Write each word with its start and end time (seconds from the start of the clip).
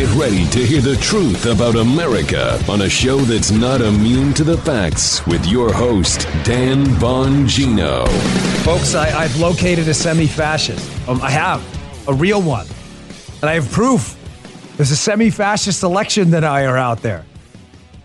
Get 0.00 0.14
ready 0.14 0.46
to 0.46 0.64
hear 0.64 0.80
the 0.80 0.96
truth 0.96 1.44
about 1.44 1.76
America 1.76 2.58
on 2.70 2.80
a 2.80 2.88
show 2.88 3.18
that's 3.18 3.50
not 3.50 3.82
immune 3.82 4.32
to 4.32 4.44
the 4.44 4.56
facts 4.56 5.26
with 5.26 5.44
your 5.44 5.74
host, 5.74 6.26
Dan 6.42 6.86
Bongino. 6.86 8.08
Folks, 8.64 8.94
I, 8.94 9.08
have 9.08 9.38
located 9.38 9.86
a 9.88 9.92
semi 9.92 10.26
fascist. 10.26 10.90
Um, 11.06 11.20
I 11.20 11.28
have 11.28 11.62
a 12.08 12.14
real 12.14 12.40
one. 12.40 12.66
And 13.42 13.50
I 13.50 13.52
have 13.52 13.70
proof. 13.72 14.16
There's 14.78 14.90
a 14.90 14.96
semi 14.96 15.28
fascist 15.28 15.82
election 15.82 16.30
denier 16.30 16.78
out 16.78 17.02
there. 17.02 17.26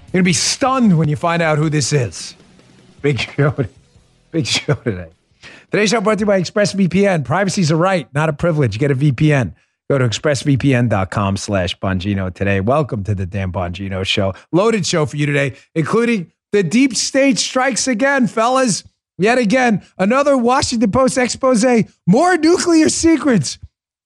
You're 0.07 0.11
going 0.11 0.23
to 0.23 0.23
be 0.23 0.33
stunned 0.33 0.97
when 0.97 1.07
you 1.07 1.15
find 1.15 1.41
out 1.41 1.57
who 1.57 1.69
this 1.69 1.93
is. 1.93 2.35
Big 3.01 3.21
show. 3.21 3.55
Big 4.31 4.45
show 4.45 4.73
today. 4.73 5.11
Today's 5.71 5.91
show 5.91 6.01
brought 6.01 6.17
to 6.17 6.23
you 6.23 6.25
by 6.25 6.41
ExpressVPN. 6.41 7.23
Privacy 7.23 7.61
is 7.61 7.71
a 7.71 7.77
right, 7.77 8.13
not 8.13 8.27
a 8.27 8.33
privilege. 8.33 8.79
Get 8.79 8.91
a 8.91 8.95
VPN. 8.95 9.53
Go 9.89 9.99
to 9.99 10.07
expressvpn.com 10.07 11.37
slash 11.37 11.77
Bongino 11.77 12.33
today. 12.33 12.59
Welcome 12.59 13.03
to 13.03 13.13
the 13.13 13.27
Dan 13.27 13.51
Bongino 13.51 14.03
Show. 14.03 14.33
Loaded 14.51 14.87
show 14.87 15.05
for 15.05 15.15
you 15.15 15.27
today, 15.27 15.55
including 15.75 16.31
the 16.51 16.63
deep 16.63 16.95
state 16.95 17.37
strikes 17.37 17.87
again, 17.87 18.25
fellas. 18.25 18.83
Yet 19.17 19.37
again, 19.37 19.85
another 19.97 20.37
Washington 20.37 20.91
Post 20.91 21.17
expose. 21.17 21.63
More 22.07 22.35
nuclear 22.35 22.89
secrets. 22.89 23.59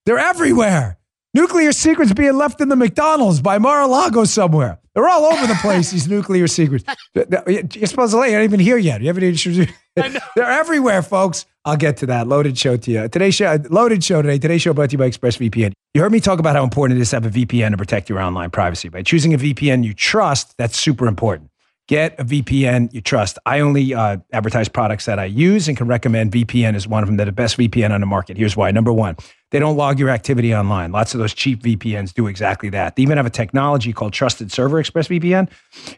They're 0.05 0.19
everywhere. 0.19 0.97
Nuclear 1.33 1.71
secrets 1.71 2.11
being 2.11 2.35
left 2.35 2.59
in 2.59 2.69
the 2.69 2.75
McDonald's 2.75 3.41
by 3.41 3.57
Mar-a-Lago 3.57 4.25
somewhere. 4.25 4.79
They're 4.99 5.07
all 5.07 5.23
over 5.23 5.47
the 5.47 5.55
place, 5.61 5.91
these 5.91 6.09
nuclear 6.09 6.45
secrets. 6.45 6.83
You're 7.15 7.87
supposed 7.87 8.11
to 8.11 8.19
lay, 8.19 8.31
you're 8.31 8.39
not 8.39 8.43
even 8.43 8.59
here 8.59 8.75
yet. 8.75 8.99
You 8.99 9.07
haven't 9.07 9.23
introduced. 9.23 9.71
They're 9.95 10.19
everywhere, 10.43 11.01
folks. 11.01 11.45
I'll 11.63 11.77
get 11.77 11.95
to 11.97 12.05
that. 12.07 12.27
Loaded 12.27 12.57
show 12.57 12.75
to 12.75 12.91
you. 12.91 13.07
Today's 13.07 13.33
show, 13.33 13.59
loaded 13.69 14.03
show 14.03 14.21
today. 14.21 14.39
Today's 14.39 14.61
show 14.61 14.73
brought 14.73 14.89
to 14.89 14.95
you 14.95 14.97
by 14.97 15.09
ExpressVPN. 15.09 15.71
You 15.93 16.01
heard 16.01 16.11
me 16.11 16.19
talk 16.19 16.39
about 16.39 16.57
how 16.57 16.65
important 16.65 16.99
it 16.99 17.01
is 17.01 17.11
to 17.11 17.15
have 17.15 17.25
a 17.25 17.29
VPN 17.29 17.71
to 17.71 17.77
protect 17.77 18.09
your 18.09 18.19
online 18.19 18.49
privacy. 18.49 18.89
By 18.89 19.01
choosing 19.01 19.33
a 19.33 19.37
VPN 19.37 19.85
you 19.85 19.93
trust, 19.93 20.57
that's 20.57 20.77
super 20.77 21.07
important. 21.07 21.49
Get 21.89 22.19
a 22.19 22.23
VPN 22.23 22.93
you 22.93 23.01
trust. 23.01 23.39
I 23.47 23.61
only 23.61 23.95
uh, 23.95 24.17
advertise 24.31 24.69
products 24.69 25.05
that 25.05 25.17
I 25.17 25.25
use 25.25 25.67
and 25.67 25.75
can 25.75 25.87
recommend 25.87 26.31
VPN 26.31 26.75
is 26.75 26.87
one 26.87 27.01
of 27.01 27.07
them. 27.07 27.17
They're 27.17 27.25
the 27.25 27.31
best 27.31 27.57
VPN 27.57 27.89
on 27.89 27.99
the 27.99 28.05
market. 28.05 28.37
Here's 28.37 28.55
why. 28.55 28.69
Number 28.69 28.93
one, 28.93 29.17
they 29.49 29.57
don't 29.57 29.75
log 29.75 29.97
your 29.97 30.09
activity 30.09 30.53
online. 30.53 30.91
Lots 30.91 31.15
of 31.15 31.19
those 31.19 31.33
cheap 31.33 31.63
VPNs 31.63 32.13
do 32.13 32.27
exactly 32.27 32.69
that. 32.69 32.95
They 32.95 33.01
even 33.01 33.17
have 33.17 33.25
a 33.25 33.31
technology 33.31 33.91
called 33.91 34.13
Trusted 34.13 34.51
Server 34.51 34.79
Express 34.79 35.07
VPN. 35.07 35.49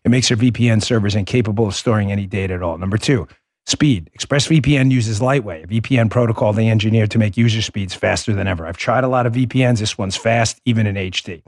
It 0.05 0.09
makes 0.09 0.29
their 0.29 0.37
VPN 0.37 0.81
servers 0.81 1.13
incapable 1.13 1.67
of 1.67 1.75
storing 1.75 2.09
any 2.09 2.25
data 2.25 2.53
at 2.53 2.63
all. 2.63 2.77
Number 2.77 2.97
two, 2.97 3.27
Speed. 3.65 4.09
ExpressVPN 4.17 4.91
uses 4.91 5.19
Lightway, 5.19 5.63
a 5.63 5.67
VPN 5.67 6.09
protocol 6.09 6.53
they 6.53 6.69
engineered 6.69 7.11
to 7.11 7.19
make 7.19 7.35
user 7.35 7.61
speeds 7.61 7.93
faster 7.93 8.33
than 8.33 8.47
ever. 8.47 8.65
I've 8.65 8.77
tried 8.77 9.03
a 9.03 9.09
lot 9.09 9.25
of 9.25 9.33
VPNs. 9.33 9.79
This 9.79 9.97
one's 9.97 10.15
fast, 10.15 10.61
even 10.65 10.87
in 10.87 10.95
HD. 10.95 11.43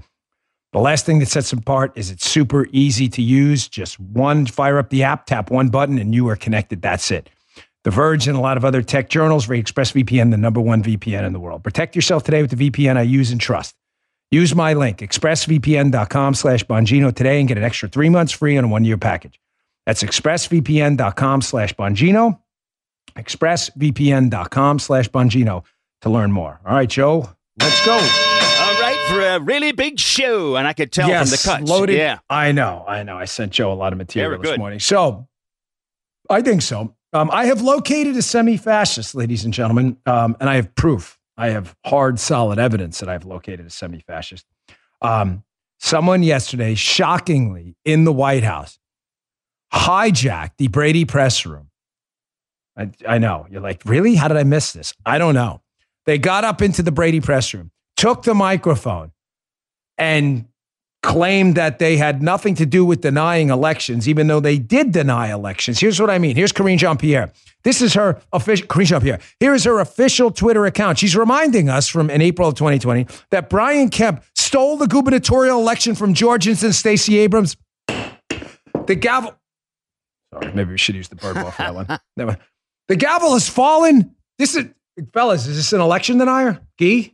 The 0.74 0.80
last 0.80 1.06
thing 1.06 1.20
that 1.20 1.28
sets 1.28 1.52
them 1.52 1.60
apart 1.60 1.94
is 1.96 2.10
it's 2.10 2.28
super 2.28 2.68
easy 2.72 3.08
to 3.10 3.22
use. 3.22 3.68
Just 3.68 4.00
one, 4.00 4.48
fire 4.48 4.80
up 4.80 4.90
the 4.90 5.04
app, 5.04 5.28
tap 5.28 5.52
one 5.52 5.70
button, 5.70 6.00
and 6.00 6.16
you 6.16 6.28
are 6.30 6.36
connected. 6.36 6.82
That's 6.82 7.12
it. 7.12 7.30
The 7.84 7.92
Verge 7.92 8.28
and 8.28 8.36
a 8.36 8.42
lot 8.42 8.58
of 8.58 8.66
other 8.66 8.82
tech 8.82 9.08
journals 9.08 9.48
rate 9.48 9.68
ExpressVPN 9.68 10.32
the 10.32 10.38
number 10.38 10.60
one 10.60 10.82
VPN 10.82 11.26
in 11.26 11.34
the 11.34 11.40
world. 11.40 11.64
Protect 11.64 11.96
yourself 11.96 12.24
today 12.24 12.42
with 12.42 12.58
the 12.58 12.70
VPN 12.72 12.98
I 12.98 13.04
use 13.04 13.30
and 13.32 13.40
trust. 13.40 13.76
Use 14.32 14.56
my 14.56 14.74
link, 14.74 14.98
expressvpn.com 14.98 16.34
slash 16.34 16.64
Bongino 16.64 17.14
today 17.14 17.40
and 17.40 17.48
get 17.48 17.60
an 17.60 17.64
extra 17.64 17.88
three 17.88 18.10
months 18.10 18.32
free 18.32 18.58
on 18.58 18.64
a 18.64 18.68
one-year 18.68 18.98
package. 18.98 19.40
That's 19.86 20.02
expressvpn.com 20.02 21.42
slash 21.44 21.76
Bongino, 21.76 22.40
expressvpn.com 23.16 24.80
slash 24.80 25.10
Bongino 25.10 25.64
to 26.02 26.10
learn 26.10 26.32
more. 26.32 26.60
All 26.66 26.74
right, 26.74 26.90
Joe, 26.90 27.30
let's 27.60 27.86
go. 27.86 28.43
For 29.10 29.22
a 29.22 29.40
really 29.40 29.72
big 29.74 30.00
show, 30.00 30.56
and 30.56 30.68
I 30.68 30.74
could 30.74 30.92
tell 30.92 31.08
yes, 31.08 31.30
from 31.30 31.32
the 31.32 31.58
cuts. 31.60 31.70
Loaded. 31.70 31.98
Yeah. 31.98 32.20
I 32.30 32.52
know, 32.52 32.84
I 32.88 33.04
know. 33.04 33.18
I 33.18 33.26
sent 33.26 33.52
Joe 33.52 33.72
a 33.72 33.76
lot 33.76 33.94
of 33.94 33.98
material 33.98 34.42
this 34.42 34.52
good. 34.52 34.60
morning. 34.60 34.80
So 34.80 35.28
I 36.30 36.42
think 36.42 36.62
so. 36.62 36.96
Um, 37.12 37.30
I 37.32 37.46
have 37.46 37.62
located 37.62 38.16
a 38.18 38.22
semi-fascist, 38.24 39.14
ladies 39.14 39.46
and 39.46 39.54
gentlemen, 39.54 39.98
um, 40.06 40.36
and 40.40 40.50
I 40.50 40.56
have 40.56 40.74
proof. 40.74 41.20
I 41.38 41.50
have 41.50 41.76
hard, 41.86 42.20
solid 42.20 42.58
evidence 42.58 43.00
that 43.00 43.10
I've 43.10 43.26
located 43.26 43.66
a 43.68 43.70
semi-fascist. 43.70 44.46
Um, 45.02 45.44
someone 45.80 46.24
yesterday, 46.24 46.74
shockingly, 46.74 47.76
in 47.86 48.06
the 48.06 48.14
White 48.14 48.44
House, 48.44 48.80
hijacked 49.72 50.58
the 50.58 50.70
Brady 50.70 51.06
press 51.06 51.46
room. 51.46 51.70
I, 52.76 52.90
I 53.08 53.18
know. 53.20 53.46
You're 53.52 53.62
like, 53.62 53.84
really? 53.86 54.16
How 54.16 54.28
did 54.28 54.38
I 54.38 54.44
miss 54.44 54.74
this? 54.74 54.94
I 55.06 55.20
don't 55.20 55.36
know. 55.36 55.62
They 56.06 56.18
got 56.18 56.44
up 56.44 56.62
into 56.62 56.82
the 56.82 56.92
Brady 56.92 57.22
press 57.22 57.54
room, 57.54 57.70
took 58.04 58.24
the 58.24 58.34
microphone, 58.34 59.14
and 59.98 60.46
claimed 61.04 61.56
that 61.56 61.80
they 61.80 61.96
had 61.96 62.22
nothing 62.22 62.54
to 62.54 62.66
do 62.66 62.84
with 62.84 63.00
denying 63.00 63.50
elections, 63.50 64.10
even 64.10 64.28
though 64.28 64.42
they 64.42 64.58
did 64.58 64.92
deny 64.92 65.32
elections. 65.32 65.80
Here's 65.80 66.02
what 66.02 66.10
I 66.10 66.18
mean. 66.18 66.36
Here's 66.36 66.52
Karine 66.52 66.78
Jean 66.78 66.98
Pierre. 66.98 67.32
This 67.64 67.82
is 67.82 67.94
her 67.94 68.22
official 68.34 68.68
Karine 68.68 68.88
Jean 68.88 69.00
Pierre. 69.00 69.20
Here 69.40 69.54
is 69.54 69.64
her 69.64 69.80
official 69.80 70.32
Twitter 70.32 70.66
account. 70.66 71.00
She's 71.00 71.16
reminding 71.16 71.70
us 71.70 71.88
from 71.88 72.10
in 72.10 72.22
April 72.22 72.50
of 72.50 72.56
2020 72.56 73.08
that 73.32 73.50
Brian 73.50 73.90
Kemp 73.90 74.22
stole 74.36 74.76
the 74.76 74.88
gubernatorial 74.88 75.58
election 75.58 75.96
from 75.96 76.14
Georgians 76.14 76.62
and 76.62 76.76
Stacey 76.76 77.20
Abrams. 77.20 77.56
The 77.88 78.96
gavel. 78.96 79.34
Sorry, 80.34 80.52
maybe 80.52 80.72
we 80.72 80.78
should 80.78 80.96
use 80.96 81.08
the 81.08 81.16
bird 81.16 81.36
ball 81.36 81.52
for 81.52 81.62
that 81.62 81.74
one. 81.74 81.88
That 82.18 82.28
one. 82.28 82.38
The 82.90 82.98
gavel 82.98 83.32
has 83.32 83.48
fallen. 83.48 84.14
This 84.38 84.58
is, 84.58 84.66
fellas, 85.14 85.48
is 85.48 85.56
this 85.56 85.72
an 85.72 85.80
election 85.80 86.18
denier? 86.18 86.60
Gee? 86.78 87.13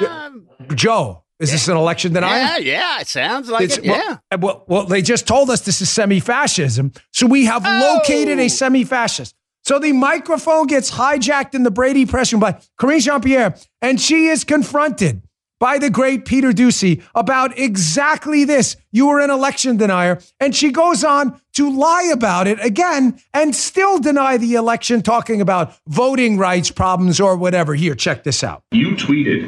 Um, 0.00 0.48
Joe, 0.74 1.24
is 1.38 1.50
this 1.52 1.68
an 1.68 1.76
election 1.76 2.12
denier? 2.12 2.38
yeah, 2.38 2.58
yeah, 2.58 3.00
it 3.00 3.08
sounds 3.08 3.48
like 3.48 3.64
It's- 3.64 3.78
it. 3.78 3.84
Yeah. 3.84 4.16
Well, 4.30 4.40
well, 4.40 4.64
well, 4.68 4.84
they 4.86 5.02
just 5.02 5.26
told 5.26 5.50
us 5.50 5.60
this 5.62 5.80
is 5.80 5.90
semi 5.90 6.20
fascism. 6.20 6.92
So 7.12 7.26
we 7.26 7.44
have 7.46 7.64
Oh. 7.66 7.94
located 7.98 8.38
a 8.38 8.48
semi 8.48 8.84
fascist. 8.84 9.34
So 9.64 9.78
the 9.78 9.92
microphone 9.92 10.66
gets 10.66 10.90
hijacked 10.90 11.54
in 11.54 11.62
the 11.62 11.70
Brady 11.70 12.04
press 12.06 12.32
room 12.32 12.40
by 12.40 12.56
Karine 12.80 13.00
Jean 13.00 13.20
Pierre, 13.20 13.54
and 13.80 14.00
she 14.00 14.26
is 14.26 14.42
confronted 14.44 15.22
by 15.62 15.78
the 15.78 15.88
great 15.90 16.24
Peter 16.24 16.50
Doocy 16.50 17.00
about 17.14 17.56
exactly 17.56 18.42
this. 18.42 18.74
You 18.90 19.06
were 19.06 19.20
an 19.20 19.30
election 19.30 19.76
denier. 19.76 20.18
And 20.40 20.56
she 20.56 20.72
goes 20.72 21.04
on 21.04 21.40
to 21.54 21.70
lie 21.70 22.10
about 22.12 22.48
it 22.48 22.58
again 22.64 23.20
and 23.32 23.54
still 23.54 24.00
deny 24.00 24.38
the 24.38 24.54
election, 24.56 25.02
talking 25.02 25.40
about 25.40 25.72
voting 25.86 26.36
rights 26.36 26.72
problems 26.72 27.20
or 27.20 27.36
whatever. 27.36 27.74
Here, 27.76 27.94
check 27.94 28.24
this 28.24 28.42
out. 28.42 28.64
You 28.72 28.96
tweeted 28.96 29.44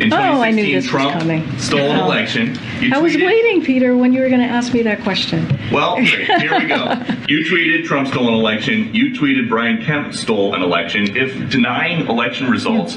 in 0.00 0.08
2016 0.08 0.12
Oh, 0.14 0.40
I 0.40 0.50
knew 0.52 0.64
this 0.64 0.84
was 0.84 0.86
Trump 0.90 1.18
coming. 1.20 1.58
stole 1.58 1.80
an 1.80 2.00
Oh. 2.00 2.04
election. 2.06 2.58
You 2.80 2.92
I 2.94 2.98
was 2.98 3.12
tweeted- 3.14 3.26
waiting, 3.26 3.62
Peter, 3.62 3.94
when 3.94 4.14
you 4.14 4.22
were 4.22 4.28
going 4.30 4.40
to 4.40 4.46
ask 4.46 4.72
me 4.72 4.80
that 4.84 5.02
question. 5.02 5.46
Well, 5.70 5.96
here 5.98 6.58
we 6.58 6.64
go. 6.64 6.94
You 7.28 7.44
tweeted 7.44 7.84
Trump 7.84 8.08
stole 8.08 8.28
an 8.28 8.32
election. 8.34 8.94
You 8.94 9.10
tweeted 9.12 9.50
Brian 9.50 9.84
Kemp 9.84 10.14
stole 10.14 10.54
an 10.54 10.62
election. 10.62 11.14
If 11.14 11.50
denying 11.50 12.06
election 12.06 12.48
results 12.48 12.96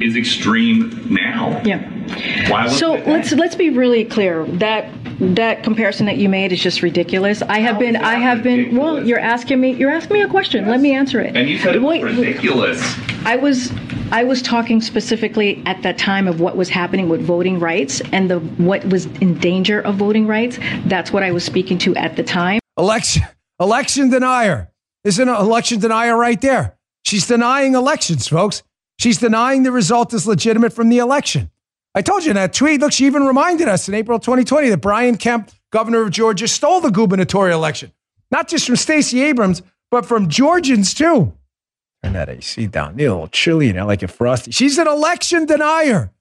is 0.00 0.16
extreme 0.16 1.06
now, 1.10 1.60
Yeah. 1.64 1.78
why 2.50 2.66
So 2.68 2.94
let's 3.06 3.32
let's 3.32 3.54
be 3.54 3.70
really 3.70 4.04
clear. 4.04 4.44
That 4.44 4.90
that 5.20 5.62
comparison 5.62 6.06
that 6.06 6.16
you 6.16 6.28
made 6.28 6.52
is 6.52 6.62
just 6.62 6.82
ridiculous. 6.82 7.42
I 7.42 7.58
have 7.60 7.74
How 7.74 7.80
been 7.80 7.96
I 7.96 8.00
that 8.14 8.16
have 8.22 8.42
been 8.42 8.76
well, 8.76 9.04
you're 9.04 9.18
asking 9.20 9.60
me 9.60 9.72
you're 9.72 9.90
asking 9.90 10.14
me 10.14 10.22
a 10.22 10.28
question. 10.28 10.66
Let 10.68 10.80
me 10.80 10.94
answer 10.94 11.20
it. 11.20 11.36
And 11.36 11.48
you 11.48 11.58
said 11.58 11.76
it 11.76 11.82
was 11.82 11.88
Wait, 12.00 12.02
ridiculous. 12.04 12.82
I 13.24 13.36
was 13.36 13.70
I 14.12 14.24
was 14.24 14.42
talking 14.42 14.80
specifically 14.80 15.62
at 15.66 15.82
that 15.82 15.98
time 15.98 16.26
of 16.26 16.40
what 16.40 16.56
was 16.56 16.68
happening 16.68 17.08
with 17.08 17.20
voting 17.22 17.60
rights 17.60 18.00
and 18.12 18.30
the 18.30 18.38
what 18.40 18.84
was 18.86 19.06
in 19.20 19.38
danger 19.38 19.80
of 19.80 19.96
voting 19.96 20.26
rights. 20.26 20.58
That's 20.86 21.12
what 21.12 21.22
I 21.22 21.30
was 21.30 21.44
speaking 21.44 21.78
to 21.78 21.94
at 21.96 22.16
the 22.16 22.22
time. 22.22 22.58
Election 22.78 23.22
election 23.60 24.08
denier. 24.10 24.70
Isn't 25.04 25.28
an 25.28 25.34
election 25.36 25.80
denier 25.80 26.16
right 26.16 26.40
there? 26.40 26.76
She's 27.04 27.26
denying 27.26 27.74
elections, 27.74 28.26
folks. 28.28 28.62
She's 29.00 29.16
denying 29.16 29.62
the 29.62 29.72
result 29.72 30.12
is 30.12 30.26
legitimate 30.26 30.74
from 30.74 30.90
the 30.90 30.98
election. 30.98 31.50
I 31.94 32.02
told 32.02 32.22
you 32.22 32.32
in 32.32 32.36
that 32.36 32.52
tweet. 32.52 32.82
Look, 32.82 32.92
she 32.92 33.06
even 33.06 33.22
reminded 33.22 33.66
us 33.66 33.88
in 33.88 33.94
April 33.94 34.18
2020 34.18 34.68
that 34.68 34.82
Brian 34.82 35.16
Kemp, 35.16 35.50
governor 35.70 36.02
of 36.02 36.10
Georgia, 36.10 36.46
stole 36.46 36.82
the 36.82 36.90
gubernatorial 36.90 37.58
election, 37.58 37.92
not 38.30 38.46
just 38.46 38.66
from 38.66 38.76
Stacey 38.76 39.22
Abrams, 39.22 39.62
but 39.90 40.04
from 40.04 40.28
Georgians 40.28 40.92
too. 40.92 41.32
Turn 42.04 42.12
that 42.12 42.28
AC 42.28 42.66
down. 42.66 42.96
Need 42.96 43.06
a 43.06 43.12
little 43.14 43.28
chilly 43.28 43.70
in 43.70 43.76
there, 43.76 43.86
like 43.86 44.02
a 44.02 44.08
frosty. 44.08 44.50
She's 44.50 44.76
an 44.76 44.86
election 44.86 45.46
denier. 45.46 46.12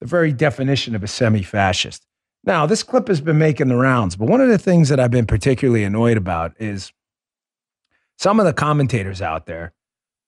The 0.00 0.06
very 0.06 0.32
definition 0.32 0.94
of 0.94 1.02
a 1.02 1.08
semi-fascist. 1.08 2.06
Now, 2.44 2.64
this 2.64 2.84
clip 2.84 3.08
has 3.08 3.20
been 3.20 3.38
making 3.38 3.66
the 3.66 3.76
rounds, 3.76 4.14
but 4.14 4.28
one 4.28 4.40
of 4.40 4.48
the 4.48 4.56
things 4.56 4.88
that 4.90 5.00
I've 5.00 5.10
been 5.10 5.26
particularly 5.26 5.82
annoyed 5.82 6.16
about 6.16 6.54
is 6.60 6.92
some 8.16 8.38
of 8.38 8.46
the 8.46 8.52
commentators 8.52 9.20
out 9.20 9.46
there, 9.46 9.72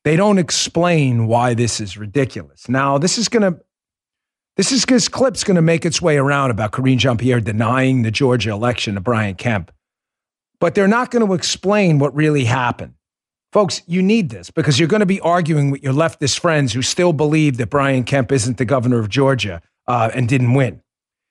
they 0.04 0.16
don't 0.16 0.38
explain 0.38 1.26
why 1.26 1.54
this 1.54 1.80
is 1.80 1.96
ridiculous. 1.96 2.68
Now, 2.68 2.98
this 2.98 3.18
is 3.18 3.28
going 3.28 3.52
to 3.52 3.60
this 4.56 4.72
is 4.72 4.84
this 4.84 5.08
clip's 5.08 5.44
going 5.44 5.54
to 5.54 5.62
make 5.62 5.86
its 5.86 6.02
way 6.02 6.18
around 6.18 6.50
about 6.50 6.72
Karine 6.72 6.98
Jean-Pierre 6.98 7.40
denying 7.40 8.02
the 8.02 8.10
Georgia 8.10 8.50
election 8.50 8.94
to 8.94 9.00
Brian 9.00 9.34
Kemp. 9.34 9.72
But 10.58 10.74
they're 10.74 10.88
not 10.88 11.10
going 11.10 11.26
to 11.26 11.32
explain 11.32 11.98
what 11.98 12.14
really 12.14 12.44
happened. 12.44 12.94
Folks, 13.52 13.82
you 13.86 14.02
need 14.02 14.28
this 14.28 14.50
because 14.50 14.78
you're 14.78 14.88
going 14.88 15.00
to 15.00 15.06
be 15.06 15.20
arguing 15.20 15.70
with 15.70 15.82
your 15.82 15.94
leftist 15.94 16.38
friends 16.38 16.72
who 16.72 16.82
still 16.82 17.12
believe 17.12 17.56
that 17.56 17.70
Brian 17.70 18.04
Kemp 18.04 18.30
isn't 18.32 18.58
the 18.58 18.64
governor 18.64 18.98
of 18.98 19.08
Georgia 19.08 19.62
uh, 19.86 20.10
and 20.14 20.28
didn't 20.28 20.52
win. 20.52 20.82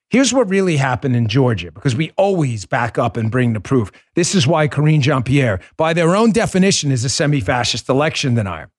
Here's 0.09 0.33
what 0.33 0.49
really 0.49 0.77
happened 0.77 1.15
in 1.15 1.27
Georgia 1.27 1.71
because 1.71 1.95
we 1.95 2.11
always 2.17 2.65
back 2.65 2.97
up 2.97 3.15
and 3.15 3.29
bring 3.29 3.53
the 3.53 3.59
proof. 3.59 3.91
This 4.15 4.33
is 4.33 4.47
why 4.47 4.67
Karine 4.67 5.01
Jean 5.01 5.21
Pierre, 5.21 5.59
by 5.77 5.93
their 5.93 6.15
own 6.15 6.31
definition, 6.31 6.91
is 6.91 7.05
a 7.05 7.09
semi 7.09 7.41
fascist 7.41 7.89
election 7.89 8.33
denier. 8.33 8.69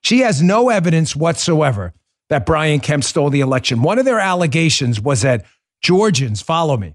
She 0.00 0.20
has 0.20 0.40
no 0.40 0.68
evidence 0.68 1.16
whatsoever 1.16 1.92
that 2.28 2.46
Brian 2.46 2.78
Kemp 2.78 3.02
stole 3.02 3.30
the 3.30 3.40
election. 3.40 3.82
One 3.82 3.98
of 3.98 4.04
their 4.04 4.20
allegations 4.20 5.00
was 5.00 5.22
that 5.22 5.44
Georgians, 5.82 6.40
follow 6.40 6.76
me, 6.76 6.94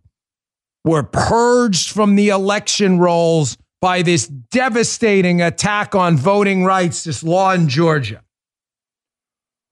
were 0.86 1.04
purged 1.04 1.92
from 1.92 2.16
the 2.16 2.30
election 2.30 3.00
rolls 3.00 3.58
by 3.82 4.02
this 4.04 4.28
devastating 4.28 5.42
attack 5.42 5.96
on 5.96 6.16
voting 6.16 6.64
rights, 6.64 7.04
this 7.04 7.24
law 7.24 7.52
in 7.52 7.68
Georgia. 7.68 8.22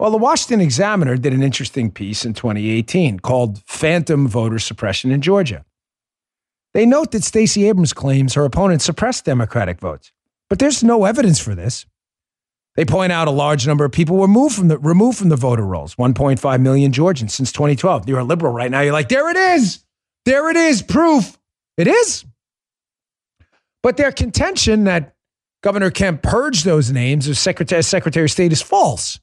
Well, 0.01 0.09
the 0.09 0.18
Washington 0.18 0.62
Examiner 0.62 1.15
did 1.15 1.31
an 1.31 1.44
interesting 1.44 1.92
piece 1.92 2.25
in 2.25 2.33
2018 2.33 3.19
called 3.19 3.62
Phantom 3.68 4.27
Voter 4.27 4.57
Suppression 4.57 5.12
in 5.12 5.21
Georgia. 5.21 5.63
They 6.74 6.88
note 6.88 7.12
that 7.12 7.24
Stacey 7.24 7.69
Abrams 7.69 7.94
claims 7.94 8.33
her 8.33 8.44
opponent 8.44 8.81
suppressed 8.81 9.25
Democratic 9.25 9.80
votes, 9.80 10.12
but 10.50 10.57
there's 10.57 10.83
no 10.83 11.06
evidence 11.06 11.39
for 11.39 11.53
this. 11.53 11.86
They 12.75 12.83
point 12.83 13.12
out 13.12 13.27
a 13.27 13.31
large 13.31 13.68
number 13.68 13.86
of 13.86 13.92
people 13.92 14.18
were 14.18 14.27
moved 14.27 14.56
from 14.56 14.69
the, 14.69 14.80
removed 14.80 15.19
from 15.19 15.30
the 15.30 15.36
voter 15.36 15.68
rolls 15.68 15.94
1.5 15.94 16.62
million 16.62 16.92
Georgians 16.92 17.36
since 17.36 17.51
2012. 17.51 18.09
You're 18.09 18.18
a 18.18 18.24
liberal 18.24 18.54
right 18.54 18.71
now. 18.71 18.81
You're 18.81 18.94
like, 18.94 19.09
there 19.09 19.30
it 19.30 19.38
is. 19.38 19.86
There 20.25 20.50
it 20.50 20.57
is. 20.57 20.81
Proof. 20.81 21.38
It 21.77 21.88
is. 21.88 22.25
But 23.83 23.97
their 23.97 24.12
contention 24.12 24.86
that 24.86 25.13
Governor 25.62 25.92
Kemp 25.92 26.24
purged 26.24 26.65
those 26.65 26.89
names 26.89 27.27
as 27.27 27.38
Secretary, 27.38 27.83
Secretary 27.83 28.25
of 28.25 28.31
State 28.31 28.51
is 28.51 28.63
false. 28.63 29.19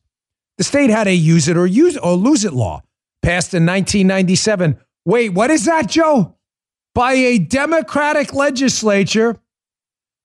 The 0.59 0.65
state 0.65 0.91
had 0.91 1.07
a 1.07 1.15
use 1.15 1.49
it 1.49 1.57
or 1.57 1.67
use 1.67 1.97
or 1.97 2.15
lose 2.15 2.45
it 2.45 2.53
law 2.53 2.83
passed 3.23 3.55
in 3.55 3.65
1997. 3.65 4.79
Wait, 5.05 5.31
what 5.31 5.51
is 5.51 5.65
that, 5.65 5.89
Joe? 5.89 6.37
By 6.95 7.13
a 7.13 7.39
Democratic 7.39 8.35
legislature 8.35 9.41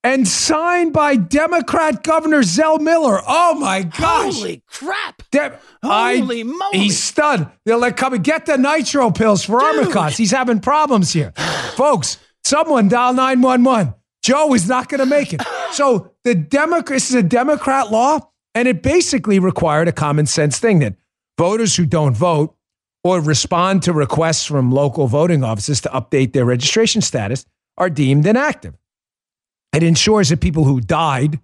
and 0.04 0.28
signed 0.28 0.92
by 0.92 1.16
Democrat 1.16 2.04
Governor 2.04 2.44
Zell 2.44 2.80
Miller. 2.80 3.22
Oh 3.26 3.56
my 3.56 3.84
gosh. 3.84 4.36
Holy 4.36 4.64
crap. 4.68 5.22
De- 5.32 5.58
Holy 5.82 6.42
I, 6.42 6.44
moly. 6.44 6.78
He's 6.78 7.02
stunned. 7.02 7.50
They're 7.66 7.78
like, 7.78 7.96
come 7.96 8.14
and 8.14 8.24
get 8.24 8.46
the 8.46 8.58
nitro 8.58 9.12
pills 9.12 9.44
for 9.46 9.60
Armacost. 9.60 10.18
He's 10.18 10.32
having 10.32 10.60
problems 10.60 11.14
here. 11.14 11.32
Folks, 11.76 12.18
someone 12.44 12.90
dial 12.90 13.14
911. 13.14 13.94
Joe 14.22 14.54
is 14.54 14.68
not 14.68 14.90
going 14.90 15.00
to 15.00 15.06
make 15.06 15.34
it. 15.34 15.42
So 15.72 16.12
the 16.24 16.36
Democrat, 16.36 16.96
this 16.96 17.10
is 17.10 17.16
a 17.16 17.24
Democrat 17.24 17.92
law, 17.92 18.20
and 18.56 18.68
it 18.68 18.82
basically 18.84 19.40
required 19.40 19.88
a 19.88 19.92
common 19.92 20.26
sense 20.26 20.60
thing 20.60 20.80
that 20.80 20.96
voters 21.38 21.76
who 21.76 21.86
don't 21.86 22.16
vote 22.16 22.56
or 23.04 23.20
respond 23.20 23.84
to 23.84 23.94
requests 23.94 24.46
from 24.46 24.72
local 24.72 25.08
voting 25.08 25.44
offices 25.44 25.82
to 25.82 25.90
update 25.90 26.34
their 26.34 26.46
registration 26.46 27.02
status 27.02 27.46
are 27.78 27.90
deemed 27.90 28.26
inactive. 28.26 28.76
It 29.74 29.84
ensures 29.84 30.30
that 30.30 30.40
people 30.40 30.64
who 30.64 30.80
died. 30.80 31.40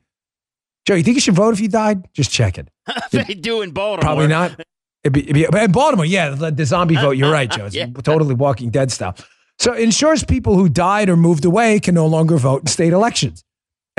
Joe, 0.88 0.96
you 0.96 1.04
think 1.04 1.16
you 1.16 1.22
should 1.22 1.34
vote 1.36 1.54
if 1.54 1.60
you 1.60 1.68
died? 1.68 2.08
Just 2.14 2.32
check 2.32 2.58
it. 2.58 2.70
they 3.12 3.24
do 3.34 3.62
in 3.62 3.72
Baltimore. 3.72 4.02
Probably 4.02 4.28
not. 4.28 4.60
It'd 5.04 5.14
be, 5.14 5.22
it'd 5.30 5.52
be, 5.52 5.60
in 5.60 5.72
Baltimore, 5.72 6.06
yeah, 6.06 6.30
the, 6.30 6.52
the 6.52 6.66
zombie 6.66 6.96
vote. 6.96 7.12
You're 7.12 7.32
right, 7.32 7.50
Joe. 7.50 7.66
It's 7.68 7.76
Yeah. 7.76 7.88
totally 8.04 8.36
Walking 8.36 8.70
Dead 8.70 8.92
style. 8.92 9.16
So 9.58 9.74
it 9.74 9.82
ensures 9.82 10.24
people 10.24 10.56
who 10.56 10.70
died 10.70 11.10
or 11.10 11.18
moved 11.18 11.44
away 11.46 11.80
can 11.80 11.96
no 11.96 12.06
longer 12.08 12.38
vote 12.38 12.62
in 12.62 12.68
state 12.68 12.94
elections, 12.94 13.44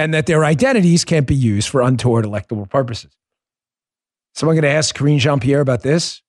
and 0.00 0.14
that 0.14 0.26
their 0.26 0.44
identities 0.44 1.05
can't 1.05 1.26
be 1.26 1.35
used 1.35 1.69
for 1.69 1.81
untoward 1.81 2.25
electoral 2.25 2.67
purposes. 2.67 3.17
Someone 4.35 4.56
going 4.56 4.62
to 4.62 4.69
ask 4.69 4.94
Karine 4.94 5.19
Jean 5.19 5.41
Pierre 5.41 5.61
about 5.61 5.82
this? 5.82 6.23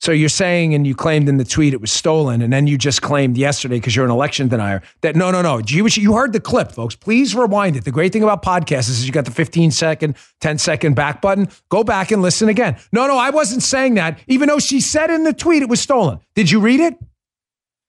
So 0.00 0.12
you're 0.12 0.28
saying, 0.28 0.74
and 0.74 0.86
you 0.86 0.94
claimed 0.94 1.28
in 1.28 1.38
the 1.38 1.44
tweet 1.44 1.74
it 1.74 1.80
was 1.80 1.90
stolen, 1.90 2.40
and 2.40 2.52
then 2.52 2.68
you 2.68 2.78
just 2.78 3.02
claimed 3.02 3.36
yesterday 3.36 3.76
because 3.76 3.96
you're 3.96 4.04
an 4.04 4.12
election 4.12 4.46
denier 4.46 4.80
that 5.00 5.16
no, 5.16 5.32
no, 5.32 5.42
no. 5.42 5.58
You 5.66 6.12
heard 6.12 6.32
the 6.32 6.40
clip, 6.40 6.70
folks. 6.70 6.94
Please 6.94 7.34
rewind 7.34 7.74
it. 7.74 7.84
The 7.84 7.90
great 7.90 8.12
thing 8.12 8.22
about 8.22 8.44
podcasts 8.44 8.88
is 8.88 9.04
you 9.04 9.12
got 9.12 9.24
the 9.24 9.32
15 9.32 9.72
second, 9.72 10.16
10 10.40 10.58
second 10.58 10.94
back 10.94 11.20
button. 11.20 11.48
Go 11.68 11.82
back 11.82 12.12
and 12.12 12.22
listen 12.22 12.48
again. 12.48 12.76
No, 12.92 13.08
no, 13.08 13.18
I 13.18 13.30
wasn't 13.30 13.64
saying 13.64 13.94
that, 13.94 14.20
even 14.28 14.48
though 14.48 14.60
she 14.60 14.80
said 14.80 15.10
in 15.10 15.24
the 15.24 15.32
tweet 15.32 15.62
it 15.62 15.68
was 15.68 15.80
stolen. 15.80 16.20
Did 16.36 16.48
you 16.48 16.60
read 16.60 16.78
it? 16.78 16.94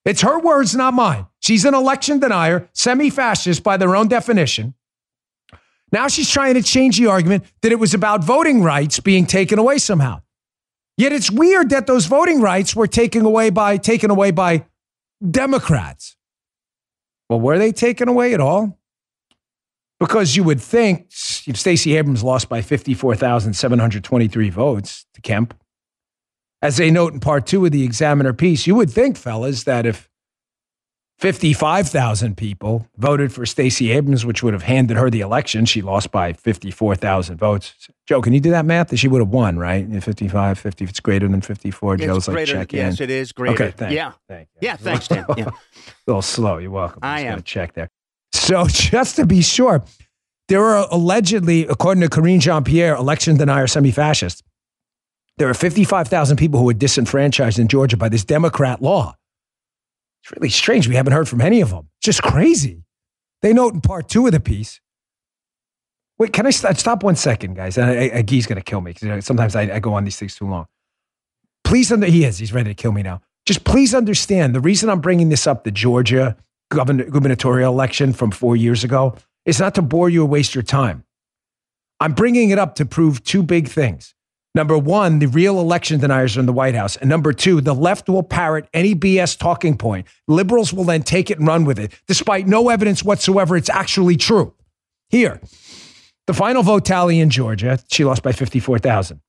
It's 0.03 0.21
her 0.21 0.39
words, 0.39 0.75
not 0.75 0.95
mine. 0.95 1.27
She's 1.41 1.63
an 1.63 1.75
election 1.75 2.19
denier, 2.19 2.69
semi 2.73 3.11
fascist 3.11 3.63
by 3.63 3.77
their 3.77 3.95
own 3.95 4.07
definition. 4.07 4.73
Now 5.91 6.07
she's 6.07 6.29
trying 6.29 6.53
to 6.55 6.63
change 6.63 6.97
the 6.97 7.07
argument 7.07 7.45
that 7.61 7.71
it 7.71 7.79
was 7.79 7.93
about 7.93 8.23
voting 8.23 8.61
rights 8.61 8.99
being 8.99 9.25
taken 9.25 9.59
away 9.59 9.77
somehow. 9.77 10.21
Yet 10.97 11.13
it's 11.13 11.31
weird 11.31 11.69
that 11.69 11.87
those 11.87 12.05
voting 12.05 12.41
rights 12.41 12.75
were 12.75 12.87
taken 12.87 13.25
away 13.25 13.49
by 13.49 13.77
taken 13.77 14.11
away 14.11 14.31
by 14.31 14.65
Democrats. 15.29 16.15
Well, 17.29 17.39
were 17.39 17.57
they 17.57 17.71
taken 17.71 18.09
away 18.09 18.33
at 18.33 18.41
all? 18.41 18.77
Because 19.99 20.35
you 20.35 20.43
would 20.43 20.61
think 20.61 21.07
Stacey 21.09 21.97
Abrams 21.97 22.23
lost 22.23 22.49
by 22.49 22.61
54,723 22.61 24.49
votes 24.49 25.05
to 25.13 25.21
Kemp, 25.21 25.53
as 26.61 26.77
they 26.77 26.91
note 26.91 27.13
in 27.13 27.19
part 27.19 27.45
two 27.45 27.65
of 27.65 27.71
the 27.71 27.83
Examiner 27.83 28.33
piece, 28.33 28.67
you 28.67 28.75
would 28.75 28.89
think, 28.89 29.17
fellas, 29.17 29.63
that 29.63 29.85
if 29.85 30.08
55,000 31.19 32.37
people 32.37 32.87
voted 32.97 33.33
for 33.33 33.45
Stacey 33.45 33.91
Abrams, 33.91 34.25
which 34.25 34.41
would 34.41 34.53
have 34.53 34.63
handed 34.63 34.95
her 34.95 35.09
the 35.09 35.19
election, 35.19 35.65
she 35.65 35.81
lost 35.81 36.11
by 36.11 36.31
54,000 36.31 37.37
votes. 37.37 37.73
Joe, 38.07 38.21
can 38.21 38.31
you 38.33 38.39
do 38.39 38.51
that 38.51 38.65
math? 38.65 38.87
That 38.87 38.97
she 38.97 39.09
would 39.09 39.19
have 39.19 39.27
won, 39.27 39.59
right? 39.59 39.85
If 39.91 40.05
55, 40.05 40.57
50, 40.57 40.83
if 40.85 40.89
it's 40.89 41.01
greater 41.01 41.27
than 41.27 41.41
54, 41.41 41.95
It's 41.95 42.03
Joe's 42.05 42.27
like 42.29 42.35
greater- 42.35 42.53
check 42.53 42.73
in. 42.73 42.79
Yes, 42.79 43.01
it 43.01 43.09
is 43.09 43.33
greater. 43.33 43.53
Okay, 43.65 43.71
thank 43.75 43.93
yeah. 43.93 44.13
Thank 44.29 44.47
you. 44.53 44.67
Yeah, 44.67 44.75
thanks, 44.77 45.09
Dan. 45.09 45.25
Yeah. 45.37 45.47
a 45.49 45.51
little 46.07 46.21
slow. 46.21 46.57
You're 46.57 46.71
welcome. 46.71 46.99
I 47.01 47.21
am. 47.21 47.43
check 47.43 47.73
there. 47.73 47.89
So 48.31 48.65
just 48.69 49.17
to 49.17 49.25
be 49.25 49.41
sure, 49.41 49.83
there 50.47 50.63
are 50.63 50.87
allegedly, 50.89 51.67
according 51.67 52.01
to 52.01 52.09
Karine 52.09 52.39
Jean 52.39 52.63
Pierre, 52.63 52.95
election 52.95 53.35
denier 53.35 53.67
semi-fascists, 53.67 54.41
there 55.37 55.49
are 55.49 55.53
55,000 55.53 56.37
people 56.37 56.59
who 56.61 56.65
were 56.67 56.73
disenfranchised 56.73 57.59
in 57.59 57.67
Georgia 57.67 57.97
by 57.97 58.07
this 58.07 58.23
Democrat 58.23 58.81
law. 58.81 59.15
It's 60.29 60.37
really 60.37 60.49
strange. 60.49 60.87
We 60.87 60.95
haven't 60.95 61.13
heard 61.13 61.27
from 61.27 61.41
any 61.41 61.61
of 61.61 61.71
them. 61.71 61.89
Just 62.01 62.21
crazy. 62.21 62.83
They 63.41 63.51
note 63.53 63.73
in 63.73 63.81
part 63.81 64.09
two 64.09 64.27
of 64.27 64.31
the 64.31 64.39
piece. 64.39 64.79
Wait, 66.19 66.33
can 66.33 66.45
I 66.45 66.51
st- 66.51 66.77
stop 66.77 67.01
one 67.03 67.15
second, 67.15 67.55
guys? 67.55 67.77
I, 67.77 68.11
I, 68.13 68.21
Guy's 68.21 68.45
going 68.45 68.57
to 68.57 68.63
kill 68.63 68.81
me 68.81 68.93
because 68.93 69.25
sometimes 69.25 69.55
I, 69.55 69.61
I 69.75 69.79
go 69.79 69.93
on 69.93 70.03
these 70.03 70.17
things 70.17 70.35
too 70.35 70.47
long. 70.47 70.65
Please, 71.63 71.91
under, 71.91 72.05
he 72.05 72.25
is. 72.25 72.37
He's 72.37 72.53
ready 72.53 72.69
to 72.69 72.73
kill 72.73 72.91
me 72.91 73.01
now. 73.01 73.21
Just 73.45 73.63
please 73.63 73.95
understand 73.95 74.53
the 74.53 74.59
reason 74.59 74.89
I'm 74.89 75.01
bringing 75.01 75.29
this 75.29 75.47
up, 75.47 75.63
the 75.63 75.71
Georgia 75.71 76.35
govern- 76.69 77.09
gubernatorial 77.09 77.71
election 77.73 78.13
from 78.13 78.31
four 78.31 78.55
years 78.55 78.83
ago, 78.83 79.15
is 79.45 79.59
not 79.59 79.73
to 79.75 79.81
bore 79.81 80.09
you 80.09 80.23
or 80.23 80.27
waste 80.27 80.53
your 80.53 80.63
time. 80.63 81.05
I'm 81.99 82.13
bringing 82.13 82.49
it 82.51 82.59
up 82.59 82.75
to 82.75 82.85
prove 82.85 83.23
two 83.23 83.41
big 83.41 83.67
things. 83.67 84.13
Number 84.55 84.77
one, 84.77 85.19
the 85.19 85.27
real 85.27 85.59
election 85.59 85.99
deniers 85.99 86.35
are 86.35 86.39
in 86.39 86.45
the 86.47 86.53
White 86.53 86.75
House. 86.75 86.95
And 86.95 87.09
number 87.09 87.33
two, 87.33 87.61
the 87.61 87.75
left 87.75 88.09
will 88.09 88.23
parrot 88.23 88.67
any 88.73 88.95
BS 88.95 89.37
talking 89.37 89.77
point. 89.77 90.07
Liberals 90.27 90.73
will 90.73 90.83
then 90.83 91.03
take 91.03 91.29
it 91.29 91.37
and 91.37 91.47
run 91.47 91.65
with 91.65 91.77
it, 91.77 91.93
despite 92.07 92.47
no 92.47 92.69
evidence 92.69 93.03
whatsoever 93.03 93.55
it's 93.55 93.69
actually 93.69 94.17
true. 94.17 94.53
Here, 95.09 95.39
the 96.27 96.33
final 96.33 96.63
vote 96.63 96.85
tally 96.85 97.19
in 97.19 97.29
Georgia, 97.29 97.79
she 97.89 98.03
lost 98.03 98.23
by 98.23 98.31
54,000. 98.31 99.21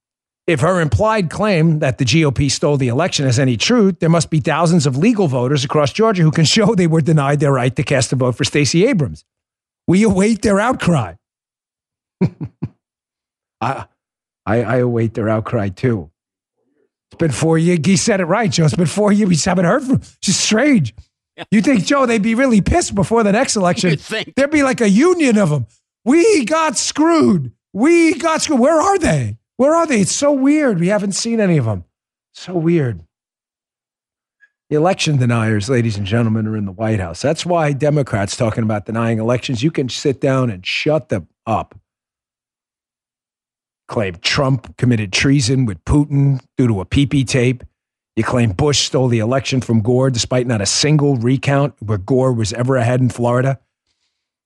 If 0.47 0.61
her 0.61 0.81
implied 0.81 1.31
claim 1.31 1.79
that 1.79 1.99
the 1.99 2.05
GOP 2.05 2.51
stole 2.51 2.77
the 2.77 2.89
election 2.89 3.27
has 3.27 3.39
any 3.39 3.57
truth, 3.57 4.01
there 4.01 4.09
must 4.09 4.31
be 4.31 4.41
thousands 4.41 4.87
of 4.87 4.97
legal 4.97 5.29
voters 5.29 5.65
across 5.65 5.93
Georgia 5.93 6.23
who 6.23 6.31
can 6.31 6.45
show 6.45 6.75
they 6.75 6.87
were 6.87 7.01
denied 7.01 7.41
their 7.41 7.53
right 7.53 7.75
to 7.77 7.83
cast 7.83 8.13
a 8.13 8.17
vote 8.17 8.37
for 8.37 8.45
Stacey 8.45 8.87
Abrams. 8.87 9.25
We 9.87 10.03
await 10.03 10.43
their 10.43 10.59
outcry. 10.59 11.15
I, 13.61 13.87
I, 14.51 14.63
I 14.63 14.77
await 14.79 15.15
their 15.15 15.29
outcry 15.29 15.69
too. 15.69 16.11
It's 17.11 17.19
been 17.19 17.31
four 17.31 17.59
years. 17.59 17.81
He 17.85 17.97
said 17.97 18.21
it 18.21 18.25
right, 18.25 18.51
Joe. 18.51 18.65
It's 18.65 18.75
been 18.75 18.87
four 18.87 19.13
years. 19.13 19.29
We 19.29 19.35
just 19.35 19.47
haven't 19.47 19.65
heard 19.65 19.83
from 19.83 19.93
him. 19.93 20.01
It's 20.01 20.19
just 20.21 20.41
strange. 20.41 20.95
You 21.51 21.63
think, 21.63 21.85
Joe, 21.85 22.05
they'd 22.05 22.23
be 22.23 22.35
really 22.35 22.61
pissed 22.61 22.95
before 22.95 23.23
the 23.23 23.33
next 23.33 23.57
election? 23.57 23.97
Think. 23.97 24.35
There'd 24.35 24.51
be 24.51 24.63
like 24.63 24.81
a 24.81 24.89
union 24.89 25.39
of 25.39 25.49
them. 25.49 25.67
We 26.05 26.45
got 26.45 26.77
screwed. 26.77 27.53
We 27.73 28.15
got 28.15 28.43
screwed. 28.43 28.61
Where 28.61 28.81
are 28.81 28.99
they? 28.99 29.39
Where 29.57 29.75
are 29.75 29.87
they? 29.87 30.03
It's 30.03 30.13
so 30.13 30.33
weird. 30.33 30.81
We 30.81 30.89
haven't 30.89 31.13
seen 31.13 31.41
any 31.41 31.57
of 31.57 31.65
them. 31.65 31.85
So 32.35 32.55
weird. 32.55 33.03
The 34.69 34.77
election 34.77 35.17
deniers, 35.17 35.71
ladies 35.71 35.97
and 35.97 36.07
gentlemen, 36.07 36.47
are 36.47 36.57
in 36.57 36.67
the 36.67 36.73
White 36.73 37.01
House. 37.01 37.23
That's 37.23 37.47
why 37.47 37.73
Democrats 37.73 38.37
talking 38.37 38.63
about 38.63 38.87
denying 38.87 39.19
elections, 39.19 39.63
you 39.63 39.71
can 39.71 39.89
sit 39.89 40.21
down 40.21 40.51
and 40.51 40.65
shut 40.67 41.09
them 41.09 41.29
up. 41.47 41.80
Claim 43.91 44.15
Trump 44.23 44.77
committed 44.77 45.13
treason 45.13 45.67
with 45.67 45.85
Putin 45.85 46.41
due 46.57 46.69
to 46.69 46.81
a 46.81 46.87
PP 46.87 47.27
tape. 47.27 47.65
You 48.15 48.23
claim 48.23 48.53
Bush 48.53 48.79
stole 48.79 49.09
the 49.09 49.19
election 49.19 49.61
from 49.61 49.83
Gore 49.83 50.11
despite 50.11 50.47
not 50.47 50.61
a 50.61 50.67
single 50.67 51.17
recount 51.17 51.75
where 51.81 51.99
Gore 51.99 52.33
was 52.33 52.53
ever 52.53 52.77
ahead 52.77 53.01
in 53.01 53.09
Florida. 53.09 53.59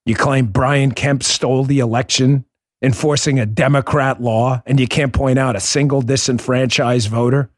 You 0.06 0.14
claim 0.14 0.46
Brian 0.46 0.92
Kemp 0.92 1.22
stole 1.22 1.64
the 1.64 1.80
election, 1.80 2.46
enforcing 2.80 3.38
a 3.38 3.44
Democrat 3.44 4.20
law, 4.20 4.62
and 4.64 4.80
you 4.80 4.88
can't 4.88 5.12
point 5.12 5.38
out 5.38 5.56
a 5.56 5.60
single 5.60 6.00
disenfranchised 6.00 7.08
voter. 7.08 7.50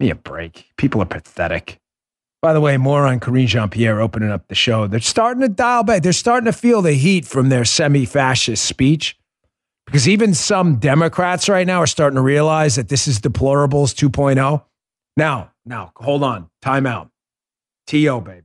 Me 0.00 0.10
a 0.10 0.16
break. 0.16 0.66
People 0.76 1.00
are 1.00 1.06
pathetic. 1.06 1.78
By 2.42 2.52
the 2.52 2.60
way, 2.60 2.76
more 2.76 3.06
on 3.06 3.20
Karine 3.20 3.46
Jean 3.46 3.68
Pierre 3.68 4.00
opening 4.00 4.30
up 4.30 4.48
the 4.48 4.56
show. 4.56 4.88
They're 4.88 4.98
starting 4.98 5.42
to 5.42 5.48
dial 5.48 5.84
back. 5.84 6.02
They're 6.02 6.12
starting 6.12 6.46
to 6.46 6.52
feel 6.52 6.82
the 6.82 6.94
heat 6.94 7.24
from 7.24 7.50
their 7.50 7.64
semi 7.64 8.04
fascist 8.04 8.64
speech 8.64 9.17
because 9.88 10.06
even 10.06 10.34
some 10.34 10.76
Democrats 10.76 11.48
right 11.48 11.66
now 11.66 11.80
are 11.80 11.86
starting 11.86 12.16
to 12.16 12.22
realize 12.22 12.76
that 12.76 12.90
this 12.90 13.08
is 13.08 13.20
deplorables 13.20 13.94
2.0. 13.94 14.62
Now, 15.16 15.52
now, 15.64 15.92
hold 15.96 16.22
on. 16.22 16.50
Time 16.60 16.86
out. 16.86 17.10
T.O., 17.86 18.20
baby. 18.20 18.42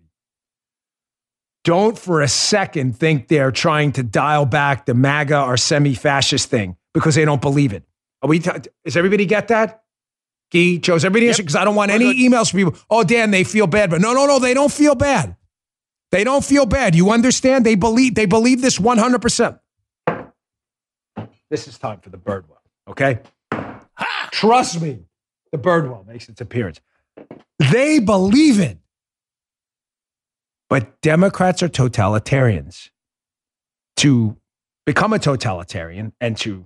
Don't 1.65 1.99
for 1.99 2.21
a 2.21 2.29
second 2.29 2.97
think 2.97 3.27
they're 3.27 3.51
trying 3.51 3.91
to 3.93 4.03
dial 4.03 4.45
back 4.45 4.85
the 4.85 4.93
MAGA 4.93 5.43
or 5.43 5.57
semi 5.57 5.95
fascist 5.95 6.49
thing 6.49 6.77
because 6.93 7.15
they 7.15 7.25
don't 7.25 7.41
believe 7.41 7.73
it. 7.73 7.83
Are 8.21 8.29
we? 8.29 8.39
T- 8.39 8.51
does 8.85 8.95
everybody 8.95 9.25
get 9.25 9.49
that? 9.49 9.83
Gee, 10.51 10.77
Joe's 10.77 11.03
everybody 11.03 11.27
answer 11.27 11.43
because 11.43 11.57
I 11.57 11.65
don't 11.65 11.75
want 11.75 11.91
any 11.91 12.13
emails 12.27 12.51
from 12.51 12.59
people. 12.59 12.75
Oh, 12.89 13.03
Dan, 13.03 13.31
they 13.31 13.43
feel 13.43 13.67
bad, 13.67 13.89
but 13.89 14.01
no, 14.01 14.13
no, 14.13 14.27
no, 14.27 14.39
they 14.39 14.53
don't 14.53 14.71
feel 14.71 14.95
bad. 14.95 15.35
They 16.11 16.23
don't 16.23 16.43
feel 16.45 16.65
bad. 16.65 16.95
You 16.95 17.09
understand? 17.09 17.65
They 17.65 17.75
believe. 17.75 18.15
They 18.15 18.27
believe 18.27 18.61
this 18.61 18.79
one 18.79 18.97
hundred 18.97 19.21
percent. 19.21 19.57
This 21.53 21.67
is 21.67 21.77
time 21.77 21.99
for 21.99 22.09
the 22.09 22.17
Birdwell. 22.17 22.57
Okay, 22.89 23.19
trust 24.31 24.81
me. 24.81 25.01
The 25.51 25.59
Birdwell 25.59 26.03
makes 26.07 26.27
its 26.27 26.41
appearance. 26.41 26.81
They 27.71 27.99
believe 27.99 28.59
it. 28.59 28.79
But 30.67 30.99
Democrats 31.01 31.61
are 31.61 31.69
totalitarians. 31.69 32.89
To 33.97 34.35
become 34.87 35.13
a 35.13 35.19
totalitarian 35.19 36.13
and 36.19 36.35
to 36.37 36.65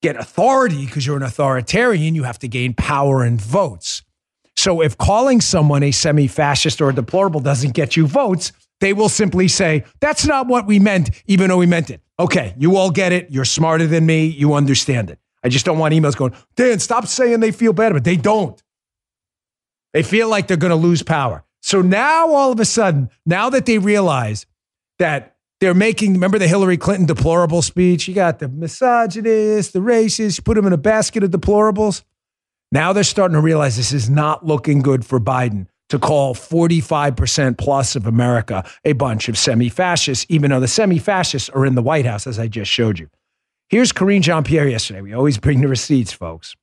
get 0.00 0.14
authority 0.14 0.86
because 0.86 1.04
you're 1.04 1.16
an 1.16 1.24
authoritarian, 1.24 2.14
you 2.14 2.22
have 2.22 2.38
to 2.38 2.46
gain 2.46 2.72
power 2.72 3.24
and 3.24 3.40
votes. 3.40 4.04
So 4.54 4.80
if 4.80 4.96
calling 4.96 5.40
someone 5.40 5.82
a 5.82 5.90
semi 5.90 6.28
fascist 6.28 6.80
or 6.80 6.90
a 6.90 6.94
deplorable 6.94 7.40
doesn't 7.40 7.74
get 7.74 7.96
you 7.96 8.06
votes, 8.06 8.52
they 8.80 8.92
will 8.92 9.08
simply 9.08 9.46
say, 9.48 9.84
that's 10.00 10.26
not 10.26 10.46
what 10.46 10.66
we 10.66 10.78
meant, 10.78 11.10
even 11.26 11.48
though 11.48 11.58
we 11.58 11.66
meant 11.66 11.90
it. 11.90 12.00
Okay, 12.18 12.54
you 12.58 12.76
all 12.76 12.90
get 12.90 13.12
it. 13.12 13.30
You're 13.30 13.44
smarter 13.44 13.86
than 13.86 14.04
me. 14.04 14.26
You 14.26 14.54
understand 14.54 15.10
it. 15.10 15.18
I 15.42 15.48
just 15.48 15.64
don't 15.64 15.78
want 15.78 15.94
emails 15.94 16.16
going, 16.16 16.34
Dan, 16.56 16.78
stop 16.78 17.06
saying 17.06 17.40
they 17.40 17.52
feel 17.52 17.72
bad, 17.72 17.92
but 17.92 18.04
they 18.04 18.16
don't. 18.16 18.62
They 19.92 20.02
feel 20.02 20.28
like 20.28 20.46
they're 20.46 20.56
going 20.56 20.70
to 20.70 20.76
lose 20.76 21.02
power. 21.02 21.44
So 21.62 21.82
now 21.82 22.30
all 22.30 22.52
of 22.52 22.60
a 22.60 22.64
sudden, 22.64 23.10
now 23.26 23.50
that 23.50 23.66
they 23.66 23.78
realize 23.78 24.46
that 24.98 25.36
they're 25.60 25.74
making, 25.74 26.14
remember 26.14 26.38
the 26.38 26.48
Hillary 26.48 26.76
Clinton 26.76 27.06
deplorable 27.06 27.62
speech? 27.62 28.08
You 28.08 28.14
got 28.14 28.38
the 28.38 28.48
misogynist, 28.48 29.72
the 29.72 29.80
racist, 29.80 30.38
you 30.38 30.42
put 30.42 30.54
them 30.54 30.66
in 30.66 30.72
a 30.72 30.78
basket 30.78 31.22
of 31.22 31.30
deplorables. 31.30 32.02
Now 32.72 32.92
they're 32.92 33.04
starting 33.04 33.34
to 33.34 33.40
realize 33.40 33.76
this 33.76 33.92
is 33.92 34.08
not 34.08 34.46
looking 34.46 34.80
good 34.80 35.04
for 35.04 35.18
Biden 35.18 35.66
to 35.90 35.98
call 35.98 36.34
45% 36.34 37.58
plus 37.58 37.94
of 37.94 38.06
America 38.06 38.68
a 38.84 38.92
bunch 38.92 39.28
of 39.28 39.36
semi 39.36 39.68
fascists, 39.68 40.24
even 40.28 40.50
though 40.50 40.60
the 40.60 40.68
semi 40.68 40.98
fascists 40.98 41.48
are 41.50 41.66
in 41.66 41.74
the 41.74 41.82
White 41.82 42.06
House, 42.06 42.26
as 42.26 42.38
I 42.38 42.48
just 42.48 42.70
showed 42.70 42.98
you. 42.98 43.08
Here's 43.68 43.92
Karine 43.92 44.22
Jean 44.22 44.42
Pierre 44.42 44.68
yesterday. 44.68 45.00
We 45.00 45.12
always 45.12 45.38
bring 45.38 45.60
the 45.60 45.68
receipts, 45.68 46.12
folks. 46.12 46.56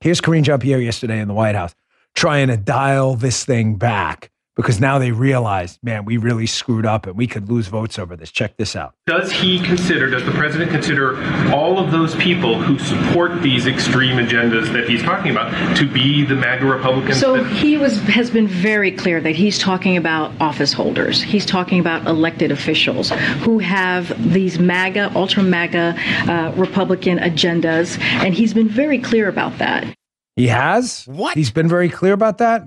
Here's 0.00 0.20
Karine 0.20 0.42
Jean 0.42 0.58
Pierre 0.58 0.80
yesterday 0.80 1.20
in 1.20 1.28
the 1.28 1.34
White 1.34 1.54
House 1.54 1.74
trying 2.14 2.48
to 2.48 2.56
dial 2.56 3.14
this 3.14 3.44
thing 3.44 3.76
back 3.76 4.30
because 4.56 4.80
now 4.80 4.98
they 4.98 5.12
realize, 5.12 5.78
man, 5.82 6.06
we 6.06 6.16
really 6.16 6.46
screwed 6.46 6.86
up 6.86 7.06
and 7.06 7.14
we 7.16 7.26
could 7.26 7.48
lose 7.50 7.68
votes 7.68 7.98
over 7.98 8.16
this. 8.16 8.32
Check 8.32 8.56
this 8.56 8.74
out. 8.74 8.94
Does 9.06 9.30
he 9.30 9.60
consider, 9.60 10.08
does 10.08 10.24
the 10.24 10.30
president 10.32 10.70
consider 10.70 11.22
all 11.52 11.78
of 11.78 11.92
those 11.92 12.14
people 12.16 12.60
who 12.60 12.78
support 12.78 13.42
these 13.42 13.66
extreme 13.66 14.16
agendas 14.16 14.72
that 14.72 14.88
he's 14.88 15.02
talking 15.02 15.30
about 15.30 15.76
to 15.76 15.86
be 15.86 16.24
the 16.24 16.34
MAGA 16.34 16.64
Republicans? 16.64 17.20
So 17.20 17.42
that- 17.42 17.52
he 17.52 17.76
was 17.76 18.00
has 18.08 18.30
been 18.30 18.48
very 18.48 18.90
clear 18.90 19.20
that 19.20 19.36
he's 19.36 19.58
talking 19.58 19.96
about 19.96 20.32
office 20.40 20.72
holders. 20.72 21.22
He's 21.22 21.44
talking 21.44 21.78
about 21.78 22.06
elected 22.06 22.50
officials 22.50 23.10
who 23.40 23.58
have 23.58 24.32
these 24.32 24.58
MAGA, 24.58 25.12
ultra 25.14 25.42
MAGA 25.42 25.94
uh, 26.28 26.52
Republican 26.56 27.18
agendas, 27.18 27.98
and 28.00 28.34
he's 28.34 28.54
been 28.54 28.68
very 28.68 28.98
clear 28.98 29.28
about 29.28 29.58
that. 29.58 29.94
He 30.34 30.48
has? 30.48 31.04
What? 31.06 31.34
He's 31.36 31.50
been 31.50 31.68
very 31.68 31.88
clear 31.88 32.12
about 32.14 32.38
that? 32.38 32.62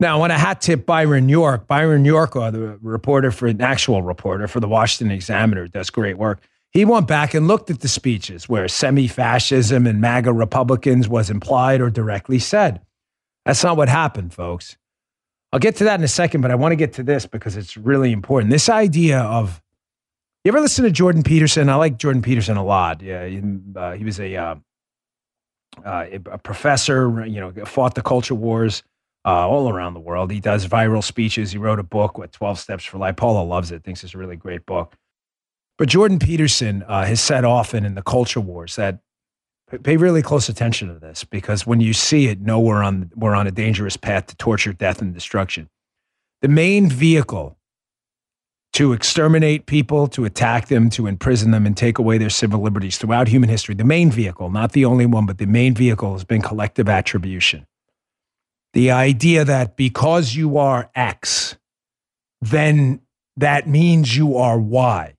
Now, 0.00 0.16
I 0.16 0.18
want 0.18 0.32
to 0.32 0.38
hat 0.38 0.62
tip 0.62 0.86
Byron 0.86 1.28
York. 1.28 1.66
Byron 1.66 2.06
York, 2.06 2.34
uh, 2.34 2.50
the 2.50 2.78
reporter 2.80 3.30
for 3.30 3.46
an 3.46 3.60
actual 3.60 4.02
reporter 4.02 4.48
for 4.48 4.58
the 4.58 4.66
Washington 4.66 5.14
Examiner, 5.14 5.68
does 5.68 5.90
great 5.90 6.16
work. 6.16 6.40
He 6.70 6.86
went 6.86 7.06
back 7.06 7.34
and 7.34 7.46
looked 7.46 7.70
at 7.70 7.80
the 7.80 7.88
speeches 7.88 8.48
where 8.48 8.66
semi 8.66 9.08
fascism 9.08 9.86
and 9.86 10.00
MAGA 10.00 10.32
Republicans 10.32 11.06
was 11.06 11.28
implied 11.28 11.82
or 11.82 11.90
directly 11.90 12.38
said. 12.38 12.80
That's 13.44 13.62
not 13.62 13.76
what 13.76 13.90
happened, 13.90 14.32
folks. 14.32 14.78
I'll 15.52 15.60
get 15.60 15.76
to 15.76 15.84
that 15.84 16.00
in 16.00 16.04
a 16.04 16.08
second, 16.08 16.40
but 16.40 16.50
I 16.50 16.54
want 16.54 16.72
to 16.72 16.76
get 16.76 16.94
to 16.94 17.02
this 17.02 17.26
because 17.26 17.56
it's 17.56 17.76
really 17.76 18.12
important. 18.12 18.50
This 18.50 18.68
idea 18.68 19.20
of 19.20 19.60
you 20.44 20.52
ever 20.52 20.60
listen 20.60 20.84
to 20.84 20.90
Jordan 20.90 21.22
Peterson? 21.22 21.68
I 21.68 21.74
like 21.74 21.98
Jordan 21.98 22.22
Peterson 22.22 22.56
a 22.56 22.64
lot. 22.64 23.02
Yeah, 23.02 23.26
he, 23.26 23.42
uh, 23.76 23.92
he 23.92 24.04
was 24.04 24.18
a, 24.18 24.34
uh, 24.34 24.54
uh, 25.84 26.06
a 26.26 26.38
professor, 26.38 27.26
you 27.26 27.40
know, 27.40 27.52
fought 27.66 27.94
the 27.94 28.02
culture 28.02 28.34
wars 28.34 28.82
uh, 29.24 29.48
all 29.48 29.68
around 29.68 29.94
the 29.94 30.00
world. 30.00 30.30
He 30.30 30.40
does 30.40 30.66
viral 30.66 31.04
speeches. 31.04 31.52
He 31.52 31.58
wrote 31.58 31.78
a 31.78 31.84
book, 31.84 32.18
what, 32.18 32.32
12 32.32 32.58
Steps 32.58 32.84
for 32.84 32.98
Life. 32.98 33.16
Paula 33.16 33.44
loves 33.44 33.70
it, 33.70 33.84
thinks 33.84 34.02
it's 34.04 34.14
a 34.14 34.18
really 34.18 34.36
great 34.36 34.66
book. 34.66 34.96
But 35.78 35.88
Jordan 35.88 36.18
Peterson 36.18 36.84
uh, 36.86 37.04
has 37.04 37.20
said 37.20 37.44
often 37.44 37.84
in 37.84 37.94
the 37.94 38.02
culture 38.02 38.40
wars 38.40 38.76
that 38.76 39.00
pay 39.82 39.96
really 39.96 40.22
close 40.22 40.48
attention 40.48 40.88
to 40.88 40.98
this 40.98 41.24
because 41.24 41.66
when 41.66 41.80
you 41.80 41.92
see 41.92 42.26
it, 42.26 42.40
know 42.40 42.60
we're 42.60 42.82
on, 42.82 43.10
we're 43.14 43.34
on 43.34 43.46
a 43.46 43.50
dangerous 43.50 43.96
path 43.96 44.26
to 44.26 44.36
torture, 44.36 44.72
death, 44.72 45.00
and 45.00 45.14
destruction. 45.14 45.68
The 46.42 46.48
main 46.48 46.88
vehicle 46.88 47.56
to 48.72 48.92
exterminate 48.92 49.66
people, 49.66 50.06
to 50.08 50.24
attack 50.24 50.68
them, 50.68 50.90
to 50.90 51.06
imprison 51.06 51.50
them, 51.50 51.66
and 51.66 51.76
take 51.76 51.98
away 51.98 52.18
their 52.18 52.30
civil 52.30 52.60
liberties 52.60 52.98
throughout 52.98 53.28
human 53.28 53.48
history, 53.48 53.74
the 53.74 53.84
main 53.84 54.10
vehicle, 54.10 54.48
not 54.50 54.72
the 54.72 54.84
only 54.84 55.06
one, 55.06 55.26
but 55.26 55.38
the 55.38 55.46
main 55.46 55.74
vehicle 55.74 56.12
has 56.12 56.24
been 56.24 56.40
collective 56.40 56.88
attribution. 56.88 57.66
The 58.72 58.90
idea 58.92 59.44
that 59.44 59.76
because 59.76 60.34
you 60.34 60.56
are 60.58 60.90
X, 60.94 61.56
then 62.40 63.00
that 63.36 63.68
means 63.68 64.16
you 64.16 64.36
are 64.36 64.58
Y. 64.58 65.14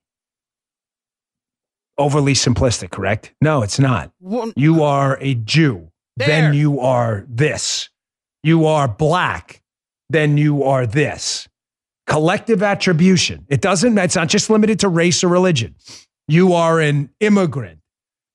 Overly 1.98 2.32
simplistic, 2.32 2.90
correct? 2.90 3.34
No, 3.40 3.62
it's 3.62 3.78
not. 3.78 4.10
One- 4.18 4.52
You 4.56 4.82
are 4.82 5.18
a 5.20 5.34
Jew, 5.34 5.90
then 6.16 6.54
you 6.54 6.80
are 6.80 7.24
this. 7.28 7.90
You 8.42 8.66
are 8.66 8.88
black, 8.88 9.62
then 10.08 10.36
you 10.38 10.64
are 10.64 10.86
this. 10.86 11.48
Collective 12.06 12.62
attribution. 12.62 13.44
It 13.48 13.60
doesn't, 13.60 13.96
it's 13.98 14.16
not 14.16 14.28
just 14.28 14.50
limited 14.50 14.80
to 14.80 14.88
race 14.88 15.22
or 15.22 15.28
religion. 15.28 15.76
You 16.26 16.54
are 16.54 16.80
an 16.80 17.10
immigrant, 17.20 17.80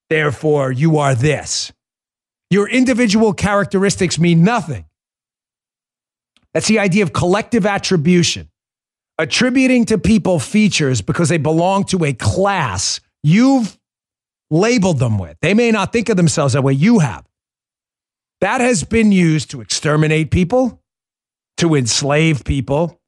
therefore 0.09 0.71
you 0.71 0.97
are 0.99 1.15
this. 1.15 1.73
Your 2.49 2.69
individual 2.69 3.33
characteristics 3.33 4.19
mean 4.19 4.43
nothing. 4.43 4.85
That's 6.53 6.67
the 6.67 6.79
idea 6.79 7.03
of 7.03 7.13
collective 7.13 7.65
attribution. 7.65 8.49
Attributing 9.19 9.85
to 9.85 9.97
people 9.97 10.39
features 10.39 11.01
because 11.01 11.29
they 11.29 11.37
belong 11.37 11.83
to 11.85 12.05
a 12.05 12.13
class 12.13 12.99
you've 13.23 13.77
labeled 14.49 14.99
them 14.99 15.17
with. 15.17 15.37
They 15.41 15.53
may 15.53 15.71
not 15.71 15.91
think 15.91 16.09
of 16.09 16.17
themselves 16.17 16.53
that 16.53 16.63
way, 16.63 16.73
you 16.73 16.99
have. 16.99 17.25
That 18.41 18.61
has 18.61 18.83
been 18.83 19.11
used 19.11 19.51
to 19.51 19.61
exterminate 19.61 20.29
people, 20.29 20.81
to 21.57 21.75
enslave 21.75 22.43
people, 22.43 23.01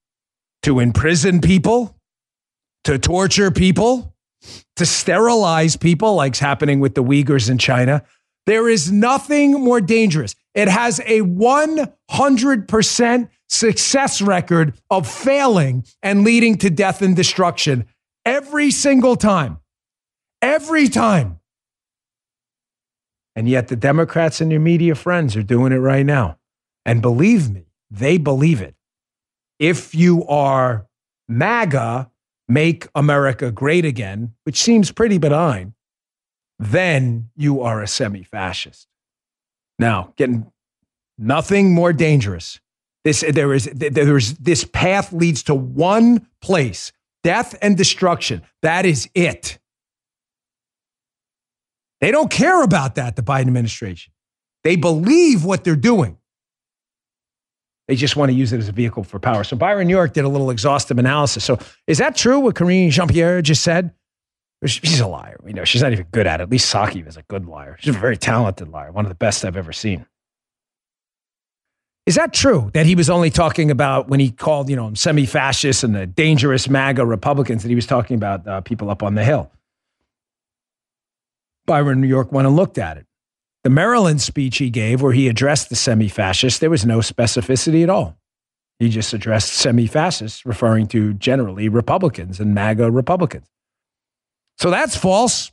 to 0.64 0.80
imprison 0.80 1.42
people, 1.42 1.96
to 2.86 2.98
torture 2.98 3.52
people, 3.52 4.16
to 4.76 4.86
sterilize 4.86 5.76
people, 5.76 6.16
like's 6.16 6.40
happening 6.40 6.80
with 6.80 6.96
the 6.96 7.04
Uyghurs 7.04 7.50
in 7.50 7.58
China. 7.58 8.04
There 8.46 8.68
is 8.68 8.92
nothing 8.92 9.52
more 9.52 9.82
dangerous. 9.82 10.36
It 10.60 10.68
has 10.68 11.00
a 11.06 11.22
100% 11.22 13.30
success 13.48 14.22
record 14.22 14.74
of 14.90 15.08
failing 15.08 15.86
and 16.04 16.26
leading 16.26 16.58
to 16.58 16.70
death 16.70 17.02
and 17.02 17.16
destruction 17.16 17.86
every 18.26 18.70
single 18.70 19.16
time. 19.16 19.60
Every 20.42 20.90
time. 20.90 21.40
And 23.38 23.48
yet 23.48 23.70
the 23.70 23.78
Democrats 23.78 24.42
and 24.42 24.52
their 24.52 24.60
media 24.60 24.96
friends 24.96 25.38
are 25.38 25.44
doing 25.44 25.72
it 25.72 25.78
right 25.78 26.06
now. 26.06 26.38
And 26.86 27.02
believe 27.02 27.50
me, 27.50 27.68
they 27.90 28.18
believe 28.18 28.60
it. 28.60 28.76
If 29.60 29.96
you 29.96 30.28
are 30.28 30.88
MAGA, 31.30 32.12
make 32.50 32.86
America 32.94 33.50
great 33.50 33.86
again, 33.86 34.34
which 34.44 34.62
seems 34.62 34.92
pretty 34.92 35.20
benign, 35.20 35.74
then 36.58 37.30
you 37.38 37.62
are 37.62 37.82
a 37.82 37.88
semi 37.88 38.24
fascist. 38.24 38.90
Now, 39.80 40.14
getting 40.18 40.52
nothing 41.18 41.74
more 41.74 41.94
dangerous. 41.94 42.60
This, 43.06 43.24
there 43.28 43.54
is, 43.54 43.66
there 43.74 44.18
is, 44.18 44.36
this 44.36 44.66
path 44.66 45.14
leads 45.14 45.44
to 45.44 45.56
one 45.56 46.28
place 46.42 46.92
death 47.24 47.58
and 47.62 47.76
destruction. 47.76 48.42
That 48.62 48.86
is 48.86 49.10
it. 49.16 49.58
They 52.02 52.12
don't 52.12 52.30
care 52.32 52.62
about 52.64 52.96
that, 52.96 53.16
the 53.16 53.22
Biden 53.22 53.48
administration. 53.48 54.14
They 54.64 54.76
believe 54.76 55.44
what 55.44 55.64
they're 55.64 55.76
doing. 55.76 56.18
They 57.88 57.96
just 57.96 58.16
want 58.16 58.30
to 58.30 58.38
use 58.38 58.54
it 58.54 58.60
as 58.60 58.68
a 58.68 58.72
vehicle 58.72 59.04
for 59.04 59.20
power. 59.20 59.44
So 59.44 59.58
Byron 59.58 59.88
New 59.88 59.96
York 59.96 60.14
did 60.14 60.24
a 60.24 60.30
little 60.30 60.52
exhaustive 60.52 61.00
analysis. 61.00 61.44
So 61.44 61.58
is 61.88 61.98
that 61.98 62.16
true 62.16 62.40
what 62.40 62.56
Karine 62.56 62.92
Jean 62.92 63.08
Pierre 63.08 63.42
just 63.42 63.64
said? 63.64 63.92
She's 64.66 65.00
a 65.00 65.08
liar. 65.08 65.40
You 65.46 65.54
know, 65.54 65.64
she's 65.64 65.82
not 65.82 65.94
even 65.94 66.06
good 66.12 66.28
at 66.28 66.42
it. 66.42 66.44
At 66.44 66.50
least 66.50 66.74
Psaki 66.74 67.08
is 67.08 67.16
a 67.16 67.24
good 67.24 67.46
liar. 67.46 67.78
She's 67.80 67.96
a 67.96 68.00
very 68.00 68.18
talented 68.18 68.68
liar, 68.70 68.92
one 68.92 69.06
of 69.06 69.10
the 69.10 69.16
best 69.16 69.46
I've 69.46 69.56
ever 69.56 69.72
seen. 69.72 70.06
Is 72.06 72.16
that 72.16 72.34
true 72.34 72.72
that 72.74 72.86
he 72.86 72.96
was 72.96 73.10
only 73.10 73.30
talking 73.30 73.72
about 73.72 74.10
when 74.10 74.20
he 74.20 74.32
called, 74.32 74.70
you 74.70 74.76
know, 74.76 74.94
semi-fascists 74.96 75.84
and 75.84 75.96
the 75.96 76.08
dangerous 76.08 76.68
MAGA 76.68 77.06
Republicans 77.06 77.62
that 77.62 77.70
he 77.70 77.76
was 77.76 77.86
talking 77.86 78.16
about 78.16 78.48
uh, 78.48 78.62
people 78.62 78.90
up 78.90 79.04
on 79.04 79.16
the 79.16 79.24
Hill? 79.24 79.52
Byron 81.66 82.02
New 82.02 82.08
York 82.08 82.32
went 82.32 82.48
and 82.48 82.56
looked 82.56 82.80
at 82.80 82.98
it. 82.98 83.06
The 83.64 83.70
Maryland 83.70 84.22
speech 84.22 84.58
he 84.58 84.70
gave, 84.70 85.02
where 85.02 85.14
he 85.14 85.28
addressed 85.28 85.70
the 85.70 85.76
semi-fascists, 85.76 86.60
there 86.60 86.70
was 86.70 86.86
no 86.86 87.00
specificity 87.00 87.84
at 87.84 87.90
all. 87.90 88.18
He 88.80 88.90
just 88.90 89.14
addressed 89.14 89.54
semi-fascists, 89.54 90.46
referring 90.46 90.88
to 90.88 91.14
generally 91.14 91.70
Republicans 91.70 92.40
and 92.40 92.56
MAGA 92.56 92.90
Republicans. 92.90 93.48
So 94.60 94.70
that's 94.70 94.96
false. 94.96 95.52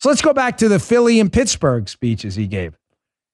So 0.00 0.08
let's 0.08 0.20
go 0.20 0.34
back 0.34 0.58
to 0.58 0.68
the 0.68 0.78
Philly 0.78 1.18
and 1.18 1.32
Pittsburgh 1.32 1.88
speeches 1.88 2.34
he 2.34 2.46
gave. 2.46 2.76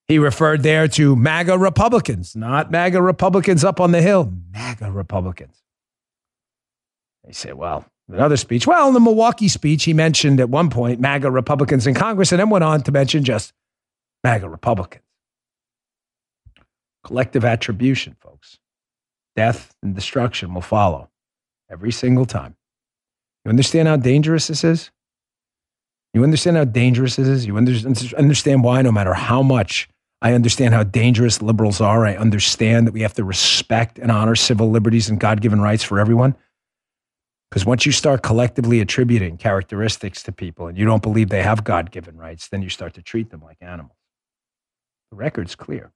He 0.06 0.18
referred 0.18 0.62
there 0.62 0.86
to 0.88 1.16
MAGA 1.16 1.58
Republicans, 1.58 2.36
not 2.36 2.70
MAGA 2.70 3.02
Republicans 3.02 3.64
up 3.64 3.80
on 3.80 3.90
the 3.90 4.00
Hill, 4.00 4.32
MAGA 4.52 4.90
Republicans. 4.90 5.62
They 7.24 7.32
say, 7.32 7.52
well, 7.52 7.84
another 8.08 8.36
speech. 8.36 8.66
Well, 8.66 8.88
in 8.88 8.94
the 8.94 9.00
Milwaukee 9.00 9.48
speech, 9.48 9.84
he 9.84 9.92
mentioned 9.92 10.40
at 10.40 10.48
one 10.48 10.70
point 10.70 11.00
MAGA 11.00 11.30
Republicans 11.30 11.86
in 11.86 11.94
Congress 11.94 12.32
and 12.32 12.38
then 12.38 12.48
went 12.48 12.64
on 12.64 12.82
to 12.82 12.92
mention 12.92 13.24
just 13.24 13.52
MAGA 14.24 14.48
Republicans. 14.48 15.04
Collective 17.04 17.44
attribution, 17.44 18.16
folks. 18.20 18.58
Death 19.34 19.74
and 19.82 19.94
destruction 19.94 20.54
will 20.54 20.62
follow 20.62 21.10
every 21.70 21.92
single 21.92 22.26
time. 22.26 22.54
You 23.48 23.52
understand 23.52 23.88
how 23.88 23.96
dangerous 23.96 24.48
this 24.48 24.62
is? 24.62 24.90
You 26.12 26.22
understand 26.22 26.58
how 26.58 26.64
dangerous 26.66 27.16
this 27.16 27.26
is? 27.26 27.46
You 27.46 27.56
understand 27.56 28.62
why, 28.62 28.82
no 28.82 28.92
matter 28.92 29.14
how 29.14 29.40
much 29.40 29.88
I 30.20 30.34
understand 30.34 30.74
how 30.74 30.82
dangerous 30.82 31.40
liberals 31.40 31.80
are. 31.80 32.04
I 32.04 32.14
understand 32.14 32.86
that 32.86 32.92
we 32.92 33.00
have 33.00 33.14
to 33.14 33.24
respect 33.24 33.98
and 33.98 34.12
honor 34.12 34.34
civil 34.34 34.70
liberties 34.70 35.08
and 35.08 35.18
God 35.18 35.40
given 35.40 35.62
rights 35.62 35.82
for 35.82 35.98
everyone. 35.98 36.36
Because 37.50 37.64
once 37.64 37.86
you 37.86 37.92
start 37.92 38.22
collectively 38.22 38.82
attributing 38.82 39.38
characteristics 39.38 40.22
to 40.24 40.32
people 40.32 40.66
and 40.66 40.76
you 40.76 40.84
don't 40.84 41.02
believe 41.02 41.30
they 41.30 41.42
have 41.42 41.64
God 41.64 41.90
given 41.90 42.18
rights, 42.18 42.48
then 42.48 42.60
you 42.60 42.68
start 42.68 42.92
to 42.94 43.02
treat 43.02 43.30
them 43.30 43.40
like 43.40 43.56
animals. 43.62 43.96
The 45.10 45.16
record's 45.16 45.54
clear. 45.54 45.90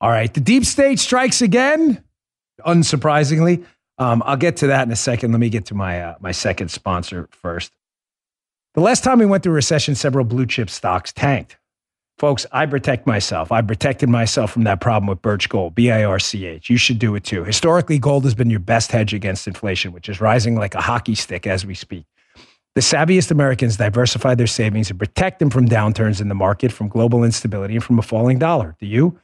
All 0.00 0.10
right, 0.10 0.34
the 0.34 0.40
deep 0.40 0.64
state 0.64 0.98
strikes 0.98 1.42
again, 1.42 2.02
unsurprisingly. 2.66 3.64
Um, 3.98 4.22
I'll 4.26 4.36
get 4.36 4.56
to 4.58 4.66
that 4.68 4.86
in 4.86 4.92
a 4.92 4.96
second. 4.96 5.32
Let 5.32 5.40
me 5.40 5.48
get 5.48 5.66
to 5.66 5.74
my 5.74 6.02
uh, 6.02 6.14
my 6.20 6.32
second 6.32 6.70
sponsor 6.70 7.28
first. 7.30 7.72
The 8.74 8.80
last 8.80 9.04
time 9.04 9.20
we 9.20 9.26
went 9.26 9.42
through 9.42 9.52
a 9.52 9.54
recession, 9.54 9.94
several 9.94 10.24
blue 10.24 10.46
chip 10.46 10.68
stocks 10.68 11.12
tanked. 11.12 11.58
Folks, 12.18 12.46
I 12.52 12.66
protect 12.66 13.06
myself. 13.06 13.50
I 13.50 13.60
protected 13.62 14.08
myself 14.08 14.52
from 14.52 14.64
that 14.64 14.80
problem 14.80 15.08
with 15.08 15.20
Birch 15.20 15.48
Gold, 15.48 15.74
B 15.74 15.90
I 15.90 16.04
R 16.04 16.18
C 16.18 16.46
H. 16.46 16.70
You 16.70 16.76
should 16.76 16.98
do 16.98 17.14
it 17.14 17.24
too. 17.24 17.44
Historically, 17.44 17.98
gold 17.98 18.24
has 18.24 18.34
been 18.34 18.50
your 18.50 18.60
best 18.60 18.92
hedge 18.92 19.14
against 19.14 19.46
inflation, 19.46 19.92
which 19.92 20.08
is 20.08 20.20
rising 20.20 20.56
like 20.56 20.74
a 20.74 20.80
hockey 20.80 21.14
stick 21.14 21.46
as 21.46 21.66
we 21.66 21.74
speak. 21.74 22.06
The 22.74 22.80
savviest 22.80 23.30
Americans 23.30 23.76
diversify 23.76 24.34
their 24.34 24.48
savings 24.48 24.90
and 24.90 24.98
protect 24.98 25.38
them 25.38 25.50
from 25.50 25.68
downturns 25.68 26.20
in 26.20 26.28
the 26.28 26.34
market, 26.34 26.72
from 26.72 26.88
global 26.88 27.22
instability, 27.22 27.74
and 27.74 27.84
from 27.84 27.98
a 28.00 28.02
falling 28.02 28.38
dollar. 28.38 28.76
Do 28.80 28.86
you? 28.86 29.20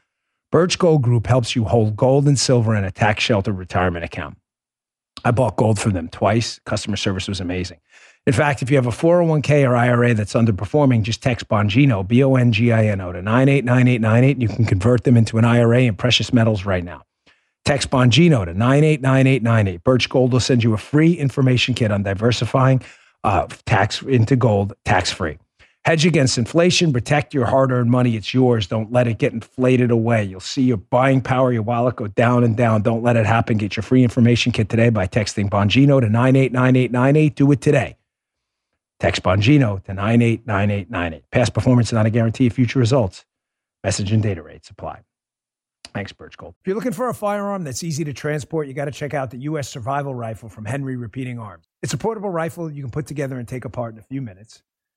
Birch 0.52 0.78
Gold 0.78 1.02
Group 1.02 1.28
helps 1.28 1.54
you 1.54 1.64
hold 1.64 1.96
gold 1.96 2.26
and 2.26 2.38
silver 2.38 2.74
in 2.74 2.84
a 2.84 2.90
tax 2.90 3.22
sheltered 3.22 3.56
retirement 3.56 4.04
account. 4.04 4.36
I 5.24 5.30
bought 5.30 5.56
gold 5.56 5.78
from 5.78 5.92
them 5.92 6.08
twice. 6.08 6.60
Customer 6.64 6.96
service 6.96 7.28
was 7.28 7.40
amazing. 7.40 7.78
In 8.26 8.32
fact, 8.32 8.60
if 8.62 8.70
you 8.70 8.76
have 8.76 8.86
a 8.86 8.90
401k 8.90 9.68
or 9.68 9.74
IRA 9.74 10.14
that's 10.14 10.34
underperforming, 10.34 11.02
just 11.02 11.22
text 11.22 11.48
Bongino, 11.48 12.06
B 12.06 12.22
O 12.22 12.36
N 12.36 12.52
G 12.52 12.70
I 12.70 12.86
N 12.86 13.00
O, 13.00 13.12
to 13.12 13.22
989898, 13.22 14.32
and 14.32 14.42
you 14.42 14.48
can 14.48 14.64
convert 14.66 15.04
them 15.04 15.16
into 15.16 15.38
an 15.38 15.44
IRA 15.44 15.82
in 15.82 15.96
precious 15.96 16.32
metals 16.32 16.64
right 16.64 16.84
now. 16.84 17.02
Text 17.64 17.90
Bongino 17.90 18.44
to 18.44 18.54
989898. 18.54 19.84
Birch 19.84 20.08
Gold 20.08 20.32
will 20.32 20.40
send 20.40 20.62
you 20.62 20.74
a 20.74 20.78
free 20.78 21.14
information 21.14 21.74
kit 21.74 21.90
on 21.90 22.02
diversifying 22.02 22.82
uh, 23.24 23.46
tax 23.64 24.02
into 24.02 24.36
gold 24.36 24.74
tax 24.84 25.10
free. 25.10 25.38
Hedge 25.86 26.04
against 26.04 26.36
inflation, 26.36 26.92
protect 26.92 27.32
your 27.32 27.46
hard 27.46 27.72
earned 27.72 27.90
money. 27.90 28.14
It's 28.14 28.34
yours. 28.34 28.66
Don't 28.66 28.92
let 28.92 29.06
it 29.06 29.16
get 29.18 29.32
inflated 29.32 29.90
away. 29.90 30.24
You'll 30.24 30.40
see 30.40 30.62
your 30.62 30.76
buying 30.76 31.22
power, 31.22 31.52
your 31.52 31.62
wallet 31.62 31.96
go 31.96 32.06
down 32.06 32.44
and 32.44 32.54
down. 32.54 32.82
Don't 32.82 33.02
let 33.02 33.16
it 33.16 33.24
happen. 33.24 33.56
Get 33.56 33.76
your 33.76 33.82
free 33.82 34.02
information 34.02 34.52
kit 34.52 34.68
today 34.68 34.90
by 34.90 35.06
texting 35.06 35.48
Bongino 35.48 36.00
to 36.00 36.08
989898. 36.10 37.34
Do 37.34 37.50
it 37.52 37.60
today. 37.62 37.96
Text 38.98 39.22
Bongino 39.22 39.82
to 39.84 39.94
989898. 39.94 41.30
Past 41.30 41.54
performance 41.54 41.88
is 41.88 41.94
not 41.94 42.04
a 42.04 42.10
guarantee 42.10 42.46
of 42.46 42.52
future 42.52 42.78
results. 42.78 43.24
Message 43.82 44.12
and 44.12 44.22
data 44.22 44.42
rates 44.42 44.68
apply. 44.68 45.00
Thanks, 45.94 46.12
Birch 46.12 46.36
Gold. 46.36 46.54
If 46.60 46.66
you're 46.66 46.76
looking 46.76 46.92
for 46.92 47.08
a 47.08 47.14
firearm 47.14 47.64
that's 47.64 47.82
easy 47.82 48.04
to 48.04 48.12
transport, 48.12 48.68
you 48.68 48.74
got 48.74 48.84
to 48.84 48.90
check 48.90 49.14
out 49.14 49.30
the 49.30 49.38
U.S. 49.38 49.70
Survival 49.70 50.14
Rifle 50.14 50.50
from 50.50 50.66
Henry 50.66 50.96
Repeating 50.96 51.38
Arms. 51.38 51.64
It's 51.82 51.94
a 51.94 51.98
portable 51.98 52.28
rifle 52.28 52.70
you 52.70 52.82
can 52.82 52.90
put 52.90 53.06
together 53.06 53.38
and 53.38 53.48
take 53.48 53.64
apart 53.64 53.94
in 53.94 53.98
a 53.98 54.02
few 54.02 54.20
minutes. 54.20 54.62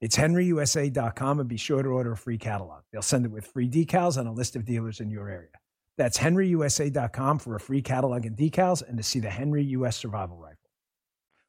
It's 0.00 0.16
henryusa.com 0.16 1.40
and 1.40 1.48
be 1.48 1.56
sure 1.56 1.82
to 1.82 1.88
order 1.88 2.12
a 2.12 2.16
free 2.16 2.38
catalog. 2.38 2.82
They'll 2.92 3.02
send 3.02 3.24
it 3.24 3.30
with 3.30 3.46
free 3.46 3.68
decals 3.68 4.18
and 4.18 4.28
a 4.28 4.32
list 4.32 4.56
of 4.56 4.64
dealers 4.64 5.00
in 5.00 5.10
your 5.10 5.28
area. 5.28 5.48
That's 5.96 6.18
henryusa.com 6.18 7.38
for 7.38 7.54
a 7.54 7.60
free 7.60 7.82
catalog 7.82 8.26
and 8.26 8.36
decals 8.36 8.86
and 8.86 8.96
to 8.96 9.02
see 9.02 9.20
the 9.20 9.30
Henry 9.30 9.62
US 9.64 9.96
Survival 9.96 10.36
Rifle. 10.36 10.58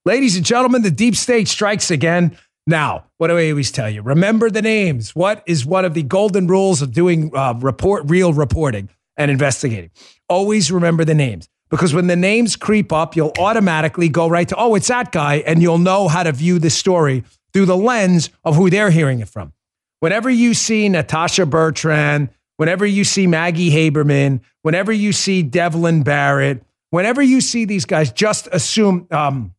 Ladies 0.05 0.35
and 0.35 0.45
gentlemen, 0.45 0.83
the 0.83 0.91
deep 0.91 1.15
state 1.15 1.47
strikes 1.47 1.89
again. 1.89 2.37
Now, 2.67 3.05
what 3.17 3.27
do 3.27 3.37
I 3.37 3.49
always 3.49 3.71
tell 3.71 3.89
you? 3.89 4.01
Remember 4.01 4.49
the 4.49 4.61
names. 4.61 5.15
What 5.15 5.43
is 5.47 5.65
one 5.65 5.85
of 5.85 5.93
the 5.93 6.03
golden 6.03 6.47
rules 6.47 6.81
of 6.81 6.93
doing 6.93 7.35
uh, 7.35 7.55
report 7.59 8.03
real 8.07 8.33
reporting 8.33 8.89
and 9.17 9.29
investigating? 9.31 9.91
Always 10.29 10.71
remember 10.71 11.05
the 11.05 11.13
names 11.13 11.47
because 11.69 11.93
when 11.93 12.07
the 12.07 12.15
names 12.15 12.55
creep 12.55 12.93
up, 12.93 13.15
you'll 13.15 13.33
automatically 13.39 14.09
go 14.09 14.27
right 14.27 14.47
to, 14.47 14.55
oh, 14.55 14.75
it's 14.75 14.87
that 14.87 15.11
guy, 15.11 15.37
and 15.45 15.61
you'll 15.61 15.77
know 15.77 16.07
how 16.07 16.23
to 16.23 16.31
view 16.31 16.59
the 16.59 16.69
story 16.69 17.23
through 17.55 17.65
the 17.65 17.77
lens 17.77 18.31
of 18.43 18.57
who 18.57 18.69
they're 18.69 18.91
hearing 18.91 19.21
it 19.21 19.29
from. 19.29 19.53
Whenever 20.01 20.29
you 20.29 20.53
see 20.53 20.89
Natasha 20.89 21.45
Bertrand, 21.45 22.27
whenever 22.57 22.85
you 22.85 23.05
see 23.05 23.27
Maggie 23.27 23.71
Haberman, 23.71 24.41
whenever 24.61 24.91
you 24.91 25.13
see 25.13 25.41
Devlin 25.41 26.03
Barrett, 26.03 26.61
whenever 26.89 27.21
you 27.21 27.39
see 27.39 27.63
these 27.63 27.85
guys, 27.85 28.11
just 28.11 28.49
assume 28.51 29.07
um, 29.09 29.55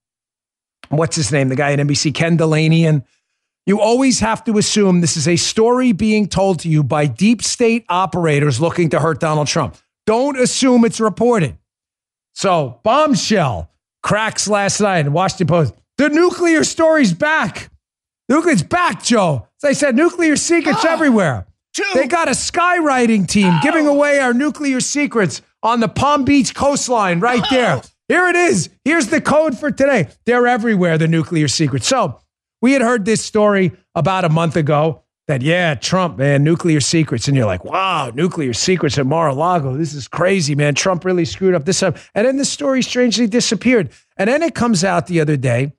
what's 0.90 1.16
his 1.16 1.32
name? 1.32 1.48
The 1.48 1.56
guy 1.56 1.72
at 1.72 1.78
NBC, 1.78 2.12
Ken 2.12 2.36
Dilanian. 2.36 3.02
You 3.64 3.80
always 3.80 4.20
have 4.20 4.44
to 4.44 4.58
assume 4.58 5.00
this 5.00 5.16
is 5.16 5.26
a 5.26 5.36
story 5.36 5.92
being 5.92 6.28
told 6.28 6.60
to 6.60 6.68
you 6.68 6.84
by 6.84 7.06
deep 7.06 7.42
state 7.42 7.86
operators 7.88 8.60
looking 8.60 8.90
to 8.90 9.00
hurt 9.00 9.20
Donald 9.20 9.48
Trump. 9.48 9.74
Don't 10.04 10.38
assume 10.38 10.84
it's 10.84 11.00
reported. 11.00 11.56
So, 12.34 12.78
bombshell 12.84 13.70
cracks 14.02 14.46
last 14.48 14.82
night 14.82 15.06
in 15.06 15.14
Washington 15.14 15.46
Post. 15.46 15.74
The 15.96 16.10
nuclear 16.10 16.62
story's 16.62 17.14
back. 17.14 17.70
Nuclear's 18.28 18.62
back, 18.62 19.02
Joe. 19.02 19.46
As 19.62 19.68
I 19.68 19.72
said, 19.72 19.94
nuclear 19.96 20.36
secrets 20.36 20.84
oh, 20.84 20.88
everywhere. 20.88 21.46
Two. 21.72 21.84
They 21.94 22.06
got 22.06 22.28
a 22.28 22.32
skywriting 22.32 23.28
team 23.28 23.52
oh. 23.52 23.60
giving 23.62 23.86
away 23.86 24.18
our 24.18 24.34
nuclear 24.34 24.80
secrets 24.80 25.42
on 25.62 25.80
the 25.80 25.88
Palm 25.88 26.24
Beach 26.24 26.54
coastline 26.54 27.20
right 27.20 27.42
oh. 27.44 27.54
there. 27.54 27.82
Here 28.08 28.28
it 28.28 28.36
is. 28.36 28.70
Here's 28.84 29.08
the 29.08 29.20
code 29.20 29.58
for 29.58 29.70
today. 29.70 30.08
They're 30.26 30.46
everywhere, 30.46 30.96
the 30.96 31.08
nuclear 31.08 31.48
secrets. 31.48 31.86
So 31.86 32.20
we 32.62 32.72
had 32.72 32.82
heard 32.82 33.04
this 33.04 33.24
story 33.24 33.72
about 33.94 34.24
a 34.24 34.28
month 34.28 34.56
ago 34.56 35.02
that, 35.26 35.42
yeah, 35.42 35.74
Trump, 35.74 36.18
man, 36.18 36.44
nuclear 36.44 36.80
secrets. 36.80 37.26
And 37.26 37.36
you're 37.36 37.46
like, 37.46 37.64
wow, 37.64 38.12
nuclear 38.14 38.52
secrets 38.52 38.96
at 38.96 39.06
Mar 39.06 39.28
a 39.28 39.34
Lago. 39.34 39.76
This 39.76 39.92
is 39.92 40.06
crazy, 40.06 40.54
man. 40.54 40.74
Trump 40.74 41.04
really 41.04 41.24
screwed 41.24 41.54
up 41.54 41.64
this 41.64 41.82
up. 41.82 41.96
And 42.14 42.26
then 42.26 42.36
the 42.36 42.44
story 42.44 42.82
strangely 42.82 43.26
disappeared. 43.26 43.90
And 44.16 44.28
then 44.28 44.42
it 44.42 44.54
comes 44.54 44.84
out 44.84 45.08
the 45.08 45.20
other 45.20 45.36
day 45.36 45.72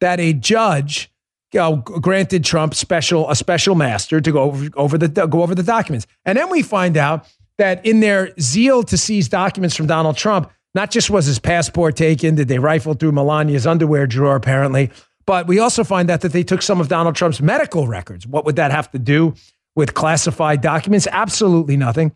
that 0.00 0.18
a 0.18 0.32
judge 0.32 1.12
you 1.54 1.60
know, 1.60 1.76
granted 1.76 2.44
Trump 2.44 2.74
special 2.74 3.30
a 3.30 3.36
special 3.36 3.76
master 3.76 4.20
to 4.20 4.32
go 4.32 4.42
over, 4.42 4.68
over 4.76 4.98
the 4.98 5.08
go 5.08 5.42
over 5.42 5.54
the 5.54 5.62
documents. 5.62 6.04
And 6.24 6.36
then 6.36 6.50
we 6.50 6.62
find 6.62 6.96
out 6.96 7.26
that 7.58 7.86
in 7.86 8.00
their 8.00 8.34
zeal 8.40 8.82
to 8.82 8.98
seize 8.98 9.28
documents 9.28 9.76
from 9.76 9.86
Donald 9.86 10.16
Trump, 10.16 10.50
not 10.74 10.90
just 10.90 11.10
was 11.10 11.26
his 11.26 11.38
passport 11.38 11.94
taken, 11.94 12.34
did 12.34 12.48
they 12.48 12.58
rifle 12.58 12.94
through 12.94 13.12
Melania's 13.12 13.68
underwear 13.68 14.08
drawer, 14.08 14.34
apparently, 14.34 14.90
but 15.26 15.46
we 15.46 15.60
also 15.60 15.84
find 15.84 16.10
out 16.10 16.22
that 16.22 16.32
they 16.32 16.42
took 16.42 16.60
some 16.60 16.80
of 16.80 16.88
Donald 16.88 17.14
Trump's 17.14 17.40
medical 17.40 17.86
records. 17.86 18.26
What 18.26 18.44
would 18.44 18.56
that 18.56 18.72
have 18.72 18.90
to 18.90 18.98
do 18.98 19.34
with 19.76 19.94
classified 19.94 20.60
documents? 20.60 21.06
Absolutely 21.10 21.76
nothing. 21.76 22.12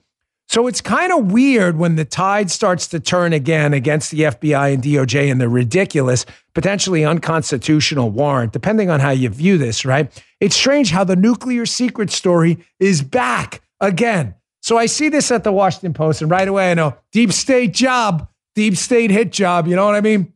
So 0.48 0.66
it's 0.66 0.80
kind 0.80 1.12
of 1.12 1.30
weird 1.30 1.76
when 1.76 1.96
the 1.96 2.06
tide 2.06 2.50
starts 2.50 2.86
to 2.88 3.00
turn 3.00 3.34
again 3.34 3.74
against 3.74 4.10
the 4.10 4.20
FBI 4.22 4.72
and 4.72 4.82
DOJ 4.82 5.30
and 5.30 5.38
the 5.38 5.48
ridiculous, 5.48 6.24
potentially 6.54 7.04
unconstitutional 7.04 8.10
warrant, 8.10 8.54
depending 8.54 8.88
on 8.88 9.00
how 9.00 9.10
you 9.10 9.28
view 9.28 9.58
this, 9.58 9.84
right? 9.84 10.10
It's 10.40 10.56
strange 10.56 10.90
how 10.90 11.04
the 11.04 11.16
nuclear 11.16 11.66
secret 11.66 12.10
story 12.10 12.64
is 12.80 13.02
back 13.02 13.60
again. 13.78 14.36
So 14.62 14.78
I 14.78 14.86
see 14.86 15.10
this 15.10 15.30
at 15.30 15.44
the 15.44 15.52
Washington 15.52 15.92
Post, 15.92 16.22
and 16.22 16.30
right 16.30 16.48
away 16.48 16.70
I 16.70 16.74
know 16.74 16.96
deep 17.12 17.32
state 17.32 17.74
job, 17.74 18.26
deep 18.54 18.76
state 18.76 19.10
hit 19.10 19.30
job. 19.30 19.68
You 19.68 19.76
know 19.76 19.84
what 19.84 19.96
I 19.96 20.00
mean? 20.00 20.32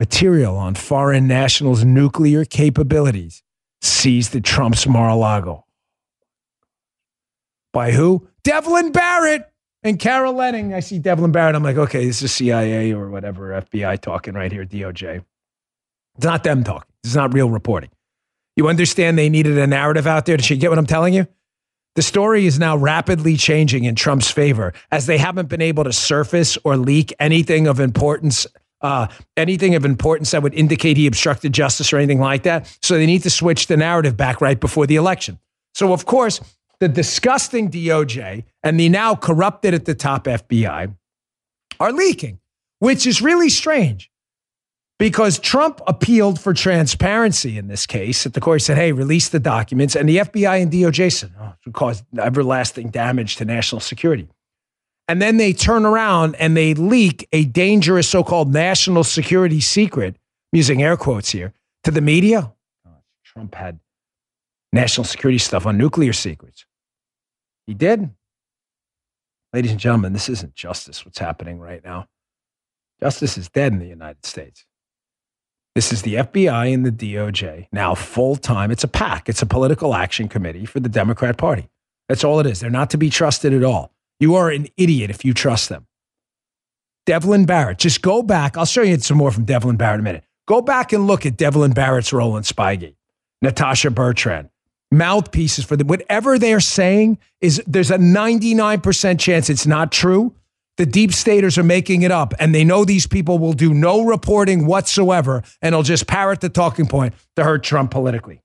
Material 0.00 0.56
on 0.56 0.74
foreign 0.74 1.28
nationals' 1.28 1.84
nuclear 1.84 2.46
capabilities 2.46 3.42
seized 3.82 4.34
at 4.34 4.42
Trump's 4.42 4.86
Mar 4.86 5.10
a 5.10 5.14
Lago. 5.14 5.66
By 7.74 7.92
who? 7.92 8.26
Devlin 8.44 8.92
Barrett 8.92 9.50
and 9.82 9.98
Carol 9.98 10.34
Leonnig. 10.34 10.74
I 10.74 10.80
see 10.80 10.98
Devlin 10.98 11.32
Barrett. 11.32 11.56
I'm 11.56 11.62
like, 11.62 11.76
okay, 11.76 12.06
this 12.06 12.22
is 12.22 12.32
CIA 12.32 12.92
or 12.92 13.08
whatever, 13.08 13.60
FBI 13.60 14.00
talking 14.00 14.34
right 14.34 14.52
here, 14.52 14.64
DOJ. 14.64 15.24
It's 16.16 16.24
not 16.24 16.44
them 16.44 16.62
talking. 16.62 16.88
It's 17.02 17.14
not 17.14 17.34
real 17.34 17.50
reporting. 17.50 17.90
You 18.56 18.68
understand 18.68 19.18
they 19.18 19.28
needed 19.28 19.58
a 19.58 19.66
narrative 19.66 20.06
out 20.06 20.26
there. 20.26 20.36
Did 20.36 20.48
you 20.48 20.56
get 20.56 20.70
what 20.70 20.78
I'm 20.78 20.86
telling 20.86 21.12
you? 21.14 21.26
The 21.96 22.02
story 22.02 22.46
is 22.46 22.58
now 22.58 22.76
rapidly 22.76 23.36
changing 23.36 23.84
in 23.84 23.94
Trump's 23.94 24.30
favor 24.30 24.72
as 24.90 25.06
they 25.06 25.18
haven't 25.18 25.48
been 25.48 25.62
able 25.62 25.84
to 25.84 25.92
surface 25.92 26.58
or 26.64 26.76
leak 26.76 27.12
anything 27.20 27.66
of 27.66 27.78
importance, 27.78 28.46
uh, 28.80 29.06
anything 29.36 29.74
of 29.74 29.84
importance 29.84 30.32
that 30.32 30.42
would 30.42 30.54
indicate 30.54 30.96
he 30.96 31.06
obstructed 31.06 31.52
justice 31.52 31.92
or 31.92 31.98
anything 31.98 32.20
like 32.20 32.42
that. 32.44 32.76
So 32.82 32.94
they 32.94 33.06
need 33.06 33.22
to 33.22 33.30
switch 33.30 33.68
the 33.68 33.76
narrative 33.76 34.16
back 34.16 34.40
right 34.40 34.58
before 34.58 34.86
the 34.86 34.96
election. 34.96 35.38
So, 35.74 35.92
of 35.92 36.06
course, 36.06 36.40
the 36.80 36.88
disgusting 36.88 37.70
DOJ 37.70 38.44
and 38.62 38.78
the 38.78 38.88
now 38.88 39.14
corrupted 39.14 39.74
at 39.74 39.84
the 39.84 39.94
top 39.94 40.24
FBI 40.24 40.94
are 41.80 41.92
leaking, 41.92 42.40
which 42.78 43.06
is 43.06 43.22
really 43.22 43.48
strange 43.48 44.10
because 44.98 45.38
Trump 45.38 45.80
appealed 45.86 46.40
for 46.40 46.54
transparency 46.54 47.58
in 47.58 47.68
this 47.68 47.86
case. 47.86 48.26
At 48.26 48.34
the 48.34 48.40
court, 48.40 48.62
said, 48.62 48.76
hey, 48.76 48.92
release 48.92 49.28
the 49.28 49.40
documents. 49.40 49.96
And 49.96 50.08
the 50.08 50.18
FBI 50.18 50.62
and 50.62 50.72
DOJ 50.72 51.12
said, 51.12 51.32
oh, 51.38 51.54
it 51.66 51.72
cause 51.72 52.02
everlasting 52.18 52.90
damage 52.90 53.36
to 53.36 53.44
national 53.44 53.80
security. 53.80 54.28
And 55.08 55.20
then 55.20 55.36
they 55.36 55.52
turn 55.52 55.84
around 55.84 56.36
and 56.36 56.56
they 56.56 56.74
leak 56.74 57.28
a 57.32 57.44
dangerous 57.44 58.08
so 58.08 58.24
called 58.24 58.52
national 58.52 59.04
security 59.04 59.60
secret, 59.60 60.16
using 60.52 60.82
air 60.82 60.96
quotes 60.96 61.30
here, 61.30 61.52
to 61.82 61.90
the 61.90 62.00
media. 62.00 62.52
Trump 63.24 63.54
had 63.54 63.80
national 64.74 65.04
security 65.04 65.38
stuff 65.38 65.66
on 65.66 65.78
nuclear 65.78 66.12
secrets. 66.12 66.66
He 67.66 67.74
did. 67.74 68.10
Ladies 69.52 69.70
and 69.70 69.80
gentlemen, 69.80 70.12
this 70.12 70.28
isn't 70.28 70.54
justice, 70.54 71.04
what's 71.04 71.18
happening 71.18 71.60
right 71.60 71.82
now. 71.84 72.08
Justice 73.00 73.38
is 73.38 73.48
dead 73.48 73.72
in 73.72 73.78
the 73.78 73.86
United 73.86 74.26
States. 74.26 74.66
This 75.76 75.92
is 75.92 76.02
the 76.02 76.14
FBI 76.14 76.74
and 76.74 76.84
the 76.84 76.90
DOJ 76.90 77.68
now 77.72 77.94
full 77.94 78.36
time. 78.36 78.70
It's 78.70 78.84
a 78.84 78.88
PAC, 78.88 79.28
it's 79.28 79.42
a 79.42 79.46
political 79.46 79.94
action 79.94 80.28
committee 80.28 80.66
for 80.66 80.80
the 80.80 80.88
Democrat 80.88 81.36
Party. 81.38 81.68
That's 82.08 82.24
all 82.24 82.40
it 82.40 82.46
is. 82.46 82.60
They're 82.60 82.70
not 82.70 82.90
to 82.90 82.98
be 82.98 83.10
trusted 83.10 83.54
at 83.54 83.64
all. 83.64 83.92
You 84.20 84.34
are 84.34 84.50
an 84.50 84.66
idiot 84.76 85.10
if 85.10 85.24
you 85.24 85.32
trust 85.32 85.68
them. 85.68 85.86
Devlin 87.06 87.44
Barrett, 87.44 87.78
just 87.78 88.02
go 88.02 88.22
back. 88.22 88.56
I'll 88.56 88.64
show 88.64 88.82
you 88.82 88.98
some 88.98 89.18
more 89.18 89.30
from 89.30 89.44
Devlin 89.44 89.76
Barrett 89.76 89.96
in 89.96 90.00
a 90.00 90.04
minute. 90.04 90.24
Go 90.46 90.60
back 90.60 90.92
and 90.92 91.06
look 91.06 91.26
at 91.26 91.36
Devlin 91.36 91.72
Barrett's 91.72 92.12
role 92.12 92.36
in 92.36 92.42
Spygate, 92.42 92.96
Natasha 93.42 93.90
Bertrand, 93.90 94.48
mouthpieces 94.98 95.64
for 95.64 95.76
them. 95.76 95.86
Whatever 95.86 96.38
they're 96.38 96.60
saying 96.60 97.18
is 97.40 97.62
there's 97.66 97.90
a 97.90 97.98
99% 97.98 99.18
chance 99.18 99.50
it's 99.50 99.66
not 99.66 99.92
true. 99.92 100.34
The 100.76 100.86
deep 100.86 101.12
staters 101.12 101.56
are 101.56 101.62
making 101.62 102.02
it 102.02 102.10
up, 102.10 102.34
and 102.40 102.52
they 102.52 102.64
know 102.64 102.84
these 102.84 103.06
people 103.06 103.38
will 103.38 103.52
do 103.52 103.72
no 103.72 104.04
reporting 104.04 104.66
whatsoever, 104.66 105.44
and 105.62 105.72
they'll 105.72 105.84
just 105.84 106.06
parrot 106.08 106.40
the 106.40 106.48
talking 106.48 106.86
point 106.86 107.14
to 107.36 107.44
hurt 107.44 107.62
Trump 107.62 107.92
politically. 107.92 108.42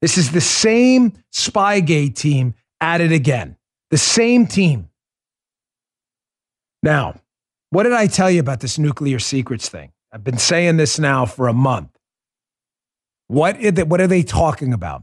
This 0.00 0.18
is 0.18 0.30
the 0.30 0.40
same 0.40 1.14
Spygate 1.32 2.14
team 2.14 2.54
at 2.80 3.00
it 3.00 3.10
again. 3.10 3.56
The 3.90 3.98
same 3.98 4.46
team. 4.46 4.88
Now, 6.82 7.18
what 7.70 7.82
did 7.82 7.92
I 7.92 8.06
tell 8.06 8.30
you 8.30 8.38
about 8.38 8.60
this 8.60 8.78
nuclear 8.78 9.18
secrets 9.18 9.68
thing? 9.68 9.92
I've 10.12 10.22
been 10.22 10.38
saying 10.38 10.76
this 10.76 10.98
now 10.98 11.26
for 11.26 11.48
a 11.48 11.52
month. 11.52 11.95
What, 13.28 13.58
is 13.60 13.78
it, 13.78 13.88
what 13.88 14.00
are 14.00 14.06
they 14.06 14.22
talking 14.22 14.72
about? 14.72 15.02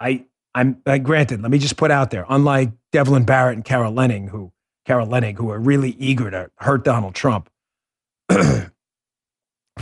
I, 0.00 0.24
I'm 0.54 0.80
I, 0.86 0.98
granted, 0.98 1.42
let 1.42 1.50
me 1.50 1.58
just 1.58 1.76
put 1.76 1.90
out 1.90 2.10
there, 2.10 2.26
unlike 2.28 2.70
Devlin 2.92 3.24
Barrett 3.24 3.56
and 3.56 3.64
Carol 3.64 3.92
Leonnig, 3.92 4.28
who 4.28 4.52
Carol 4.84 5.06
Leonnig, 5.06 5.36
who 5.36 5.50
are 5.50 5.58
really 5.58 5.90
eager 5.98 6.30
to 6.30 6.50
hurt 6.56 6.84
Donald 6.84 7.14
Trump. 7.14 7.48
if 8.28 8.70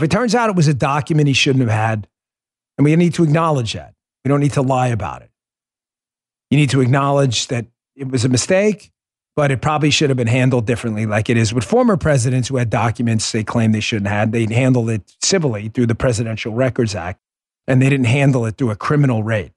it 0.01 0.11
turns 0.11 0.33
out 0.33 0.49
it 0.49 0.55
was 0.55 0.67
a 0.67 0.73
document 0.73 1.27
he 1.27 1.33
shouldn't 1.33 1.61
have 1.61 1.71
had, 1.71 2.07
and 2.77 2.85
we 2.85 2.95
need 2.95 3.13
to 3.15 3.23
acknowledge 3.23 3.73
that. 3.73 3.93
We 4.23 4.29
don't 4.29 4.39
need 4.39 4.53
to 4.53 4.61
lie 4.61 4.87
about 4.87 5.21
it. 5.21 5.29
You 6.49 6.57
need 6.57 6.69
to 6.71 6.81
acknowledge 6.81 7.47
that 7.47 7.65
it 7.95 8.09
was 8.09 8.25
a 8.25 8.29
mistake, 8.29 8.91
but 9.35 9.51
it 9.51 9.61
probably 9.61 9.89
should 9.89 10.09
have 10.09 10.17
been 10.17 10.27
handled 10.27 10.65
differently, 10.65 11.05
like 11.05 11.29
it 11.29 11.37
is 11.37 11.53
with 11.53 11.63
former 11.63 11.97
presidents 11.97 12.47
who 12.47 12.57
had 12.57 12.69
documents 12.69 13.31
they 13.31 13.43
claim 13.43 13.71
they 13.71 13.79
shouldn't 13.79 14.07
have. 14.07 14.31
They 14.31 14.45
handled 14.45 14.89
it 14.89 15.15
civilly 15.21 15.69
through 15.69 15.87
the 15.87 15.95
Presidential 15.95 16.53
Records 16.53 16.95
Act, 16.95 17.19
and 17.67 17.81
they 17.81 17.89
didn't 17.89 18.05
handle 18.05 18.45
it 18.45 18.57
through 18.57 18.71
a 18.71 18.75
criminal 18.75 19.23
raid. 19.23 19.53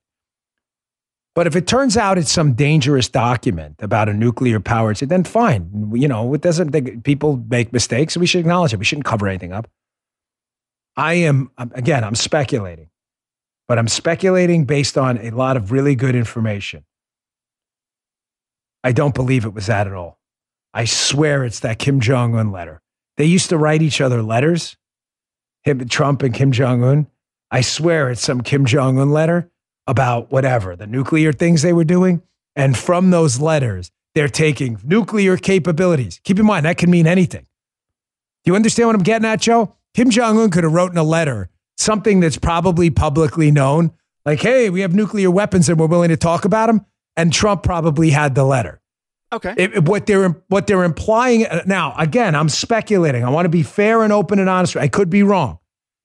But 1.34 1.46
if 1.46 1.54
it 1.54 1.66
turns 1.66 1.98
out 1.98 2.16
it's 2.16 2.32
some 2.32 2.54
dangerous 2.54 3.10
document 3.10 3.76
about 3.80 4.08
a 4.08 4.14
nuclear 4.14 4.58
power, 4.58 4.94
then 4.94 5.22
fine. 5.22 5.90
You 5.94 6.08
know, 6.08 6.32
it 6.32 6.40
doesn't. 6.40 7.02
People 7.04 7.44
make 7.50 7.74
mistakes, 7.74 8.16
we 8.16 8.26
should 8.26 8.40
acknowledge 8.40 8.72
it. 8.72 8.78
We 8.78 8.86
shouldn't 8.86 9.04
cover 9.04 9.28
anything 9.28 9.52
up. 9.52 9.68
I 10.96 11.14
am 11.14 11.50
again. 11.58 12.04
I'm 12.04 12.14
speculating, 12.14 12.88
but 13.68 13.78
I'm 13.78 13.88
speculating 13.88 14.64
based 14.64 14.96
on 14.96 15.18
a 15.18 15.28
lot 15.28 15.58
of 15.58 15.72
really 15.72 15.94
good 15.94 16.14
information. 16.14 16.86
I 18.82 18.92
don't 18.92 19.14
believe 19.14 19.44
it 19.44 19.52
was 19.52 19.66
that 19.66 19.86
at 19.86 19.92
all. 19.92 20.18
I 20.72 20.86
swear 20.86 21.44
it's 21.44 21.60
that 21.60 21.78
Kim 21.78 22.00
Jong 22.00 22.34
Un 22.34 22.50
letter. 22.50 22.80
They 23.18 23.26
used 23.26 23.50
to 23.50 23.58
write 23.58 23.82
each 23.82 24.00
other 24.00 24.22
letters, 24.22 24.76
Trump 25.90 26.22
and 26.22 26.32
Kim 26.32 26.52
Jong 26.52 26.82
Un. 26.82 27.06
I 27.50 27.60
swear 27.60 28.10
it's 28.10 28.22
some 28.22 28.40
Kim 28.40 28.64
Jong 28.64 28.98
Un 28.98 29.10
letter 29.10 29.50
about 29.86 30.32
whatever, 30.32 30.74
the 30.76 30.86
nuclear 30.86 31.32
things 31.32 31.62
they 31.62 31.72
were 31.72 31.84
doing. 31.84 32.22
And 32.56 32.76
from 32.76 33.10
those 33.10 33.40
letters, 33.40 33.90
they're 34.14 34.28
taking 34.28 34.78
nuclear 34.82 35.36
capabilities. 35.36 36.20
Keep 36.24 36.40
in 36.40 36.46
mind, 36.46 36.66
that 36.66 36.78
can 36.78 36.90
mean 36.90 37.06
anything. 37.06 37.46
Do 38.44 38.50
you 38.50 38.56
understand 38.56 38.88
what 38.88 38.96
I'm 38.96 39.02
getting 39.02 39.28
at, 39.28 39.40
Joe? 39.40 39.74
Kim 39.94 40.10
Jong 40.10 40.38
un 40.38 40.50
could 40.50 40.64
have 40.64 40.72
written 40.72 40.98
a 40.98 41.04
letter, 41.04 41.50
something 41.76 42.20
that's 42.20 42.38
probably 42.38 42.90
publicly 42.90 43.50
known, 43.50 43.92
like, 44.24 44.40
hey, 44.40 44.70
we 44.70 44.80
have 44.80 44.94
nuclear 44.94 45.30
weapons 45.30 45.68
and 45.68 45.78
we're 45.78 45.86
willing 45.86 46.08
to 46.08 46.16
talk 46.16 46.44
about 46.44 46.66
them. 46.66 46.84
And 47.16 47.32
Trump 47.32 47.62
probably 47.62 48.10
had 48.10 48.34
the 48.34 48.44
letter. 48.44 48.80
Okay. 49.32 49.54
It, 49.56 49.84
what 49.84 50.06
they're 50.06 50.28
what 50.48 50.66
they're 50.66 50.84
implying 50.84 51.46
uh, 51.46 51.62
now, 51.66 51.94
again, 51.96 52.34
I'm 52.34 52.48
speculating. 52.48 53.24
I 53.24 53.30
want 53.30 53.46
to 53.46 53.50
be 53.50 53.62
fair 53.62 54.02
and 54.02 54.12
open 54.12 54.38
and 54.38 54.48
honest. 54.48 54.76
I 54.76 54.88
could 54.88 55.10
be 55.10 55.22
wrong. 55.22 55.58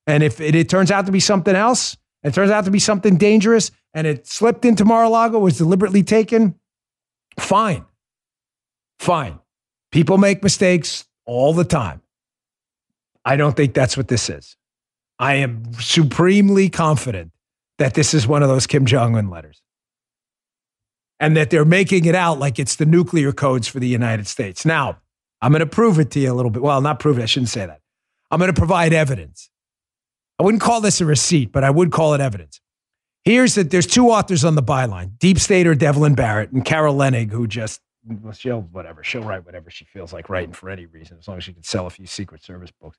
And 0.07 0.23
if 0.23 0.41
it, 0.41 0.55
it 0.55 0.69
turns 0.69 0.91
out 0.91 1.05
to 1.05 1.11
be 1.11 1.19
something 1.19 1.55
else, 1.55 1.97
it 2.23 2.33
turns 2.33 2.51
out 2.51 2.65
to 2.65 2.71
be 2.71 2.79
something 2.79 3.17
dangerous 3.17 3.71
and 3.93 4.07
it 4.07 4.27
slipped 4.27 4.65
into 4.65 4.85
Mar-a-Lago, 4.85 5.39
was 5.39 5.57
deliberately 5.57 6.03
taken, 6.03 6.55
fine. 7.39 7.85
Fine. 8.99 9.39
People 9.91 10.17
make 10.17 10.43
mistakes 10.43 11.05
all 11.25 11.53
the 11.53 11.65
time. 11.65 12.01
I 13.25 13.35
don't 13.35 13.55
think 13.55 13.73
that's 13.73 13.97
what 13.97 14.07
this 14.07 14.29
is. 14.29 14.55
I 15.19 15.35
am 15.35 15.73
supremely 15.73 16.69
confident 16.69 17.31
that 17.77 17.93
this 17.93 18.13
is 18.13 18.27
one 18.27 18.41
of 18.41 18.49
those 18.49 18.65
Kim 18.65 18.85
Jong 18.85 19.15
un 19.15 19.29
letters 19.29 19.61
and 21.19 21.37
that 21.37 21.51
they're 21.51 21.63
making 21.65 22.05
it 22.05 22.15
out 22.15 22.39
like 22.39 22.57
it's 22.57 22.77
the 22.77 22.85
nuclear 22.85 23.31
codes 23.31 23.67
for 23.67 23.79
the 23.79 23.87
United 23.87 24.25
States. 24.25 24.65
Now, 24.65 24.97
I'm 25.41 25.51
going 25.51 25.59
to 25.59 25.67
prove 25.67 25.99
it 25.99 26.09
to 26.11 26.19
you 26.19 26.31
a 26.31 26.33
little 26.33 26.49
bit. 26.49 26.63
Well, 26.63 26.81
not 26.81 26.99
prove 26.99 27.19
it, 27.19 27.23
I 27.23 27.27
shouldn't 27.27 27.49
say 27.49 27.65
that. 27.65 27.81
I'm 28.31 28.39
going 28.39 28.51
to 28.53 28.59
provide 28.59 28.93
evidence. 28.93 29.50
I 30.41 30.43
wouldn't 30.43 30.63
call 30.63 30.81
this 30.81 31.01
a 31.01 31.05
receipt, 31.05 31.51
but 31.51 31.63
I 31.63 31.69
would 31.69 31.91
call 31.91 32.15
it 32.15 32.19
evidence. 32.19 32.59
Here's 33.23 33.53
that 33.53 33.69
there's 33.69 33.85
two 33.85 34.09
authors 34.09 34.43
on 34.43 34.55
the 34.55 34.63
byline 34.63 35.19
Deep 35.19 35.37
Stater 35.37 35.75
Devlin 35.75 36.15
Barrett 36.15 36.51
and 36.51 36.65
Carol 36.65 36.95
Leonnig, 36.95 37.29
who 37.29 37.45
just, 37.45 37.79
well, 38.03 38.33
she'll, 38.33 38.61
whatever, 38.61 39.03
she'll 39.03 39.21
write 39.21 39.45
whatever 39.45 39.69
she 39.69 39.85
feels 39.85 40.11
like 40.11 40.29
writing 40.29 40.51
for 40.51 40.71
any 40.71 40.87
reason, 40.87 41.19
as 41.19 41.27
long 41.27 41.37
as 41.37 41.43
she 41.43 41.53
can 41.53 41.61
sell 41.61 41.85
a 41.85 41.91
few 41.91 42.07
Secret 42.07 42.43
Service 42.43 42.71
books. 42.81 42.97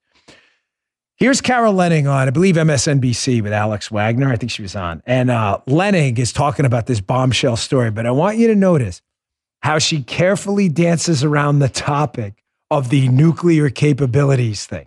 Here's 1.16 1.40
Carol 1.40 1.74
Leonnig 1.74 2.08
on, 2.08 2.28
I 2.28 2.30
believe, 2.30 2.54
MSNBC 2.54 3.42
with 3.42 3.52
Alex 3.52 3.90
Wagner. 3.90 4.30
I 4.30 4.36
think 4.36 4.52
she 4.52 4.62
was 4.62 4.76
on. 4.76 5.02
And 5.04 5.28
uh, 5.28 5.58
Leonnig 5.66 6.20
is 6.20 6.32
talking 6.32 6.64
about 6.64 6.86
this 6.86 7.00
bombshell 7.00 7.56
story, 7.56 7.90
but 7.90 8.06
I 8.06 8.12
want 8.12 8.38
you 8.38 8.46
to 8.46 8.54
notice 8.54 9.02
how 9.62 9.80
she 9.80 10.04
carefully 10.04 10.68
dances 10.68 11.24
around 11.24 11.58
the 11.58 11.68
topic 11.68 12.44
of 12.70 12.88
the 12.88 13.08
nuclear 13.08 13.68
capabilities 13.68 14.64
thing. 14.64 14.86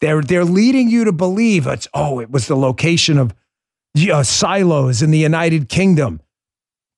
They're, 0.00 0.22
they're 0.22 0.44
leading 0.44 0.88
you 0.88 1.04
to 1.04 1.12
believe 1.12 1.66
it's, 1.66 1.88
oh, 1.92 2.20
it 2.20 2.30
was 2.30 2.46
the 2.46 2.56
location 2.56 3.18
of 3.18 3.34
uh, 4.12 4.22
silos 4.22 5.02
in 5.02 5.10
the 5.10 5.18
United 5.18 5.68
Kingdom 5.68 6.20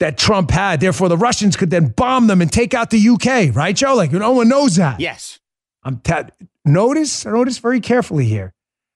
that 0.00 0.18
Trump 0.18 0.50
had. 0.50 0.80
Therefore, 0.80 1.08
the 1.08 1.16
Russians 1.16 1.56
could 1.56 1.70
then 1.70 1.88
bomb 1.88 2.26
them 2.26 2.42
and 2.42 2.52
take 2.52 2.74
out 2.74 2.90
the 2.90 3.08
UK, 3.08 3.54
right, 3.54 3.74
Joe? 3.74 3.94
Like, 3.94 4.12
no 4.12 4.32
one 4.32 4.48
knows 4.48 4.76
that. 4.76 5.00
Yes. 5.00 5.38
I'm 5.82 5.98
ta- 6.00 6.28
notice, 6.64 7.24
notice 7.24 7.58
very 7.58 7.80
carefully 7.80 8.26
here 8.26 8.52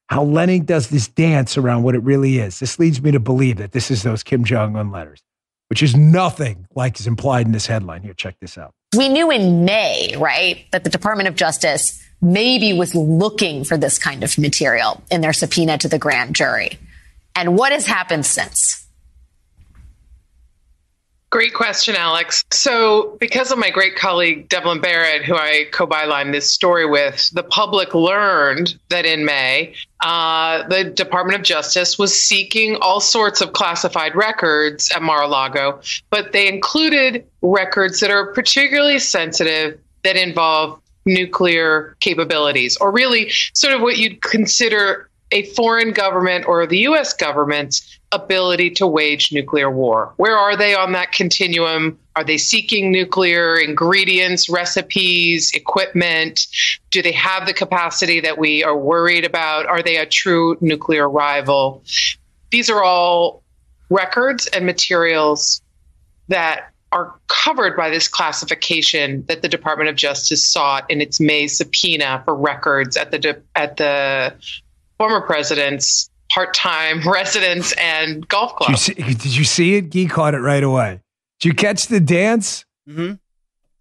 how 0.09 0.25
Leonnig 0.25 0.67
does 0.67 0.89
this 0.89 1.09
dance 1.09 1.57
around 1.57 1.83
what 1.83 1.95
it 1.95 2.03
really 2.03 2.39
is. 2.39 2.59
This 2.59 2.79
leads 2.79 3.01
me 3.01 3.11
to 3.13 3.21
believe 3.21 3.57
that 3.57 3.73
this 3.73 3.91
is 3.91 4.03
those 4.03 4.23
Kim 4.23 4.45
Jong 4.45 4.77
un 4.77 4.91
letters, 4.91 5.23
which 5.69 5.83
is 5.83 5.97
nothing 5.97 6.67
like 6.75 7.01
is 7.01 7.07
implied 7.07 7.47
in 7.47 7.53
this 7.53 7.67
headline. 7.67 8.03
Here, 8.03 8.13
check 8.13 8.37
this 8.41 8.59
out. 8.59 8.75
We 8.97 9.09
knew 9.09 9.31
in 9.31 9.65
May, 9.65 10.15
right, 10.17 10.67
that 10.73 10.85
the 10.85 10.91
Department 10.91 11.29
of 11.29 11.37
Justice 11.37 12.01
maybe 12.25 12.73
was 12.73 12.95
looking 12.95 13.65
for 13.65 13.77
this 13.77 13.99
kind 13.99 14.25
of 14.25 14.37
material 14.39 15.03
in 15.11 15.21
their 15.21 15.33
subpoena 15.33 15.79
to 15.79 15.89
the 15.89 15.99
grand 15.99 16.35
jury. 16.35 16.79
And 17.37 17.57
what 17.57 17.73
has 17.73 17.87
happened 17.87 18.25
since? 18.25 18.85
Great 21.35 21.53
question, 21.53 21.97
Alex. 21.97 22.45
So, 22.53 23.17
because 23.19 23.51
of 23.51 23.59
my 23.59 23.71
great 23.71 23.97
colleague 23.97 24.49
Devlin 24.49 24.81
Barrett, 24.81 25.25
who 25.25 25.35
I 25.35 25.65
co 25.73 25.85
bylined 25.85 26.31
this 26.31 26.49
story 26.49 26.87
with, 26.87 27.29
the 27.33 27.43
public 27.43 27.93
learned 27.93 28.79
that 28.89 29.05
in 29.05 29.25
May, 29.25 29.75
uh, 30.01 30.63
the 30.69 30.85
Department 30.85 31.37
of 31.37 31.45
Justice 31.45 31.99
was 31.99 32.17
seeking 32.17 32.77
all 32.77 33.01
sorts 33.01 33.41
of 33.41 33.53
classified 33.53 34.15
records 34.15 34.93
at 34.93 35.03
Mar 35.03 35.23
a 35.23 35.27
Lago, 35.27 35.81
but 36.09 36.31
they 36.31 36.47
included 36.47 37.27
records 37.43 37.99
that 37.99 38.13
are 38.13 38.33
particularly 38.33 39.01
sensitive 39.01 39.81
that 40.05 40.15
involve 40.17 40.81
nuclear 41.05 41.97
capabilities, 42.01 42.77
or 42.79 42.91
really 42.91 43.31
sort 43.53 43.75
of 43.75 43.81
what 43.81 43.99
you'd 43.99 44.23
consider 44.23 45.09
a 45.33 45.45
foreign 45.55 45.91
government 45.91 46.47
or 46.47 46.67
the 46.67 46.79
US 46.79 47.13
government's 47.13 47.99
ability 48.13 48.71
to 48.71 48.87
wage 48.87 49.33
nuclear 49.33 49.71
war. 49.71 50.13
Where 50.17 50.37
are 50.37 50.57
they 50.57 50.75
on 50.75 50.93
that 50.93 51.11
continuum? 51.13 51.99
Are 52.15 52.23
they 52.23 52.39
seeking 52.39 52.93
nuclear 52.93 53.57
ingredients, 53.57 54.49
recipes, 54.49 55.51
equipment? 55.53 56.47
Do 56.91 57.03
they 57.03 57.13
have 57.13 57.47
the 57.47 57.53
capacity 57.53 58.21
that 58.21 58.39
we 58.39 58.63
are 58.63 58.77
worried 58.77 59.25
about? 59.25 59.67
Are 59.67 59.83
they 59.83 59.97
a 59.97 60.07
true 60.07 60.57
nuclear 60.61 61.11
rival? 61.11 61.83
These 62.51 62.71
are 62.71 62.85
all 62.85 63.43
records 63.91 64.47
and 64.47 64.65
materials 64.65 65.61
that 66.29 66.71
are 66.95 67.13
covered 67.27 67.77
by 67.77 67.91
this 67.91 68.09
classification 68.09 69.25
that 69.27 69.43
the 69.43 69.49
Department 69.49 69.91
of 69.91 69.97
Justice 69.97 70.47
sought 70.47 70.89
in 70.89 71.01
its 71.01 71.21
May 71.21 71.49
subpoena 71.49 72.23
for 72.25 72.35
records 72.35 72.97
at 72.97 73.11
the 73.11 73.43
at 73.57 73.77
the 73.77 74.33
former 74.97 75.21
president's 75.21 76.09
part-time 76.31 77.01
residence 77.07 77.73
and 77.73 78.27
golf 78.29 78.55
club. 78.57 78.71
Did 78.71 78.89
you 78.89 78.95
see, 78.95 79.15
did 79.15 79.37
you 79.37 79.45
see 79.45 79.75
it? 79.75 79.91
Gee 79.91 80.07
caught 80.07 80.35
it 80.35 80.39
right 80.39 80.63
away. 80.63 81.01
Did 81.41 81.49
you 81.49 81.55
catch 81.55 81.89
the 81.89 82.01
dance? 82.01 82.65
Mm-hmm. 82.89 83.15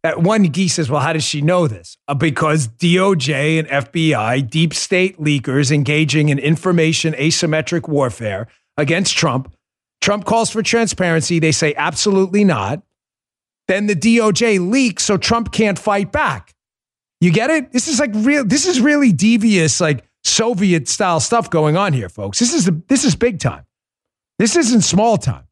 At 0.06 0.21
one, 0.21 0.52
Gee 0.52 0.67
says, 0.67 0.89
"Well, 0.89 0.99
how 0.99 1.13
does 1.13 1.23
she 1.23 1.41
know 1.41 1.67
this? 1.67 1.97
Uh, 2.08 2.15
because 2.15 2.67
DOJ 2.67 3.60
and 3.60 3.67
FBI, 3.69 4.49
deep 4.49 4.73
state 4.73 5.17
leakers, 5.19 5.71
engaging 5.71 6.30
in 6.30 6.39
information 6.39 7.13
asymmetric 7.13 7.88
warfare 7.88 8.47
against 8.76 9.15
Trump. 9.15 9.54
Trump 10.02 10.26
calls 10.26 10.49
for 10.49 10.62
transparency. 10.62 11.39
They 11.39 11.54
say 11.54 11.73
absolutely 11.78 12.43
not. 12.43 12.82
Then 13.67 13.88
the 13.88 13.95
DOJ 13.95 14.69
leaks, 14.69 15.04
so 15.04 15.17
Trump 15.17 15.52
can't 15.52 15.80
fight 15.80 16.12
back. 16.12 16.54
You 17.21 17.32
get 17.32 17.49
it? 17.49 17.71
This 17.71 17.88
is 17.88 17.99
like 17.99 18.12
real. 18.13 18.45
This 18.45 18.65
is 18.65 18.80
really 18.82 19.12
devious. 19.12 19.80
Like." 19.80 20.04
Soviet 20.23 20.88
style 20.88 21.19
stuff 21.19 21.49
going 21.49 21.76
on 21.76 21.93
here, 21.93 22.10
folks. 22.10 22.39
This 22.39 22.54
is 22.54 22.69
this 22.88 23.04
is 23.04 23.15
big 23.15 23.39
time. 23.39 23.65
This 24.39 24.56
isn't 24.56 24.82
small 24.82 25.17
time. 25.17 25.47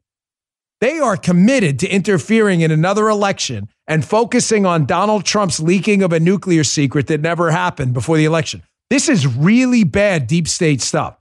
They 0.80 0.98
are 0.98 1.16
committed 1.16 1.78
to 1.80 1.88
interfering 1.88 2.62
in 2.62 2.70
another 2.70 3.08
election 3.08 3.68
and 3.86 4.04
focusing 4.04 4.66
on 4.66 4.86
Donald 4.86 5.24
Trump's 5.24 5.60
leaking 5.60 6.02
of 6.02 6.12
a 6.12 6.18
nuclear 6.18 6.64
secret 6.64 7.06
that 7.06 7.20
never 7.20 7.52
happened 7.52 7.94
before 7.94 8.16
the 8.16 8.24
election. 8.24 8.62
This 8.90 9.08
is 9.08 9.26
really 9.26 9.84
bad 9.84 10.26
deep 10.26 10.48
state 10.48 10.80
stuff. 10.80 11.16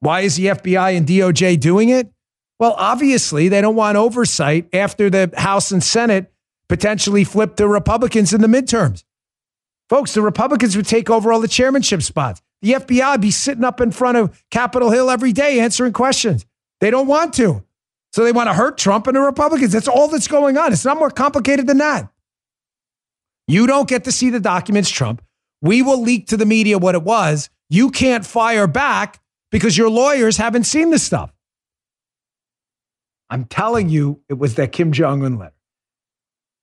Why 0.00 0.22
is 0.22 0.36
the 0.36 0.46
FBI 0.46 0.96
and 0.96 1.06
DOJ 1.06 1.60
doing 1.60 1.90
it? 1.90 2.10
Well, 2.62 2.76
obviously, 2.78 3.48
they 3.48 3.60
don't 3.60 3.74
want 3.74 3.96
oversight 3.96 4.72
after 4.72 5.10
the 5.10 5.32
House 5.36 5.72
and 5.72 5.82
Senate 5.82 6.32
potentially 6.68 7.24
flip 7.24 7.56
to 7.56 7.66
Republicans 7.66 8.32
in 8.32 8.40
the 8.40 8.46
midterms. 8.46 9.02
Folks, 9.88 10.14
the 10.14 10.22
Republicans 10.22 10.76
would 10.76 10.86
take 10.86 11.10
over 11.10 11.32
all 11.32 11.40
the 11.40 11.48
chairmanship 11.48 12.02
spots. 12.02 12.40
The 12.60 12.74
FBI 12.74 13.10
would 13.10 13.20
be 13.20 13.32
sitting 13.32 13.64
up 13.64 13.80
in 13.80 13.90
front 13.90 14.16
of 14.16 14.44
Capitol 14.52 14.92
Hill 14.92 15.10
every 15.10 15.32
day 15.32 15.58
answering 15.58 15.92
questions. 15.92 16.46
They 16.80 16.92
don't 16.92 17.08
want 17.08 17.34
to. 17.34 17.64
So 18.12 18.22
they 18.22 18.30
want 18.30 18.48
to 18.48 18.54
hurt 18.54 18.78
Trump 18.78 19.08
and 19.08 19.16
the 19.16 19.22
Republicans. 19.22 19.72
That's 19.72 19.88
all 19.88 20.06
that's 20.06 20.28
going 20.28 20.56
on. 20.56 20.72
It's 20.72 20.84
not 20.84 21.00
more 21.00 21.10
complicated 21.10 21.66
than 21.66 21.78
that. 21.78 22.12
You 23.48 23.66
don't 23.66 23.88
get 23.88 24.04
to 24.04 24.12
see 24.12 24.30
the 24.30 24.38
documents, 24.38 24.88
Trump. 24.88 25.20
We 25.62 25.82
will 25.82 26.00
leak 26.00 26.28
to 26.28 26.36
the 26.36 26.46
media 26.46 26.78
what 26.78 26.94
it 26.94 27.02
was. 27.02 27.50
You 27.68 27.90
can't 27.90 28.24
fire 28.24 28.68
back 28.68 29.20
because 29.50 29.76
your 29.76 29.90
lawyers 29.90 30.36
haven't 30.36 30.62
seen 30.62 30.90
this 30.90 31.02
stuff. 31.02 31.32
I'm 33.32 33.46
telling 33.46 33.88
you, 33.88 34.20
it 34.28 34.34
was 34.34 34.56
that 34.56 34.72
Kim 34.72 34.92
Jong 34.92 35.24
un 35.24 35.38
letter. 35.38 35.54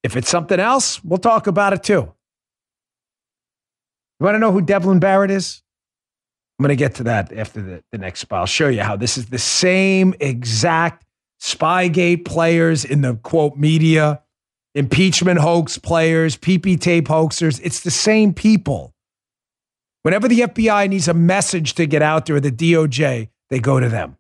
If 0.04 0.16
it's 0.16 0.30
something 0.30 0.60
else, 0.60 1.04
we'll 1.04 1.18
talk 1.18 1.48
about 1.48 1.74
it 1.74 1.82
too. 1.82 2.14
You 4.20 4.24
want 4.24 4.36
to 4.36 4.40
know 4.40 4.52
who 4.52 4.62
Devlin 4.62 5.00
Barrett 5.00 5.32
is? 5.32 5.64
I'm 6.60 6.64
going 6.64 6.70
to 6.70 6.76
get 6.76 6.94
to 6.96 7.04
that 7.06 7.34
after 7.34 7.60
the, 7.60 7.84
the 7.92 7.98
next 7.98 8.20
spot. 8.20 8.42
I'll 8.42 8.46
show 8.46 8.68
you 8.68 8.84
how 8.84 8.96
this 8.96 9.18
is 9.18 9.26
the 9.26 9.40
same 9.40 10.14
exact 10.20 11.06
Spygate 11.42 12.24
players 12.24 12.86
in 12.86 13.02
the 13.02 13.16
quote 13.16 13.58
media, 13.58 14.22
impeachment 14.76 15.40
hoax 15.40 15.80
players, 15.80 16.38
PP 16.38 16.80
tape 16.80 17.08
hoaxers. 17.08 17.60
It's 17.64 17.80
the 17.80 17.90
same 17.90 18.32
people. 18.32 18.94
Whenever 20.04 20.28
the 20.28 20.42
FBI 20.42 20.88
needs 20.88 21.08
a 21.08 21.16
message 21.16 21.74
to 21.76 21.88
get 21.88 22.04
out 22.04 22.28
there, 22.28 22.36
or 22.36 22.40
the 22.40 22.52
DOJ, 22.52 23.30
they 23.50 23.60
go 23.60 23.80
to 23.80 23.90
them. 23.90 24.18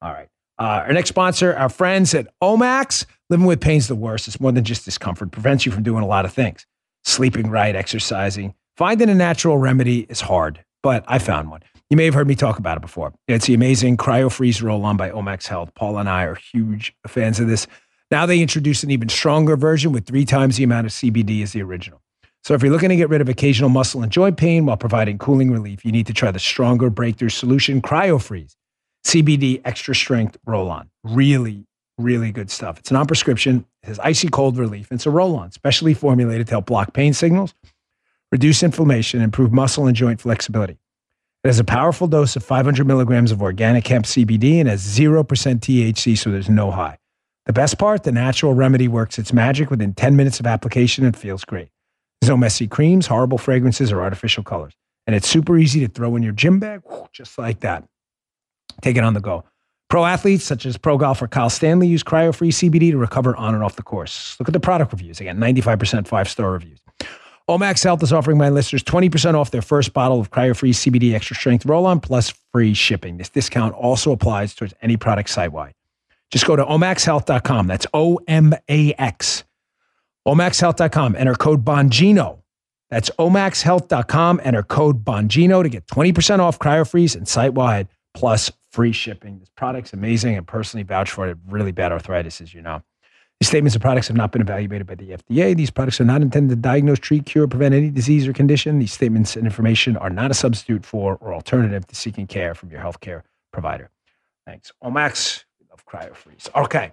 All 0.00 0.10
right. 0.10 0.28
Uh, 0.62 0.84
our 0.86 0.92
next 0.92 1.08
sponsor, 1.08 1.54
our 1.54 1.68
friends 1.68 2.14
at 2.14 2.28
Omax. 2.40 3.06
Living 3.30 3.46
with 3.46 3.60
pain's 3.60 3.88
the 3.88 3.96
worst. 3.96 4.28
It's 4.28 4.40
more 4.40 4.52
than 4.52 4.62
just 4.62 4.84
discomfort. 4.84 5.32
Prevents 5.32 5.66
you 5.66 5.72
from 5.72 5.82
doing 5.82 6.04
a 6.04 6.06
lot 6.06 6.24
of 6.24 6.32
things. 6.32 6.66
Sleeping 7.04 7.50
right, 7.50 7.74
exercising. 7.74 8.54
Finding 8.76 9.08
a 9.08 9.14
natural 9.14 9.58
remedy 9.58 10.06
is 10.08 10.20
hard 10.20 10.64
but 10.82 11.04
I 11.06 11.18
found 11.18 11.50
one. 11.50 11.62
You 11.90 11.96
may 11.96 12.04
have 12.06 12.14
heard 12.14 12.28
me 12.28 12.34
talk 12.34 12.58
about 12.58 12.76
it 12.76 12.80
before. 12.80 13.12
It's 13.28 13.46
the 13.46 13.54
amazing 13.54 13.96
Cryo 13.96 14.30
Freeze 14.30 14.62
Roll 14.62 14.84
On 14.84 14.96
by 14.96 15.10
Omax 15.10 15.46
Health. 15.46 15.74
Paul 15.74 15.98
and 15.98 16.08
I 16.08 16.24
are 16.24 16.34
huge 16.34 16.94
fans 17.06 17.38
of 17.38 17.48
this. 17.48 17.66
Now 18.10 18.26
they 18.26 18.40
introduce 18.40 18.82
an 18.82 18.90
even 18.90 19.08
stronger 19.08 19.56
version 19.56 19.92
with 19.92 20.06
three 20.06 20.24
times 20.24 20.56
the 20.56 20.64
amount 20.64 20.86
of 20.86 20.92
CBD 20.92 21.42
as 21.42 21.52
the 21.52 21.62
original. 21.62 22.00
So 22.44 22.54
if 22.54 22.62
you're 22.62 22.72
looking 22.72 22.88
to 22.88 22.96
get 22.96 23.08
rid 23.08 23.20
of 23.20 23.28
occasional 23.28 23.70
muscle 23.70 24.02
and 24.02 24.10
joint 24.10 24.36
pain 24.36 24.66
while 24.66 24.76
providing 24.76 25.18
cooling 25.18 25.52
relief, 25.52 25.84
you 25.84 25.92
need 25.92 26.06
to 26.08 26.12
try 26.12 26.30
the 26.30 26.40
stronger 26.40 26.90
breakthrough 26.90 27.28
solution, 27.28 27.80
Cryo 27.80 28.20
Freeze 28.20 28.56
CBD 29.04 29.60
Extra 29.64 29.94
Strength 29.94 30.38
Roll 30.46 30.70
On. 30.70 30.88
Really, 31.04 31.66
really 31.98 32.32
good 32.32 32.50
stuff. 32.50 32.78
It's 32.78 32.90
non 32.90 33.06
prescription, 33.06 33.66
it 33.82 33.86
has 33.86 33.98
icy 33.98 34.28
cold 34.28 34.56
relief. 34.56 34.88
It's 34.90 35.06
a 35.06 35.10
roll 35.10 35.36
on, 35.36 35.52
specially 35.52 35.94
formulated 35.94 36.46
to 36.48 36.52
help 36.52 36.66
block 36.66 36.94
pain 36.94 37.12
signals 37.12 37.54
reduce 38.32 38.62
inflammation, 38.62 39.20
improve 39.20 39.52
muscle 39.52 39.86
and 39.86 39.94
joint 39.94 40.20
flexibility. 40.20 40.78
It 41.44 41.48
has 41.48 41.58
a 41.58 41.64
powerful 41.64 42.08
dose 42.08 42.34
of 42.34 42.42
500 42.42 42.86
milligrams 42.86 43.30
of 43.30 43.42
organic 43.42 43.86
hemp 43.86 44.06
CBD 44.06 44.58
and 44.58 44.68
has 44.68 44.82
0% 44.82 45.24
THC, 45.26 46.16
so 46.16 46.30
there's 46.30 46.48
no 46.48 46.70
high. 46.70 46.98
The 47.46 47.52
best 47.52 47.78
part, 47.78 48.04
the 48.04 48.12
natural 48.12 48.54
remedy 48.54 48.88
works 48.88 49.18
its 49.18 49.32
magic 49.32 49.68
within 49.70 49.92
10 49.92 50.16
minutes 50.16 50.40
of 50.40 50.46
application 50.46 51.04
and 51.04 51.16
feels 51.16 51.44
great. 51.44 51.68
There's 52.20 52.30
no 52.30 52.36
messy 52.36 52.68
creams, 52.68 53.08
horrible 53.08 53.38
fragrances, 53.38 53.90
or 53.90 54.00
artificial 54.00 54.44
colors. 54.44 54.74
And 55.06 55.16
it's 55.16 55.28
super 55.28 55.58
easy 55.58 55.80
to 55.80 55.88
throw 55.88 56.14
in 56.14 56.22
your 56.22 56.32
gym 56.32 56.60
bag, 56.60 56.82
just 57.12 57.36
like 57.36 57.60
that. 57.60 57.84
Take 58.82 58.96
it 58.96 59.04
on 59.04 59.14
the 59.14 59.20
go. 59.20 59.44
Pro 59.88 60.04
athletes 60.04 60.44
such 60.44 60.66
as 60.66 60.76
pro 60.76 60.96
golfer 60.98 61.28
Kyle 61.28 61.50
Stanley 61.50 61.86
use 61.86 62.02
cryo 62.02 62.34
free 62.34 62.50
CBD 62.50 62.90
to 62.90 62.98
recover 62.98 63.36
on 63.36 63.54
and 63.54 63.62
off 63.62 63.76
the 63.76 63.82
course. 63.82 64.36
Look 64.40 64.48
at 64.48 64.52
the 64.52 64.60
product 64.60 64.92
reviews. 64.92 65.20
Again, 65.20 65.38
95% 65.38 66.06
five 66.06 66.28
star 66.28 66.50
reviews. 66.50 66.78
Omax 67.48 67.82
Health 67.82 68.02
is 68.02 68.12
offering 68.12 68.38
my 68.38 68.48
listeners 68.48 68.84
20% 68.84 69.34
off 69.34 69.50
their 69.50 69.62
first 69.62 69.92
bottle 69.92 70.20
of 70.20 70.30
cryo-free 70.30 70.72
CBD 70.72 71.12
extra 71.12 71.34
strength 71.34 71.66
roll-on 71.66 71.98
plus 72.00 72.32
free 72.52 72.72
shipping. 72.72 73.18
This 73.18 73.28
discount 73.28 73.74
also 73.74 74.12
applies 74.12 74.54
towards 74.54 74.74
any 74.80 74.96
product 74.96 75.28
site-wide. 75.28 75.74
Just 76.30 76.46
go 76.46 76.56
to 76.56 76.64
omaxhealth.com. 76.64 77.66
That's 77.66 77.86
O-M-A-X. 77.92 79.44
omaxhealth.com. 80.26 81.16
Enter 81.16 81.34
code 81.34 81.64
Bongino. 81.64 82.38
That's 82.88 83.10
omaxhealth.com. 83.18 84.40
Enter 84.44 84.62
code 84.62 85.04
Bongino 85.04 85.62
to 85.62 85.68
get 85.68 85.86
20% 85.88 86.38
off 86.38 86.58
cryo-freeze 86.58 87.16
and 87.16 87.26
site-wide 87.28 87.88
plus 88.14 88.50
free 88.72 88.92
shipping. 88.92 89.38
This 89.38 89.50
product's 89.54 89.92
amazing 89.92 90.36
and 90.36 90.46
personally 90.46 90.82
vouch 90.82 91.10
for 91.10 91.28
it. 91.28 91.38
Really 91.48 91.72
bad 91.72 91.92
arthritis, 91.92 92.40
as 92.40 92.52
you 92.54 92.62
know. 92.62 92.82
These 93.40 93.48
statements 93.48 93.74
and 93.74 93.82
products 93.82 94.08
have 94.08 94.16
not 94.16 94.32
been 94.32 94.40
evaluated 94.40 94.86
by 94.86 94.94
the 94.94 95.10
FDA. 95.10 95.56
These 95.56 95.70
products 95.70 96.00
are 96.00 96.04
not 96.04 96.22
intended 96.22 96.54
to 96.54 96.60
diagnose, 96.60 96.98
treat, 96.98 97.26
cure, 97.26 97.48
prevent 97.48 97.74
any 97.74 97.90
disease 97.90 98.26
or 98.26 98.32
condition. 98.32 98.78
These 98.78 98.92
statements 98.92 99.36
and 99.36 99.44
information 99.46 99.96
are 99.96 100.10
not 100.10 100.30
a 100.30 100.34
substitute 100.34 100.86
for 100.86 101.18
or 101.20 101.34
alternative 101.34 101.86
to 101.88 101.94
seeking 101.94 102.26
care 102.26 102.54
from 102.54 102.70
your 102.70 102.80
healthcare 102.80 103.22
provider. 103.52 103.90
Thanks. 104.46 104.72
Omax, 104.82 105.44
we 105.60 105.66
love 105.70 105.84
CryoFreeze. 105.86 106.48
Okay. 106.54 106.92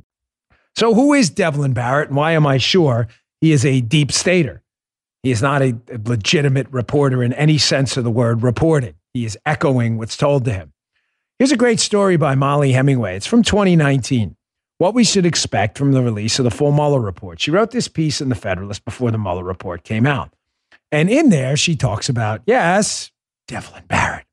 So, 0.75 0.93
who 0.93 1.13
is 1.13 1.29
Devlin 1.29 1.73
Barrett 1.73 2.09
and 2.09 2.17
why 2.17 2.31
am 2.31 2.47
I 2.47 2.57
sure 2.57 3.07
he 3.39 3.51
is 3.51 3.65
a 3.65 3.81
deep 3.81 4.11
stater? 4.11 4.63
He 5.23 5.31
is 5.31 5.41
not 5.41 5.61
a, 5.61 5.75
legitimate 6.05 6.67
reporter 6.71 7.23
in 7.23 7.33
any 7.33 7.57
sense 7.57 7.97
of 7.97 8.03
the 8.03 8.11
word 8.11 8.41
reporting. 8.41 8.95
He 9.13 9.25
is 9.25 9.37
echoing 9.45 9.97
what's 9.97 10.17
told 10.17 10.45
to 10.45 10.53
him. 10.53 10.73
Here's 11.37 11.51
a 11.51 11.57
great 11.57 11.79
story 11.79 12.17
by 12.17 12.35
Mollie 12.35 12.71
Hemingway. 12.71 13.15
It's 13.15 13.27
from 13.27 13.43
2019. 13.43 14.35
What 14.77 14.95
we 14.95 15.03
should 15.03 15.25
expect 15.25 15.77
from 15.77 15.91
the 15.91 16.01
release 16.01 16.39
of 16.39 16.43
the 16.43 16.51
full 16.51 16.71
Mueller 16.71 16.99
report. 16.99 17.39
She 17.39 17.51
wrote 17.51 17.71
this 17.71 17.87
piece 17.87 18.19
in 18.19 18.29
the 18.29 18.35
Federalist 18.35 18.83
before 18.83 19.11
the 19.11 19.17
Mueller 19.19 19.43
report 19.43 19.83
came 19.83 20.07
out. 20.07 20.33
And 20.91 21.09
in 21.09 21.29
there, 21.29 21.55
she 21.55 21.75
talks 21.75 22.09
about, 22.09 22.41
yes, 22.45 23.11
Devlin 23.47 23.83
Barrett. 23.87 24.25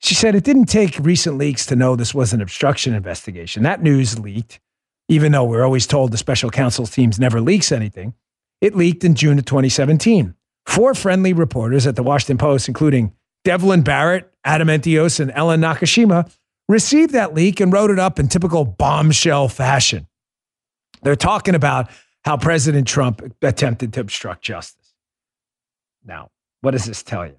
She 0.00 0.14
said 0.14 0.34
it 0.34 0.44
didn't 0.44 0.66
take 0.66 0.98
recent 0.98 1.38
leaks 1.38 1.64
to 1.66 1.76
know 1.76 1.96
this 1.96 2.14
was 2.14 2.32
an 2.32 2.42
obstruction 2.42 2.94
investigation. 2.94 3.62
That 3.62 3.82
news 3.82 4.18
leaked, 4.18 4.60
even 5.08 5.32
though 5.32 5.44
we're 5.44 5.64
always 5.64 5.86
told 5.86 6.12
the 6.12 6.18
special 6.18 6.50
counsel 6.50 6.86
teams 6.86 7.18
never 7.18 7.40
leaks 7.40 7.72
anything. 7.72 8.14
It 8.60 8.74
leaked 8.74 9.04
in 9.04 9.14
June 9.14 9.38
of 9.38 9.44
2017. 9.44 10.34
Four 10.66 10.94
friendly 10.94 11.32
reporters 11.32 11.86
at 11.86 11.96
the 11.96 12.02
Washington 12.02 12.38
Post, 12.38 12.68
including 12.68 13.12
Devlin 13.44 13.82
Barrett, 13.82 14.32
Adam 14.44 14.70
Entous, 14.70 15.20
and 15.20 15.30
Ellen 15.34 15.60
Nakashima, 15.60 16.32
received 16.68 17.12
that 17.12 17.34
leak 17.34 17.60
and 17.60 17.72
wrote 17.72 17.90
it 17.90 17.98
up 17.98 18.18
in 18.18 18.28
typical 18.28 18.64
bombshell 18.64 19.48
fashion. 19.48 20.06
They're 21.02 21.16
talking 21.16 21.54
about 21.54 21.90
how 22.24 22.38
President 22.38 22.88
Trump 22.88 23.20
attempted 23.42 23.92
to 23.92 24.00
obstruct 24.00 24.42
justice. 24.42 24.94
Now, 26.06 26.30
what 26.62 26.70
does 26.70 26.86
this 26.86 27.02
tell 27.02 27.26
you? 27.26 27.36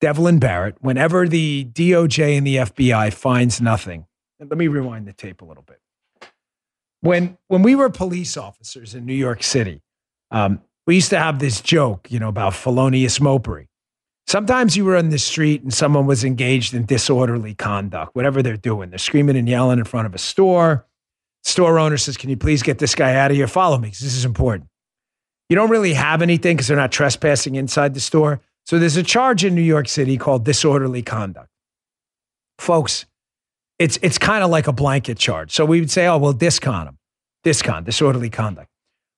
Devlin 0.00 0.38
Barrett, 0.38 0.76
whenever 0.80 1.28
the 1.28 1.66
DOJ 1.66 2.38
and 2.38 2.46
the 2.46 2.56
FBI 2.56 3.12
finds 3.12 3.60
nothing, 3.60 4.06
let 4.40 4.58
me 4.58 4.66
rewind 4.66 5.06
the 5.06 5.12
tape 5.12 5.42
a 5.42 5.44
little 5.44 5.62
bit. 5.62 5.81
When 7.02 7.36
when 7.48 7.62
we 7.62 7.74
were 7.74 7.90
police 7.90 8.36
officers 8.36 8.94
in 8.94 9.04
New 9.04 9.14
York 9.14 9.42
City, 9.42 9.82
um, 10.30 10.60
we 10.86 10.94
used 10.94 11.10
to 11.10 11.18
have 11.18 11.38
this 11.38 11.60
joke, 11.60 12.10
you 12.10 12.18
know, 12.18 12.28
about 12.28 12.54
felonious 12.54 13.18
mopery. 13.18 13.66
Sometimes 14.26 14.76
you 14.76 14.84
were 14.84 14.96
on 14.96 15.10
the 15.10 15.18
street 15.18 15.62
and 15.62 15.74
someone 15.74 16.06
was 16.06 16.24
engaged 16.24 16.74
in 16.74 16.86
disorderly 16.86 17.54
conduct, 17.54 18.14
whatever 18.14 18.42
they're 18.42 18.56
doing. 18.56 18.90
They're 18.90 18.98
screaming 18.98 19.36
and 19.36 19.48
yelling 19.48 19.78
in 19.78 19.84
front 19.84 20.06
of 20.06 20.14
a 20.14 20.18
store. 20.18 20.86
Store 21.42 21.78
owner 21.78 21.98
says, 21.98 22.16
Can 22.16 22.30
you 22.30 22.36
please 22.36 22.62
get 22.62 22.78
this 22.78 22.94
guy 22.94 23.14
out 23.16 23.30
of 23.30 23.36
here? 23.36 23.48
Follow 23.48 23.78
me 23.78 23.88
because 23.88 24.00
this 24.00 24.14
is 24.14 24.24
important. 24.24 24.68
You 25.48 25.56
don't 25.56 25.70
really 25.70 25.92
have 25.92 26.22
anything 26.22 26.56
because 26.56 26.68
they're 26.68 26.76
not 26.76 26.92
trespassing 26.92 27.56
inside 27.56 27.94
the 27.94 28.00
store. 28.00 28.40
So 28.64 28.78
there's 28.78 28.96
a 28.96 29.02
charge 29.02 29.44
in 29.44 29.54
New 29.54 29.60
York 29.62 29.88
City 29.88 30.16
called 30.16 30.44
disorderly 30.44 31.02
conduct. 31.02 31.48
Folks, 32.58 33.06
it's, 33.82 33.98
it's 34.00 34.16
kind 34.16 34.44
of 34.44 34.50
like 34.50 34.68
a 34.68 34.72
blanket 34.72 35.18
charge. 35.18 35.52
So 35.52 35.64
we 35.64 35.80
would 35.80 35.90
say, 35.90 36.06
Oh, 36.06 36.18
well, 36.18 36.32
discount 36.32 36.86
them. 36.86 36.98
Discount, 37.42 37.84
disorderly 37.84 38.30
conduct. 38.30 38.68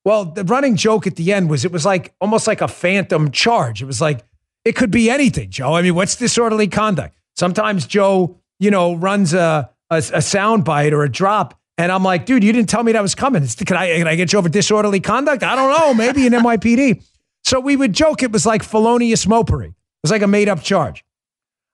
Well, 0.05 0.25
the 0.25 0.45
running 0.45 0.77
joke 0.77 1.07
at 1.07 1.17
the 1.17 1.33
end 1.33 1.51
was 1.51 1.65
it 1.65 1.73
was 1.73 1.85
like 1.85 2.15
almost 2.21 2.47
like 2.47 2.63
a 2.63 2.69
phantom 2.69 3.31
charge. 3.31 3.83
It 3.83 3.87
was 3.87 4.01
like, 4.01 4.25
it 4.65 4.75
could 4.75 4.91
be 4.91 5.11
anything, 5.11 5.51
Joe. 5.51 5.75
I 5.75 5.83
mean, 5.83 5.95
what's 5.95 6.17
disorderly 6.17 6.69
conduct? 6.69 7.15
Sometimes 7.37 7.87
Joe, 7.87 8.39
you 8.59 8.71
know, 8.71 8.95
runs 8.95 9.35
a, 9.35 9.71
a, 9.91 9.97
a 9.97 10.23
sound 10.23 10.65
bite 10.65 10.95
or 10.95 11.03
a 11.03 11.11
drop. 11.11 11.59
And 11.77 11.93
I'm 11.93 12.03
like, 12.03 12.25
dude, 12.25 12.43
you 12.45 12.53
didn't 12.53 12.71
tell 12.71 12.83
me 12.83 12.93
that 12.93 13.03
was 13.03 13.15
coming. 13.15 13.43
It's, 13.43 13.57
can, 13.57 13.77
I, 13.77 13.99
can 13.99 14.09
I 14.09 14.15
get 14.15 14.33
you 14.33 14.39
over 14.39 14.49
disorderly 14.49 15.01
conduct? 15.01 15.43
I 15.43 15.57
don't 15.57 15.71
know. 15.71 15.93
Maybe 15.93 16.27
an 16.27 16.33
NYPD. 16.33 17.05
So 17.43 17.61
we 17.61 17.77
would 17.77 17.93
joke 17.93 18.23
it 18.23 18.33
was 18.33 18.47
like 18.47 18.63
felonious 18.63 19.27
mopery. 19.27 19.69
It 19.69 19.75
was 20.03 20.11
like 20.11 20.23
a 20.23 20.27
made 20.27 20.49
up 20.49 20.63
charge. 20.63 21.05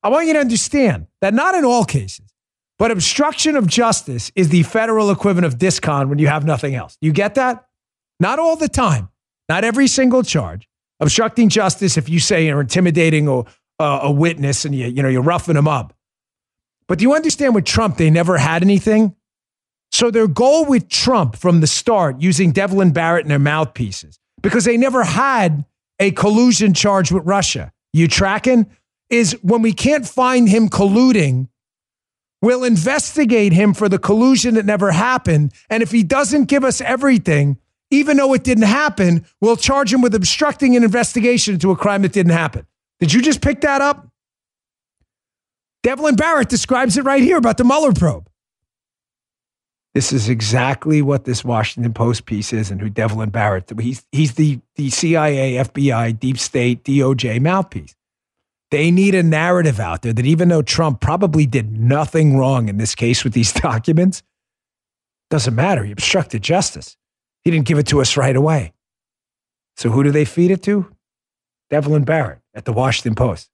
I 0.02 0.08
want 0.08 0.26
you 0.26 0.32
to 0.32 0.40
understand 0.40 1.06
that 1.20 1.34
not 1.34 1.54
in 1.54 1.64
all 1.64 1.84
cases, 1.84 2.29
but 2.80 2.90
obstruction 2.90 3.56
of 3.56 3.66
justice 3.66 4.32
is 4.34 4.48
the 4.48 4.62
federal 4.62 5.10
equivalent 5.10 5.44
of 5.44 5.58
discon 5.58 6.08
when 6.08 6.18
you 6.18 6.28
have 6.28 6.46
nothing 6.46 6.74
else. 6.74 6.96
You 7.02 7.12
get 7.12 7.34
that? 7.34 7.66
Not 8.18 8.38
all 8.38 8.56
the 8.56 8.70
time, 8.70 9.10
not 9.50 9.64
every 9.64 9.86
single 9.86 10.22
charge. 10.22 10.66
Obstructing 10.98 11.50
justice, 11.50 11.98
if 11.98 12.08
you 12.08 12.18
say 12.18 12.46
you're 12.46 12.62
intimidating 12.62 13.28
a, 13.28 13.40
uh, 13.78 14.00
a 14.04 14.10
witness 14.10 14.64
and 14.64 14.74
you, 14.74 14.86
you 14.86 15.02
know, 15.02 15.10
you're 15.10 15.20
roughing 15.20 15.56
them 15.56 15.68
up. 15.68 15.92
But 16.88 16.98
do 16.98 17.02
you 17.02 17.14
understand 17.14 17.54
with 17.54 17.66
Trump, 17.66 17.98
they 17.98 18.08
never 18.08 18.38
had 18.38 18.62
anything? 18.62 19.14
So 19.92 20.10
their 20.10 20.26
goal 20.26 20.64
with 20.64 20.88
Trump 20.88 21.36
from 21.36 21.60
the 21.60 21.66
start, 21.66 22.22
using 22.22 22.50
Devlin 22.50 22.94
Barrett 22.94 23.26
and 23.26 23.30
their 23.30 23.38
mouthpieces, 23.38 24.18
because 24.40 24.64
they 24.64 24.78
never 24.78 25.04
had 25.04 25.66
a 25.98 26.12
collusion 26.12 26.72
charge 26.72 27.12
with 27.12 27.26
Russia. 27.26 27.72
You 27.92 28.08
tracking? 28.08 28.70
Is 29.10 29.32
when 29.42 29.60
we 29.60 29.74
can't 29.74 30.08
find 30.08 30.48
him 30.48 30.70
colluding, 30.70 31.49
we'll 32.42 32.64
investigate 32.64 33.52
him 33.52 33.74
for 33.74 33.88
the 33.88 33.98
collusion 33.98 34.54
that 34.54 34.66
never 34.66 34.92
happened. 34.92 35.52
And 35.68 35.82
if 35.82 35.90
he 35.90 36.02
doesn't 36.02 36.44
give 36.44 36.64
us 36.64 36.80
everything, 36.80 37.58
even 37.90 38.16
though 38.16 38.32
it 38.34 38.44
didn't 38.44 38.64
happen, 38.64 39.26
we'll 39.40 39.56
charge 39.56 39.92
him 39.92 40.00
with 40.00 40.14
obstructing 40.14 40.76
an 40.76 40.84
investigation 40.84 41.54
into 41.54 41.70
a 41.70 41.76
crime 41.76 42.02
that 42.02 42.12
didn't 42.12 42.32
happen. 42.32 42.66
Did 43.00 43.12
you 43.12 43.22
just 43.22 43.40
pick 43.40 43.62
that 43.62 43.80
up? 43.80 44.08
Devlin 45.82 46.14
Barrett 46.14 46.48
describes 46.48 46.96
it 46.96 47.04
right 47.04 47.22
here 47.22 47.38
about 47.38 47.56
the 47.56 47.64
Mueller 47.64 47.92
probe. 47.92 48.28
This 49.94 50.12
is 50.12 50.28
exactly 50.28 51.02
what 51.02 51.24
this 51.24 51.44
Washington 51.44 51.92
Post 51.92 52.26
piece 52.26 52.52
is 52.52 52.70
and 52.70 52.80
who 52.80 52.88
Devlin 52.88 53.30
Barrett, 53.30 53.72
he's, 53.80 54.06
he's 54.12 54.34
the, 54.34 54.60
the 54.76 54.88
CIA, 54.88 55.54
FBI, 55.54 56.18
deep 56.20 56.38
state, 56.38 56.84
DOJ 56.84 57.40
mouthpiece. 57.40 57.96
They 58.70 58.90
need 58.90 59.14
a 59.14 59.22
narrative 59.22 59.80
out 59.80 60.02
there 60.02 60.12
that 60.12 60.26
even 60.26 60.48
though 60.48 60.62
Trump 60.62 61.00
probably 61.00 61.44
did 61.44 61.78
nothing 61.78 62.36
wrong 62.36 62.68
in 62.68 62.78
this 62.78 62.94
case 62.94 63.24
with 63.24 63.32
these 63.32 63.52
documents, 63.52 64.22
doesn't 65.28 65.54
matter. 65.54 65.84
He 65.84 65.92
obstructed 65.92 66.42
justice. 66.42 66.96
He 67.42 67.50
didn't 67.50 67.66
give 67.66 67.78
it 67.78 67.86
to 67.88 68.00
us 68.00 68.16
right 68.16 68.36
away. 68.36 68.72
So 69.76 69.90
who 69.90 70.02
do 70.02 70.10
they 70.10 70.24
feed 70.24 70.50
it 70.50 70.62
to? 70.64 70.94
Devlin 71.70 72.04
Barrett 72.04 72.40
at 72.54 72.64
the 72.64 72.72
Washington 72.72 73.14
Post, 73.14 73.48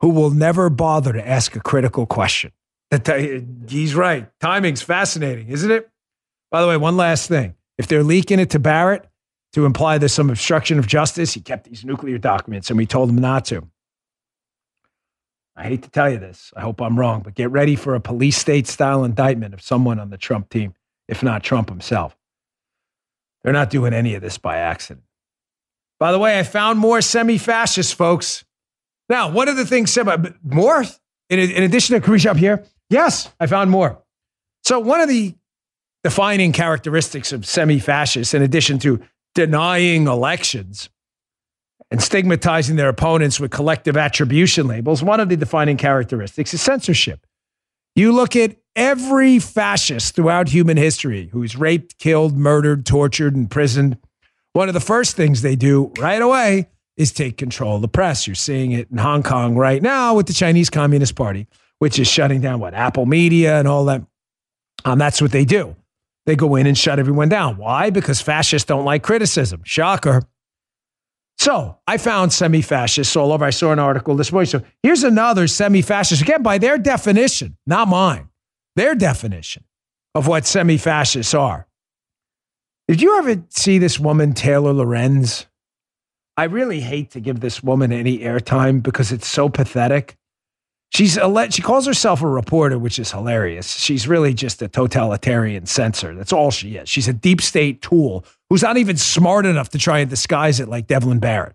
who 0.00 0.10
will 0.10 0.30
never 0.30 0.70
bother 0.70 1.12
to 1.12 1.28
ask 1.28 1.56
a 1.56 1.60
critical 1.60 2.06
question. 2.06 2.52
He's 3.68 3.94
right. 3.94 4.28
Timing's 4.40 4.80
fascinating, 4.80 5.48
isn't 5.48 5.70
it? 5.70 5.90
By 6.50 6.62
the 6.62 6.68
way, 6.68 6.76
one 6.76 6.96
last 6.96 7.28
thing. 7.28 7.54
If 7.76 7.86
they're 7.86 8.04
leaking 8.04 8.38
it 8.38 8.50
to 8.50 8.58
Barrett 8.58 9.06
to 9.52 9.66
imply 9.66 9.98
there's 9.98 10.12
some 10.12 10.30
obstruction 10.30 10.78
of 10.78 10.86
justice, 10.86 11.34
he 11.34 11.40
kept 11.40 11.64
these 11.64 11.84
nuclear 11.84 12.16
documents 12.16 12.70
and 12.70 12.78
we 12.78 12.86
told 12.86 13.10
him 13.10 13.18
not 13.18 13.44
to. 13.46 13.68
I 15.58 15.64
hate 15.64 15.82
to 15.82 15.90
tell 15.90 16.08
you 16.08 16.18
this. 16.18 16.52
I 16.56 16.60
hope 16.60 16.80
I'm 16.80 16.96
wrong, 16.96 17.22
but 17.22 17.34
get 17.34 17.50
ready 17.50 17.74
for 17.74 17.96
a 17.96 18.00
police 18.00 18.36
state 18.36 18.68
style 18.68 19.02
indictment 19.02 19.54
of 19.54 19.60
someone 19.60 19.98
on 19.98 20.10
the 20.10 20.16
Trump 20.16 20.50
team, 20.50 20.74
if 21.08 21.20
not 21.20 21.42
Trump 21.42 21.68
himself. 21.68 22.16
They're 23.42 23.52
not 23.52 23.68
doing 23.68 23.92
any 23.92 24.14
of 24.14 24.22
this 24.22 24.38
by 24.38 24.58
accident. 24.58 25.04
By 25.98 26.12
the 26.12 26.18
way, 26.20 26.38
I 26.38 26.44
found 26.44 26.78
more 26.78 27.00
semi 27.00 27.38
fascists, 27.38 27.92
folks. 27.92 28.44
Now, 29.08 29.30
what 29.30 29.48
are 29.48 29.54
the 29.54 29.66
things, 29.66 29.96
about 29.96 30.32
more? 30.44 30.84
In, 31.28 31.38
in 31.40 31.62
addition 31.64 32.00
to, 32.00 32.18
can 32.18 32.28
up 32.28 32.36
here? 32.36 32.64
Yes, 32.88 33.32
I 33.40 33.46
found 33.46 33.70
more. 33.70 34.00
So, 34.62 34.78
one 34.78 35.00
of 35.00 35.08
the 35.08 35.34
defining 36.04 36.52
characteristics 36.52 37.32
of 37.32 37.44
semi 37.44 37.80
fascists, 37.80 38.32
in 38.32 38.42
addition 38.42 38.78
to 38.80 39.00
denying 39.34 40.06
elections 40.06 40.88
and 41.90 42.02
stigmatizing 42.02 42.76
their 42.76 42.88
opponents 42.88 43.40
with 43.40 43.50
collective 43.50 43.96
attribution 43.96 44.66
labels, 44.66 45.02
one 45.02 45.20
of 45.20 45.28
the 45.28 45.36
defining 45.36 45.76
characteristics 45.76 46.52
is 46.52 46.60
censorship. 46.60 47.26
You 47.94 48.12
look 48.12 48.36
at 48.36 48.56
every 48.76 49.38
fascist 49.38 50.14
throughout 50.14 50.48
human 50.48 50.76
history 50.76 51.28
who's 51.32 51.56
raped, 51.56 51.98
killed, 51.98 52.36
murdered, 52.36 52.86
tortured, 52.86 53.34
imprisoned. 53.34 53.98
One 54.52 54.68
of 54.68 54.74
the 54.74 54.80
first 54.80 55.16
things 55.16 55.42
they 55.42 55.56
do 55.56 55.92
right 55.98 56.20
away 56.20 56.68
is 56.96 57.12
take 57.12 57.36
control 57.36 57.76
of 57.76 57.82
the 57.82 57.88
press. 57.88 58.26
You're 58.26 58.34
seeing 58.34 58.72
it 58.72 58.88
in 58.90 58.98
Hong 58.98 59.22
Kong 59.22 59.56
right 59.56 59.82
now 59.82 60.14
with 60.14 60.26
the 60.26 60.32
Chinese 60.32 60.70
Communist 60.70 61.16
Party 61.16 61.48
which 61.78 61.98
is 61.98 62.08
shutting 62.08 62.40
down 62.40 62.60
what 62.60 62.74
Apple 62.74 63.06
Media 63.06 63.58
and 63.58 63.68
all 63.68 63.84
that. 63.86 64.02
Um, 64.84 64.98
that's 64.98 65.20
what 65.20 65.32
they 65.32 65.44
do. 65.44 65.76
they 66.26 66.36
go 66.36 66.56
in 66.56 66.66
and 66.66 66.76
shut 66.76 66.98
everyone 66.98 67.28
down. 67.28 67.56
Why? 67.56 67.90
Because 67.90 68.20
fascists 68.20 68.66
don't 68.66 68.84
like 68.84 69.02
criticism. 69.02 69.62
Shocker. 69.64 70.22
So 71.38 71.78
I 71.86 71.98
found 71.98 72.32
semi 72.32 72.62
fascists 72.62 73.14
all 73.14 73.32
over. 73.32 73.44
I 73.44 73.50
saw 73.50 73.72
an 73.72 73.78
article 73.78 74.16
this 74.16 74.32
morning. 74.32 74.46
So 74.46 74.62
here's 74.82 75.04
another 75.04 75.46
semi 75.46 75.82
fascist, 75.82 76.20
again, 76.20 76.42
by 76.42 76.58
their 76.58 76.78
definition, 76.78 77.56
not 77.66 77.88
mine, 77.88 78.28
their 78.76 78.94
definition 78.94 79.64
of 80.14 80.26
what 80.26 80.46
semi 80.46 80.76
fascists 80.76 81.34
are. 81.34 81.68
Did 82.88 83.00
you 83.00 83.18
ever 83.18 83.44
see 83.50 83.78
this 83.78 84.00
woman, 84.00 84.32
Taylor 84.32 84.72
Lorenz? 84.72 85.46
I 86.36 86.44
really 86.44 86.80
hate 86.80 87.10
to 87.12 87.20
give 87.20 87.40
this 87.40 87.62
woman 87.62 87.92
any 87.92 88.18
airtime 88.18 88.82
because 88.82 89.12
it's 89.12 89.26
so 89.26 89.48
pathetic. 89.48 90.17
She's 90.90 91.18
she 91.50 91.62
calls 91.62 91.86
herself 91.86 92.22
a 92.22 92.26
reporter, 92.26 92.78
which 92.78 92.98
is 92.98 93.12
hilarious. 93.12 93.76
She's 93.76 94.08
really 94.08 94.32
just 94.32 94.62
a 94.62 94.68
totalitarian 94.68 95.66
censor. 95.66 96.14
That's 96.14 96.32
all 96.32 96.50
she 96.50 96.76
is. 96.76 96.88
She's 96.88 97.08
a 97.08 97.12
deep 97.12 97.42
state 97.42 97.82
tool 97.82 98.24
who's 98.48 98.62
not 98.62 98.78
even 98.78 98.96
smart 98.96 99.44
enough 99.46 99.68
to 99.70 99.78
try 99.78 99.98
and 99.98 100.08
disguise 100.08 100.60
it 100.60 100.68
like 100.68 100.86
Devlin 100.86 101.18
Barrett 101.18 101.54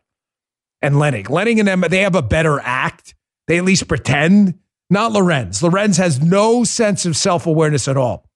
and 0.82 0.96
Leonnig. 0.96 1.26
Leonnig 1.26 1.60
and 1.60 1.68
them, 1.68 1.82
they 1.90 2.02
have 2.02 2.16
a 2.16 2.22
better 2.22 2.60
act. 2.60 3.16
They 3.48 3.58
at 3.58 3.66
least 3.66 3.88
pretend. 3.88 4.60
Not 4.90 5.12
Lorenz. 5.12 5.64
Lorenz 5.64 5.98
has 5.98 6.22
no 6.22 6.64
sense 6.64 7.06
of 7.06 7.18
self 7.18 7.48
awareness 7.48 7.88
at 7.88 7.98
all. 7.98 8.30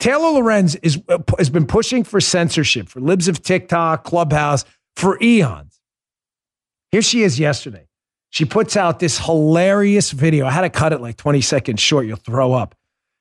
Taylor 0.00 0.30
Lorenz 0.30 0.74
is, 0.76 1.00
uh, 1.08 1.18
has 1.38 1.50
been 1.50 1.66
pushing 1.66 2.04
for 2.04 2.20
censorship 2.20 2.88
for 2.88 3.00
libs 3.00 3.28
of 3.28 3.42
TikTok, 3.42 4.04
Clubhouse 4.04 4.64
for 4.96 5.18
eons. 5.22 5.80
Here 6.90 7.02
she 7.02 7.22
is 7.22 7.38
yesterday. 7.38 7.87
She 8.30 8.44
puts 8.44 8.76
out 8.76 8.98
this 8.98 9.18
hilarious 9.18 10.10
video. 10.10 10.46
I 10.46 10.50
had 10.50 10.62
to 10.62 10.70
cut 10.70 10.92
it 10.92 11.00
like 11.00 11.16
20 11.16 11.40
seconds 11.40 11.80
short. 11.80 12.06
You'll 12.06 12.16
throw 12.16 12.52
up. 12.52 12.74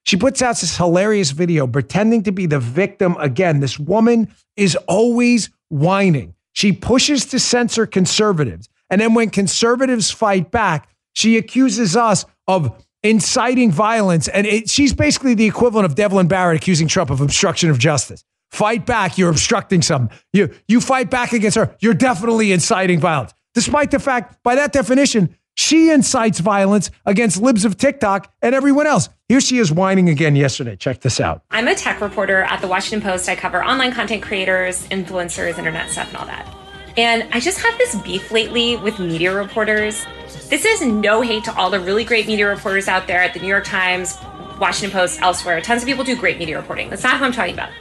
She 0.06 0.16
puts 0.16 0.42
out 0.42 0.58
this 0.58 0.78
hilarious 0.78 1.32
video 1.32 1.68
pretending 1.68 2.24
to 2.24 2.32
be 2.32 2.46
the 2.46 2.60
victim 2.60 3.16
again. 3.20 3.60
This 3.60 3.78
woman 3.78 4.34
is 4.56 4.76
always 4.88 5.50
whining. 5.70 6.34
She 6.54 6.72
pushes 6.72 7.26
to 7.28 7.40
censor 7.40 7.86
conservatives. 7.86 8.70
And 8.90 9.02
then 9.02 9.14
when 9.14 9.30
conservatives 9.30 10.10
fight 10.10 10.50
back, 10.50 10.90
she 11.14 11.38
accuses 11.38 11.96
us 11.96 12.26
of 12.48 12.86
inciting 13.04 13.72
violence. 13.72 14.28
And 14.28 14.48
it, 14.48 14.70
she's 14.70 14.94
basically 14.94 15.34
the 15.34 15.46
equivalent 15.46 15.86
of 15.86 15.96
Devlin 15.96 16.28
Barrett 16.28 16.58
accusing 16.58 16.88
Trump 16.88 17.10
of 17.10 17.22
obstruction 17.22 17.70
of 17.70 17.78
justice. 17.78 18.24
Fight 18.50 18.86
back, 18.86 19.18
you're 19.18 19.30
obstructing 19.30 19.82
something. 19.82 20.18
You, 20.32 20.54
you 20.68 20.80
fight 20.80 21.10
back 21.10 21.34
against 21.34 21.58
her, 21.58 21.76
you're 21.80 21.94
definitely 21.94 22.54
inciting 22.54 23.00
violence 23.00 23.34
despite 23.58 23.90
the 23.90 23.98
fact, 23.98 24.44
by 24.44 24.54
that 24.54 24.72
definition, 24.72 25.36
she 25.56 25.90
incites 25.90 26.40
violence 26.40 26.92
against 27.08 27.42
libs 27.42 27.66
of 27.66 27.76
TikTok 27.76 28.32
and 28.44 28.54
everyone 28.54 28.86
else. 28.86 29.10
Here 29.30 29.42
she 29.42 29.58
is 29.58 29.72
whining 29.72 30.10
again 30.10 30.36
yesterday. 30.36 30.76
Check 30.76 31.02
this 31.02 31.20
out. 31.20 31.42
I'm 31.50 31.68
a 31.68 31.74
tech 31.74 32.00
reporter 32.00 32.44
at 32.44 32.62
the 32.62 32.68
Washington 32.68 33.02
Post. 33.02 33.28
I 33.28 33.36
cover 33.36 33.64
online 33.64 33.92
content 33.94 34.22
creators, 34.22 34.88
influencers, 34.90 35.58
internet 35.58 35.90
stuff, 35.90 36.10
and 36.10 36.18
all 36.18 36.28
that. 36.28 36.48
And 36.98 37.28
I 37.34 37.40
just 37.40 37.60
have 37.62 37.76
this 37.80 37.96
beef 37.96 38.30
lately 38.30 38.78
with 38.78 39.00
media 39.00 39.36
reporters. 39.36 40.06
This 40.50 40.64
is 40.64 40.84
no 40.84 41.22
hate 41.22 41.44
to 41.46 41.56
all 41.56 41.72
the 41.72 41.80
really 41.80 42.04
great 42.04 42.28
media 42.28 42.48
reporters 42.48 42.88
out 42.88 43.08
there 43.08 43.24
at 43.24 43.34
the 43.34 43.40
New 43.40 43.48
York 43.48 43.66
Times, 43.66 44.20
Washington 44.60 44.92
Post, 44.92 45.20
elsewhere. 45.24 45.60
Tons 45.62 45.82
of 45.82 45.88
people 45.88 46.04
do 46.04 46.16
great 46.16 46.38
media 46.38 46.58
reporting. 46.58 46.92
That's 46.92 47.04
not 47.04 47.18
who 47.18 47.26
I'm 47.26 47.32
talking 47.32 47.56
about. 47.56 47.72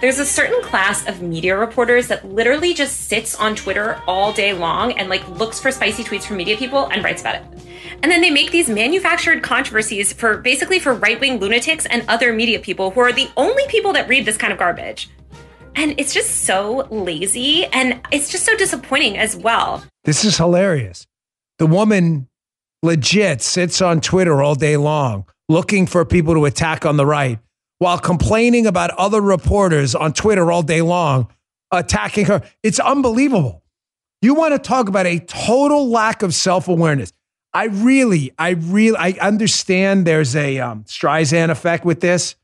There's 0.00 0.20
a 0.20 0.24
certain 0.24 0.62
class 0.62 1.08
of 1.08 1.22
media 1.22 1.58
reporters 1.58 2.06
that 2.06 2.24
literally 2.24 2.72
just 2.72 3.08
sits 3.08 3.34
on 3.34 3.56
Twitter 3.56 4.00
all 4.06 4.32
day 4.32 4.52
long 4.52 4.92
and 4.92 5.08
like 5.08 5.28
looks 5.28 5.58
for 5.58 5.72
spicy 5.72 6.04
tweets 6.04 6.22
from 6.22 6.36
media 6.36 6.56
people 6.56 6.86
and 6.86 7.02
writes 7.02 7.20
about 7.20 7.34
it. 7.34 7.42
And 8.00 8.12
then 8.12 8.20
they 8.20 8.30
make 8.30 8.52
these 8.52 8.68
manufactured 8.68 9.42
controversies 9.42 10.12
for 10.12 10.38
basically 10.38 10.78
for 10.78 10.94
right-wing 10.94 11.40
lunatics 11.40 11.84
and 11.86 12.04
other 12.06 12.32
media 12.32 12.60
people 12.60 12.92
who 12.92 13.00
are 13.00 13.12
the 13.12 13.28
only 13.36 13.66
people 13.66 13.92
that 13.94 14.08
read 14.08 14.24
this 14.24 14.36
kind 14.36 14.52
of 14.52 14.58
garbage. 14.58 15.10
And 15.74 15.98
it's 15.98 16.14
just 16.14 16.44
so 16.44 16.86
lazy 16.90 17.66
and 17.66 18.00
it's 18.12 18.30
just 18.30 18.44
so 18.44 18.56
disappointing 18.56 19.18
as 19.18 19.34
well. 19.34 19.82
This 20.04 20.24
is 20.24 20.36
hilarious. 20.36 21.08
The 21.58 21.66
woman 21.66 22.28
legit 22.84 23.42
sits 23.42 23.82
on 23.82 24.00
Twitter 24.00 24.40
all 24.42 24.54
day 24.54 24.76
long 24.76 25.26
looking 25.48 25.86
for 25.86 26.04
people 26.04 26.34
to 26.34 26.44
attack 26.44 26.86
on 26.86 26.96
the 26.96 27.06
right 27.06 27.40
while 27.78 27.98
complaining 27.98 28.66
about 28.66 28.90
other 28.90 29.20
reporters 29.20 29.94
on 29.94 30.12
Twitter 30.12 30.50
all 30.50 30.62
day 30.62 30.82
long 30.82 31.28
attacking 31.70 32.26
her. 32.26 32.42
It's 32.62 32.80
unbelievable. 32.80 33.62
You 34.20 34.34
want 34.34 34.52
to 34.54 34.58
talk 34.58 34.88
about 34.88 35.06
a 35.06 35.20
total 35.20 35.88
lack 35.88 36.22
of 36.22 36.34
self 36.34 36.68
awareness. 36.68 37.12
I 37.54 37.64
really, 37.64 38.32
I 38.38 38.50
really, 38.50 38.96
I 38.96 39.12
understand 39.20 40.06
there's 40.06 40.36
a 40.36 40.58
um, 40.58 40.84
Streisand 40.84 41.50
effect 41.50 41.84
with 41.84 42.00
this, 42.00 42.34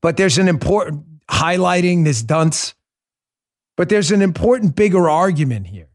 but 0.00 0.16
there's 0.16 0.38
an 0.38 0.48
important 0.48 1.04
highlighting 1.30 2.04
this 2.04 2.22
dunce. 2.22 2.74
But 3.76 3.88
there's 3.88 4.12
an 4.12 4.22
important, 4.22 4.76
bigger 4.76 5.08
argument 5.08 5.66
here. 5.66 5.88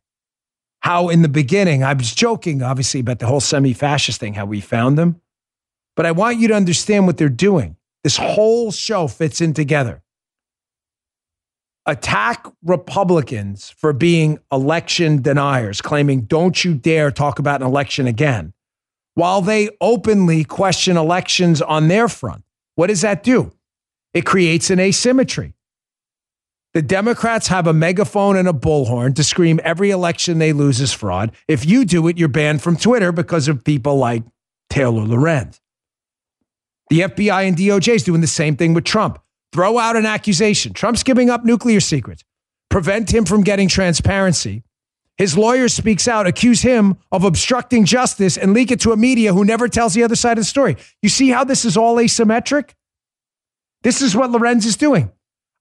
How 0.82 1.10
in 1.10 1.22
the 1.22 1.30
beginning, 1.30 1.84
I 1.84 1.94
was 1.94 2.14
joking, 2.14 2.62
obviously, 2.62 3.00
about 3.00 3.20
the 3.20 3.26
whole 3.26 3.40
semi 3.40 3.74
fascist 3.74 4.20
thing, 4.20 4.34
how 4.34 4.46
we 4.46 4.60
found 4.62 4.98
them. 4.98 5.22
But 6.00 6.06
I 6.06 6.14
want 6.14 6.40
you 6.40 6.48
to 6.48 6.54
understand 6.54 7.08
what 7.08 7.18
they're 7.18 7.28
doing. 7.28 7.76
This 8.06 8.16
whole 8.16 8.72
show 8.72 9.10
fits 9.10 9.42
in 9.42 9.54
together. 9.54 10.02
Attack 11.86 12.48
Republicans 12.64 13.72
for 13.72 13.92
being 13.92 14.40
election 14.50 15.22
deniers, 15.22 15.82
claiming, 15.82 16.22
don't 16.22 16.64
you 16.64 16.74
dare 16.74 17.12
talk 17.12 17.38
about 17.38 17.60
an 17.60 17.68
election 17.68 18.08
again, 18.08 18.54
while 19.16 19.42
they 19.42 19.72
openly 19.82 20.46
question 20.46 20.96
elections 20.96 21.62
on 21.62 21.90
their 21.90 22.08
front. 22.08 22.46
What 22.76 22.88
does 22.88 23.02
that 23.02 23.22
do? 23.22 23.52
It 24.14 24.26
creates 24.26 24.70
an 24.70 24.80
asymmetry. 24.80 25.54
The 26.74 26.82
Democrats 26.82 27.50
have 27.50 27.68
a 27.68 27.74
megaphone 27.74 28.38
and 28.38 28.48
a 28.48 28.54
bullhorn 28.54 29.16
to 29.16 29.24
scream 29.26 29.60
every 29.66 29.90
election 29.92 30.40
they 30.40 30.54
lose 30.54 30.80
is 30.80 30.94
fraud. 30.94 31.34
If 31.50 31.66
you 31.66 31.84
do 31.84 32.08
it, 32.08 32.18
you're 32.18 32.30
banned 32.30 32.62
from 32.62 32.78
Twitter 32.78 33.12
because 33.12 33.50
of 33.50 33.66
people 33.66 33.98
like 33.98 34.24
Taylor 34.70 35.04
Lorenz. 35.06 35.60
The 36.90 37.02
FBI 37.02 37.48
and 37.48 37.56
DOJ 37.56 37.96
is 37.96 38.04
doing 38.04 38.22
the 38.22 38.28
same 38.28 38.56
thing 38.56 38.74
with 38.74 38.84
Trump. 38.84 39.20
Throw 39.54 39.78
out 39.78 39.96
an 39.96 40.06
accusation. 40.06 40.74
Trump's 40.74 41.04
giving 41.04 41.30
up 41.30 41.46
nuclear 41.46 41.80
secrets. 41.80 42.24
Prevent 42.70 43.14
him 43.14 43.26
from 43.26 43.44
getting 43.44 43.68
transparency. 43.68 44.64
His 45.18 45.38
lawyer 45.38 45.68
speaks 45.68 46.08
out, 46.08 46.28
accuse 46.28 46.62
him 46.62 46.98
of 47.12 47.24
obstructing 47.24 47.84
justice 47.84 48.38
and 48.38 48.54
leak 48.54 48.72
it 48.72 48.80
to 48.82 48.92
a 48.92 48.98
media 48.98 49.34
who 49.34 49.44
never 49.44 49.68
tells 49.68 49.94
the 49.94 50.04
other 50.04 50.16
side 50.16 50.38
of 50.38 50.44
the 50.44 50.50
story. 50.50 50.78
You 51.02 51.10
see 51.10 51.30
how 51.30 51.44
this 51.44 51.66
is 51.66 51.76
all 51.76 51.98
asymmetric? 51.98 52.72
This 53.84 54.02
is 54.02 54.16
what 54.16 54.32
Lorenz 54.32 54.66
is 54.66 54.78
doing. 54.78 55.12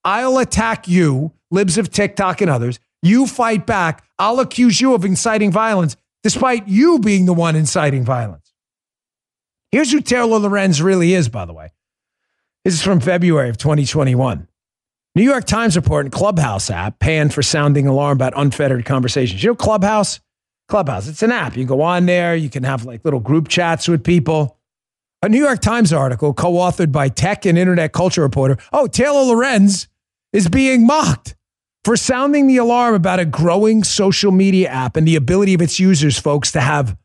I'll 0.05 0.39
attack 0.39 0.87
you, 0.87 1.33
libs 1.51 1.77
of 1.77 1.91
TikTok 1.91 2.41
and 2.41 2.51
others. 2.51 2.79
You 3.03 3.27
fight 3.27 3.67
back. 3.67 4.05
I'll 4.19 4.41
accuse 4.41 4.81
you 4.81 4.95
of 4.95 5.05
inciting 5.05 5.51
violence, 5.51 5.97
despite 6.23 6.69
you 6.69 6.99
being 6.99 7.27
the 7.27 7.35
one 7.35 7.57
inciting 7.57 8.05
violence. 8.05 8.48
Here's 9.71 9.93
who 9.93 10.01
Taylor 10.01 10.39
Lorenz 10.39 10.81
really 10.81 11.13
is, 11.15 11.29
by 11.29 11.45
the 11.45 11.53
way. 11.53 11.73
This 12.65 12.75
is 12.75 12.83
from 12.83 13.01
February 13.01 13.51
of 13.51 13.59
2021. 13.59 14.49
New 15.15 15.23
York 15.23 15.45
Times 15.45 15.77
report 15.77 16.07
and 16.07 16.13
Clubhouse 16.13 16.71
app 16.71 16.99
panned 16.99 17.35
for 17.35 17.43
sounding 17.43 17.87
alarm 17.87 18.17
about 18.17 18.33
unfettered 18.37 18.85
conversations. 18.85 19.43
You 19.43 19.51
know 19.51 19.57
Clubhouse? 19.57 20.21
Clubhouse, 20.69 21.09
it's 21.09 21.23
an 21.23 21.33
app. 21.33 21.57
You 21.57 21.65
go 21.65 21.83
on 21.83 22.07
there, 22.07 22.37
you 22.37 22.51
can 22.51 22.63
have 22.63 22.85
like 22.85 23.05
little 23.05 23.21
group 23.21 23.49
chats 23.49 23.89
with 23.89 24.05
people. 24.05 24.59
A 25.23 25.29
New 25.29 25.43
York 25.43 25.61
Times 25.61 25.93
article 25.93 26.33
co 26.33 26.53
authored 26.53 26.93
by 26.93 27.09
tech 27.09 27.45
and 27.47 27.59
internet 27.59 27.93
culture 27.93 28.23
reporter, 28.23 28.59
oh, 28.73 28.87
Taylor 28.87 29.23
Lorenz 29.23 29.89
is 30.33 30.49
being 30.49 30.87
mocked 30.87 31.35
for 31.85 31.97
sounding 31.97 32.47
the 32.47 32.59
alarm 32.59 32.95
about 32.95 33.19
a 33.19 33.25
growing 33.25 33.83
social 33.83 34.31
media 34.31 34.69
app 34.69 34.97
and 34.97 35.09
the 35.09 35.17
ability 35.17 35.55
of 35.55 35.63
its 35.63 35.81
users, 35.81 36.19
folks, 36.19 36.53
to 36.53 36.61
have 36.61 36.97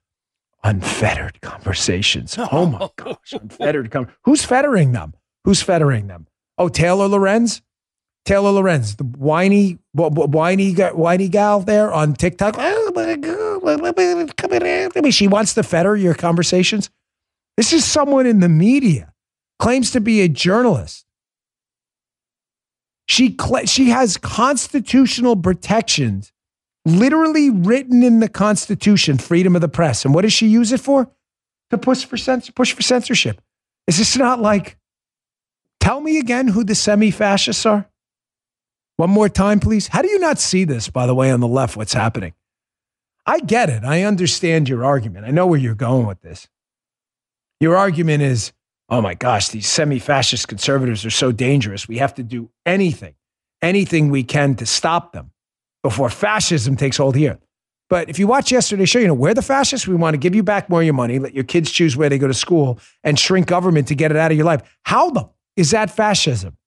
unfettered 0.64 1.42
conversations. 1.42 2.38
Oh 2.52 2.66
my 2.66 2.78
oh. 2.82 2.94
gosh, 2.96 3.34
unfettered. 3.34 3.92
Com- 3.92 4.08
Who's 4.26 4.44
fettering 4.44 4.92
them? 4.92 5.14
Who's 5.46 5.62
fettering 5.62 6.08
them? 6.08 6.28
Oh, 6.58 6.70
Taylor 6.70 7.08
Lorenz? 7.08 7.62
Taylor 8.26 8.52
Lorenz, 8.52 8.96
the 8.96 9.04
whiny, 9.04 9.80
whiny, 9.94 10.74
whiny 10.74 11.30
gal 11.30 11.60
there 11.60 11.92
on 11.92 12.14
TikTok. 12.14 12.56
Oh 12.58 12.92
my 12.96 13.16
God, 13.16 14.38
come 14.38 14.52
here. 14.52 14.90
I 14.96 15.02
mean, 15.02 15.12
she 15.12 15.28
wants 15.28 15.54
to 15.56 15.64
fetter 15.64 15.96
your 15.96 16.14
conversations. 16.14 16.90
This 17.58 17.74
is 17.74 17.86
someone 17.86 18.26
in 18.26 18.40
the 18.40 18.50
media, 18.50 19.14
claims 19.60 19.92
to 19.92 20.02
be 20.02 20.22
a 20.22 20.30
journalist. 20.30 21.06
She, 23.08 23.36
she 23.66 23.90
has 23.90 24.18
constitutional 24.18 25.36
protections 25.36 26.33
literally 26.86 27.50
written 27.50 28.04
in 28.04 28.20
the 28.20 28.30
Constitution, 28.30 29.18
freedom 29.18 29.56
of 29.56 29.62
the 29.62 29.70
press. 29.70 30.06
And 30.06 30.14
what 30.14 30.24
does 30.24 30.34
she 30.34 30.48
use 30.48 30.72
it 30.72 30.80
for? 30.80 31.10
To 31.70 31.78
push 31.78 32.06
for, 32.06 32.18
cens- 32.18 32.54
push 32.54 32.74
for 32.74 32.82
censorship. 32.82 33.42
Is 33.88 33.98
this 33.98 34.18
not 34.18 34.40
like, 34.40 34.78
tell 35.80 36.00
me 36.00 36.20
again 36.20 36.48
who 36.48 36.64
the 36.64 36.76
semi 36.76 37.12
fascists 37.12 37.66
are? 37.66 37.90
One 38.98 39.10
more 39.10 39.30
time, 39.30 39.60
please. 39.60 39.88
How 39.88 40.02
do 40.02 40.10
you 40.10 40.20
not 40.20 40.40
see 40.40 40.66
this, 40.66 40.90
by 40.90 41.08
the 41.08 41.16
way, 41.16 41.32
on 41.32 41.40
the 41.40 41.48
left, 41.48 41.76
what's 41.76 41.94
happening? 41.94 42.34
I 43.26 43.40
get 43.40 43.70
it. 43.70 43.84
I 43.84 44.04
understand 44.04 44.70
your 44.70 44.86
argument. 44.86 45.26
I 45.26 45.32
know 45.32 45.48
where 45.48 45.60
you're 45.60 45.76
going 45.76 46.06
with 46.06 46.22
this. 46.22 46.48
Your 47.60 47.76
argument 47.78 48.22
is 48.22 48.54
oh 48.90 49.02
my 49.02 49.16
gosh, 49.16 49.50
these 49.50 49.68
semi 49.68 49.98
fascist 49.98 50.48
conservatives 50.48 51.06
are 51.06 51.10
so 51.10 51.32
dangerous. 51.32 51.88
We 51.88 51.98
have 51.98 52.14
to 52.16 52.24
do 52.24 52.52
anything, 52.66 53.16
anything 53.62 54.10
we 54.10 54.24
can 54.24 54.56
to 54.56 54.66
stop 54.68 55.14
them 55.14 55.32
before 55.84 56.10
fascism 56.10 56.76
takes 56.76 56.98
hold 56.98 57.16
here. 57.16 57.38
But 57.90 58.10
if 58.10 58.18
you 58.18 58.26
watch 58.26 58.52
yesterday's 58.52 58.90
show, 58.90 59.00
you 59.00 59.08
know, 59.08 59.14
we're 59.14 59.34
the 59.34 59.42
fascists. 59.42 59.88
We 59.88 59.96
want 59.96 60.16
to 60.16 60.18
give 60.18 60.34
you 60.34 60.42
back 60.42 60.70
more 60.70 60.80
of 60.80 60.86
your 60.86 60.96
money, 60.96 61.20
let 61.20 61.36
your 61.36 61.44
kids 61.44 61.70
choose 61.70 61.96
where 61.96 62.10
they 62.10 62.18
go 62.18 62.28
to 62.28 62.34
school, 62.34 62.80
and 63.04 63.20
shrink 63.20 63.46
government 63.46 63.88
to 63.90 63.96
get 63.96 64.10
it 64.10 64.18
out 64.18 64.32
of 64.32 64.38
your 64.38 64.46
life. 64.46 64.62
How 64.84 65.12
the 65.12 65.30
is 65.56 65.72
that 65.72 65.92
fascism? 65.92 66.58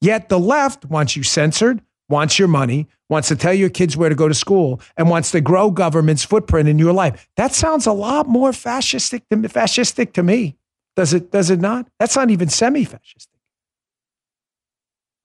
Yet 0.00 0.30
the 0.30 0.38
left 0.38 0.86
wants 0.86 1.16
you 1.16 1.22
censored, 1.22 1.82
wants 2.08 2.38
your 2.38 2.48
money, 2.48 2.88
wants 3.10 3.28
to 3.28 3.36
tell 3.36 3.52
your 3.52 3.68
kids 3.68 3.96
where 3.96 4.08
to 4.08 4.14
go 4.14 4.28
to 4.28 4.34
school, 4.34 4.80
and 4.96 5.10
wants 5.10 5.30
to 5.32 5.40
grow 5.40 5.70
government's 5.70 6.24
footprint 6.24 6.68
in 6.68 6.78
your 6.78 6.92
life. 6.92 7.28
That 7.36 7.52
sounds 7.52 7.86
a 7.86 7.92
lot 7.92 8.26
more 8.26 8.52
fascistic 8.52 9.22
to, 9.30 9.36
fascistic 9.48 10.14
to 10.14 10.22
me. 10.22 10.56
Does 10.96 11.12
it, 11.12 11.30
does 11.30 11.50
it 11.50 11.60
not? 11.60 11.88
That's 11.98 12.16
not 12.16 12.30
even 12.30 12.48
semi 12.48 12.86
fascistic. 12.86 13.26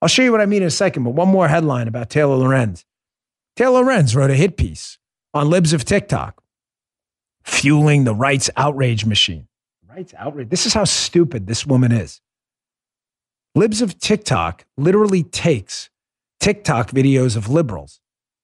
I'll 0.01 0.09
show 0.09 0.23
you 0.23 0.31
what 0.31 0.41
I 0.41 0.45
mean 0.45 0.61
in 0.61 0.67
a 0.67 0.71
second, 0.71 1.03
but 1.03 1.11
one 1.11 1.29
more 1.29 1.47
headline 1.47 1.87
about 1.87 2.09
Taylor 2.09 2.35
Lorenz. 2.35 2.85
Taylor 3.55 3.83
Lorenz 3.83 4.15
wrote 4.15 4.31
a 4.31 4.35
hit 4.35 4.57
piece 4.57 4.97
on 5.33 5.49
Libs 5.49 5.73
of 5.73 5.85
TikTok, 5.85 6.43
fueling 7.43 8.03
the 8.03 8.13
rights 8.13 8.49
outrage 8.57 9.05
machine. 9.05 9.47
Rights 9.87 10.13
outrage. 10.17 10.49
This 10.49 10.65
is 10.65 10.73
how 10.73 10.83
stupid 10.83 11.47
this 11.47 11.65
woman 11.65 11.91
is. 11.91 12.21
Libs 13.55 13.81
of 13.81 13.97
TikTok 13.97 14.65
literally 14.77 15.23
takes 15.23 15.89
TikTok 16.41 16.91
videos 16.91 17.37
of 17.37 17.49
liberals, 17.49 18.01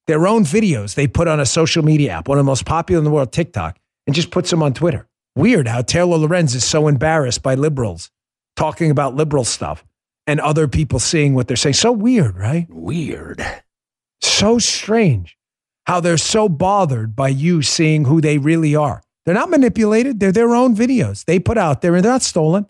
their 0.07 0.25
own 0.25 0.43
videos 0.45 0.95
they 0.95 1.07
put 1.07 1.27
on 1.27 1.41
a 1.41 1.45
social 1.45 1.83
media 1.83 2.11
app, 2.11 2.29
one 2.29 2.37
of 2.37 2.45
the 2.45 2.49
most 2.49 2.65
popular 2.65 2.99
in 2.99 3.03
the 3.03 3.11
world, 3.11 3.33
TikTok, 3.33 3.77
and 4.07 4.15
just 4.15 4.31
puts 4.31 4.49
them 4.49 4.63
on 4.63 4.73
Twitter. 4.73 5.07
Weird 5.35 5.67
how 5.67 5.81
Taylor 5.81 6.17
Lorenz 6.17 6.55
is 6.55 6.63
so 6.63 6.87
embarrassed 6.87 7.43
by 7.43 7.55
liberals 7.55 8.09
talking 8.55 8.89
about 8.89 9.15
liberal 9.15 9.43
stuff 9.43 9.85
and 10.32 10.39
other 10.39 10.65
people 10.65 10.97
seeing 10.97 11.36
what 11.36 11.49
they're 11.49 11.57
saying. 11.57 11.73
So 11.73 11.91
weird, 11.91 12.38
right? 12.38 12.65
Weird. 12.69 13.45
So 14.21 14.59
strange 14.59 15.38
how 15.88 15.99
they're 15.99 16.17
so 16.17 16.47
bothered 16.47 17.17
by 17.17 17.27
you 17.27 17.61
seeing 17.61 18.05
who 18.05 18.21
they 18.21 18.38
really 18.38 18.73
are. 18.73 19.03
They're 19.25 19.36
not 19.36 19.49
manipulated, 19.49 20.21
they're 20.21 20.32
their 20.32 20.55
own 20.55 20.73
videos 20.73 21.25
they 21.25 21.38
put 21.38 21.57
out 21.57 21.82
there 21.82 21.95
and 21.95 22.05
they're 22.05 22.13
not 22.13 22.21
stolen. 22.21 22.65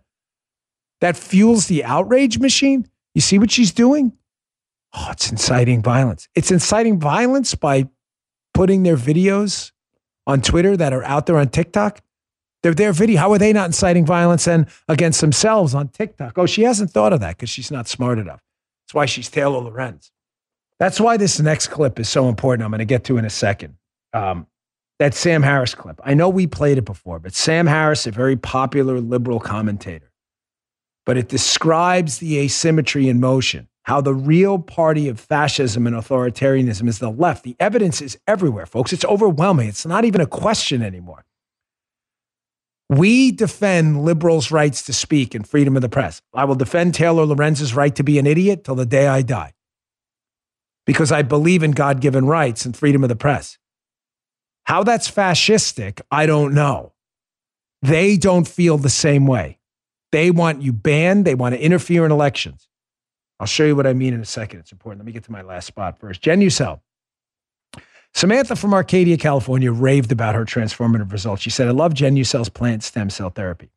That 1.01 1.16
fuels 1.16 1.68
the 1.68 1.84
outrage 1.84 2.39
machine. 2.39 2.89
You 3.14 3.22
see 3.22 3.38
what 3.38 3.51
she's 3.51 3.72
doing? 3.72 4.14
Oh, 4.95 5.09
it's 5.12 5.30
inciting 5.30 5.84
violence. 5.84 6.28
It's 6.34 6.49
inciting 6.49 6.99
violence 6.99 7.53
by 7.53 7.89
putting 8.55 8.82
their 8.82 8.97
videos 8.97 9.72
on 10.26 10.41
Twitter 10.41 10.76
that 10.76 10.93
are 10.93 11.03
out 11.03 11.28
there 11.28 11.38
on 11.38 11.49
TikTok. 11.49 12.01
They're 12.64 12.74
their 12.74 12.93
video. 12.93 13.20
How 13.20 13.32
are 13.32 13.38
they 13.38 13.53
not 13.53 13.68
inciting 13.68 14.05
violence 14.05 14.47
and 14.47 14.68
against 14.88 15.22
themselves 15.22 15.74
on 15.74 15.88
TikTok? 15.88 16.38
Oh, 16.38 16.45
she 16.45 16.64
hasn't 16.64 16.91
thought 16.91 17.14
of 17.14 17.20
that 17.22 17.38
because 17.38 17.49
she's 17.49 17.72
not 17.72 17.88
smart 17.88 18.20
enough. 18.20 18.41
That's 18.86 18.93
why 18.93 19.05
she's 19.05 19.30
Taylor 19.30 19.59
Lorenz. 19.59 20.12
That's 20.80 20.99
why 20.99 21.18
this 21.18 21.39
next 21.39 21.68
clip 21.68 21.99
is 21.99 22.09
so 22.09 22.28
important. 22.28 22.64
I'm 22.64 22.72
going 22.72 22.80
to 22.80 22.86
get 22.86 23.03
to 23.05 23.18
in 23.18 23.26
a 23.26 23.30
second. 23.30 23.78
Um, 24.14 24.47
that 24.99 25.16
Sam 25.16 25.41
Harris 25.41 25.74
clip. 25.74 25.99
I 26.03 26.14
know 26.14 26.30
we 26.30 26.45
played 26.45 26.78
it 26.78 26.86
before, 26.86 27.18
but 27.18 27.34
Sam 27.34 27.66
Harris, 27.66 28.05
a 28.05 28.12
very 28.12 28.36
popular 28.36 28.99
liberal 28.99 29.39
commentator, 29.39 30.12
but 31.07 31.18
it 31.18 31.28
describes 31.28 32.20
the 32.20 32.38
asymmetry 32.38 33.09
in 33.09 33.20
motion, 33.20 33.68
how 33.84 34.01
the 34.01 34.14
real 34.14 34.59
party 34.59 35.07
of 35.07 35.20
fascism 35.20 35.88
and 35.88 35.95
authoritarianism 35.95 36.88
is 36.88 36.99
the 36.99 37.09
left. 37.09 37.43
The 37.43 37.55
evidence 37.59 37.99
is 37.99 38.20
everywhere, 38.28 38.68
folks. 38.68 38.93
It's 38.93 39.05
overwhelming. 39.05 39.70
It's 39.70 39.88
not 39.88 40.05
even 40.05 40.22
a 40.22 40.28
question 40.28 40.84
anymore. 40.84 41.26
We 42.92 43.32
defend 43.32 44.04
liberals' 44.04 44.52
rights 44.52 44.82
to 44.84 44.94
speak 44.94 45.34
and 45.34 45.48
freedom 45.48 45.78
of 45.78 45.82
the 45.82 45.88
press. 45.88 46.22
I 46.34 46.44
will 46.44 46.56
defend 46.56 46.94
Taylor 46.94 47.26
Lorenz's 47.26 47.74
right 47.74 47.96
to 47.96 48.04
be 48.04 48.20
an 48.20 48.28
idiot 48.28 48.66
till 48.66 48.76
the 48.76 48.86
day 48.86 49.08
I 49.08 49.22
die 49.22 49.54
because 50.86 51.10
I 51.10 51.22
believe 51.22 51.64
in 51.64 51.72
God 51.72 52.02
given 52.02 52.26
rights 52.26 52.66
and 52.66 52.76
freedom 52.76 53.02
of 53.02 53.08
the 53.08 53.16
press. 53.16 53.58
How 54.66 54.84
that's 54.84 55.10
fascistic, 55.10 56.02
I 56.12 56.26
don't 56.26 56.54
know. 56.54 56.92
They 57.82 58.18
don't 58.18 58.46
feel 58.46 58.78
the 58.78 58.89
same 58.89 59.26
way. 59.26 59.60
They 60.12 60.30
want 60.30 60.62
you 60.62 60.74
banned, 60.74 61.24
they 61.24 61.34
want 61.34 61.56
to 61.56 61.62
interfere 61.62 62.06
in 62.06 62.12
elections. 62.12 62.68
I'll 63.39 63.48
show 63.48 63.64
you 63.64 63.76
what 63.78 63.88
I 63.88 63.94
mean 63.94 64.14
in 64.14 64.20
a 64.20 64.26
second. 64.26 64.60
It's 64.60 64.74
important. 64.74 65.00
Let 65.00 65.06
me 65.06 65.14
get 65.14 65.24
to 65.24 65.32
my 65.32 65.44
last 65.44 65.66
spot 65.66 65.98
first. 65.98 66.22
Genucell. 66.22 66.82
Samantha 68.14 68.55
from 68.55 68.74
Arcadia, 68.74 69.18
California, 69.18 69.72
raved 69.72 70.12
about 70.12 70.36
her 70.36 70.45
transformative 70.45 71.12
results. 71.12 71.41
She 71.41 71.49
said, 71.49 71.68
I 71.68 71.72
love 71.72 71.93
Genucell's 71.93 72.49
plant 72.49 72.84
stem 72.84 73.09
cell 73.09 73.30
therapy. 73.30 73.72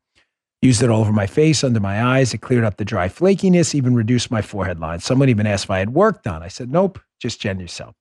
Used 0.61 0.81
it 0.83 0.89
all 0.89 1.01
over 1.01 1.11
my 1.11 1.27
face, 1.27 1.63
under 1.63 1.79
my 1.79 2.03
eyes. 2.03 2.33
It 2.33 2.39
cleared 2.39 2.63
up 2.63 2.77
the 2.77 2.85
dry 2.85 3.07
flakiness, 3.07 3.75
even 3.75 3.95
reduced 3.95 4.31
my 4.31 4.41
forehead 4.41 4.79
lines. 4.79 5.03
Someone 5.03 5.29
even 5.29 5.47
asked 5.47 5.65
if 5.65 5.71
I 5.71 5.79
had 5.79 5.93
work 5.93 6.23
done. 6.23 6.43
I 6.43 6.47
said, 6.47 6.71
nope, 6.71 6.99
just 7.19 7.41
Genucell. 7.41 7.93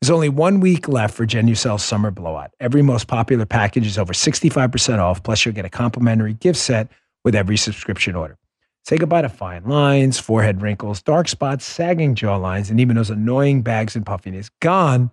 There's 0.00 0.10
only 0.10 0.28
one 0.28 0.60
week 0.60 0.88
left 0.88 1.14
for 1.14 1.26
Genucell's 1.26 1.84
summer 1.84 2.10
blowout. 2.10 2.52
Every 2.58 2.82
most 2.82 3.06
popular 3.06 3.44
package 3.44 3.86
is 3.86 3.98
over 3.98 4.12
65% 4.12 4.98
off, 4.98 5.22
plus 5.22 5.44
you'll 5.44 5.54
get 5.54 5.66
a 5.66 5.70
complimentary 5.70 6.34
gift 6.34 6.58
set 6.58 6.88
with 7.22 7.34
every 7.34 7.56
subscription 7.56 8.14
order. 8.14 8.38
Say 8.86 8.96
goodbye 8.96 9.22
to 9.22 9.28
fine 9.28 9.64
lines, 9.64 10.18
forehead 10.18 10.62
wrinkles, 10.62 11.02
dark 11.02 11.28
spots, 11.28 11.66
sagging 11.66 12.14
jawlines, 12.14 12.70
and 12.70 12.80
even 12.80 12.96
those 12.96 13.10
annoying 13.10 13.60
bags 13.62 13.94
and 13.94 14.06
puffiness. 14.06 14.50
Gone 14.60 15.10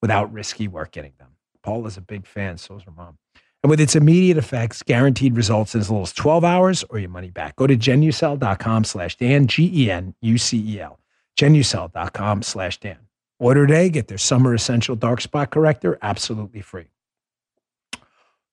without 0.00 0.32
risky 0.32 0.68
work 0.68 0.92
getting 0.92 1.12
them. 1.18 1.28
Paul 1.62 1.86
is 1.86 1.96
a 1.96 2.00
big 2.00 2.26
fan, 2.26 2.58
so 2.58 2.76
is 2.76 2.82
her 2.84 2.90
mom. 2.90 3.18
And 3.62 3.70
with 3.70 3.80
its 3.80 3.96
immediate 3.96 4.36
effects, 4.36 4.82
guaranteed 4.82 5.36
results 5.36 5.74
in 5.74 5.80
as 5.80 5.90
little 5.90 6.04
as 6.04 6.12
12 6.12 6.44
hours 6.44 6.84
or 6.90 6.98
your 6.98 7.10
money 7.10 7.30
back. 7.30 7.56
Go 7.56 7.66
to 7.66 7.76
genucell.com 7.76 8.84
slash 8.84 9.16
Dan, 9.16 9.48
G-E-N-U-C-E-L, 9.48 11.00
genucell.com 11.36 12.42
slash 12.42 12.78
Dan. 12.78 12.98
Order 13.40 13.66
today, 13.66 13.88
get 13.88 14.08
their 14.08 14.18
summer 14.18 14.54
essential 14.54 14.96
dark 14.96 15.20
spot 15.20 15.50
corrector 15.50 15.98
absolutely 16.02 16.60
free. 16.60 16.86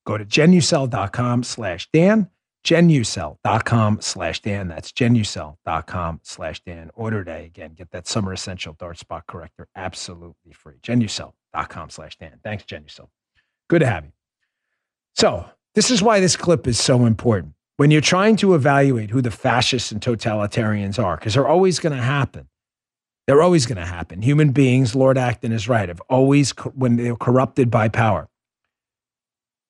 Go 0.05 0.17
to 0.17 0.25
genucell.com 0.25 1.43
slash 1.43 1.89
Dan, 1.91 2.29
genucell.com 2.65 4.01
slash 4.01 4.41
Dan. 4.41 4.67
That's 4.67 4.91
genucell.com 4.91 6.19
slash 6.23 6.61
Dan. 6.61 6.89
Order 6.95 7.23
today. 7.23 7.45
Again, 7.45 7.73
get 7.75 7.91
that 7.91 8.07
summer 8.07 8.33
essential 8.33 8.73
dark 8.73 8.97
spot 8.97 9.25
corrector 9.27 9.67
absolutely 9.75 10.51
free. 10.51 10.75
genucell.com 10.81 11.89
slash 11.89 12.17
Dan. 12.17 12.39
Thanks, 12.43 12.63
Genucell. 12.63 13.07
Good 13.69 13.79
to 13.79 13.87
have 13.87 14.05
you. 14.05 14.11
So, 15.15 15.45
this 15.75 15.91
is 15.91 16.01
why 16.01 16.19
this 16.19 16.35
clip 16.35 16.67
is 16.67 16.79
so 16.79 17.05
important. 17.05 17.53
When 17.77 17.91
you're 17.91 18.01
trying 18.01 18.37
to 18.37 18.55
evaluate 18.55 19.09
who 19.11 19.21
the 19.21 19.31
fascists 19.31 19.91
and 19.91 20.01
totalitarians 20.01 21.01
are, 21.01 21.17
because 21.17 21.33
they're 21.33 21.47
always 21.47 21.79
going 21.79 21.95
to 21.95 22.01
happen. 22.01 22.47
They're 23.27 23.41
always 23.41 23.65
going 23.65 23.77
to 23.77 23.85
happen. 23.85 24.21
Human 24.21 24.51
beings, 24.51 24.95
Lord 24.95 25.17
Acton 25.17 25.51
is 25.51 25.67
right, 25.67 25.89
have 25.89 26.01
always, 26.09 26.51
when 26.73 26.95
they're 26.95 27.15
corrupted 27.15 27.69
by 27.69 27.89
power, 27.89 28.29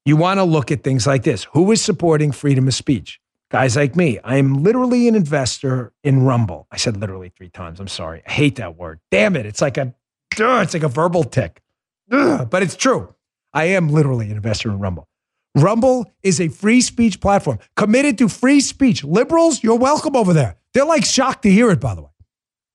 you 0.06 0.16
want 0.16 0.38
to 0.38 0.43
look 0.43 0.72
at 0.72 0.84
things 0.84 1.08
like 1.08 1.24
this. 1.24 1.45
Who 1.53 1.72
is 1.72 1.82
supporting 1.82 2.32
freedom 2.32 2.68
of 2.68 2.76
speech? 2.76 3.20
Guys 3.49 3.76
like 3.76 3.95
me. 3.95 4.20
I 4.24 4.38
am 4.38 4.64
literally 4.64 5.08
an 5.08 5.16
investor 5.16 5.93
in 6.03 6.24
Rumble. 6.24 6.68
I 6.72 6.78
said 6.78 6.97
literally 6.97 7.30
three 7.36 7.49
times. 7.49 7.80
I'm 7.80 7.88
sorry. 7.88 8.22
I 8.28 8.32
hate 8.32 8.56
that 8.58 8.76
word. 8.76 8.99
Damn 9.12 9.36
it. 9.36 9.45
It's 9.45 9.62
like 9.62 9.78
a 9.78 9.93
it's 10.38 10.74
like 10.74 10.84
a 10.84 10.88
verbal 10.88 11.24
tick. 11.24 11.62
but 12.10 12.62
it's 12.62 12.76
true. 12.76 13.16
I 13.53 13.66
am 13.66 13.88
literally 13.88 14.30
an 14.30 14.36
investor 14.36 14.70
in 14.70 14.80
Rumble. 14.80 15.08
Rumble 15.56 16.12
is 16.22 16.41
a 16.41 16.49
free 16.49 16.82
speech 16.82 17.22
platform 17.22 17.60
committed 17.76 18.18
to 18.18 18.28
free 18.28 18.60
speech. 18.60 19.03
Liberals, 19.03 19.64
you're 19.64 19.78
welcome 19.78 20.16
over 20.16 20.34
there. 20.34 20.58
They're 20.74 20.86
like 20.86 21.06
shocked 21.06 21.43
to 21.43 21.51
hear 21.51 21.72
it, 21.72 21.80
by 21.80 21.95
the 21.95 22.01
way. 22.01 22.10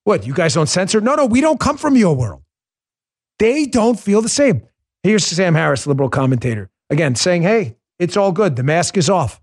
What, 0.04 0.26
you 0.26 0.32
guys 0.32 0.54
don't 0.54 0.68
censor? 0.68 1.00
No, 1.02 1.14
no, 1.14 1.26
we 1.26 1.42
don't 1.42 1.60
come 1.60 1.76
from 1.76 1.96
your 1.96 2.16
world. 2.16 2.42
They 3.38 3.66
don't 3.66 4.00
feel 4.00 4.22
the 4.22 4.30
same. 4.30 4.62
Here's 5.02 5.26
Sam 5.26 5.54
Harris, 5.54 5.86
liberal 5.86 6.08
commentator 6.08 6.69
again 6.90 7.14
saying, 7.14 7.42
hey, 7.42 7.76
it's 7.98 8.16
all 8.16 8.32
good. 8.32 8.56
The 8.56 8.62
mask 8.62 8.96
is 8.96 9.08
off. 9.08 9.40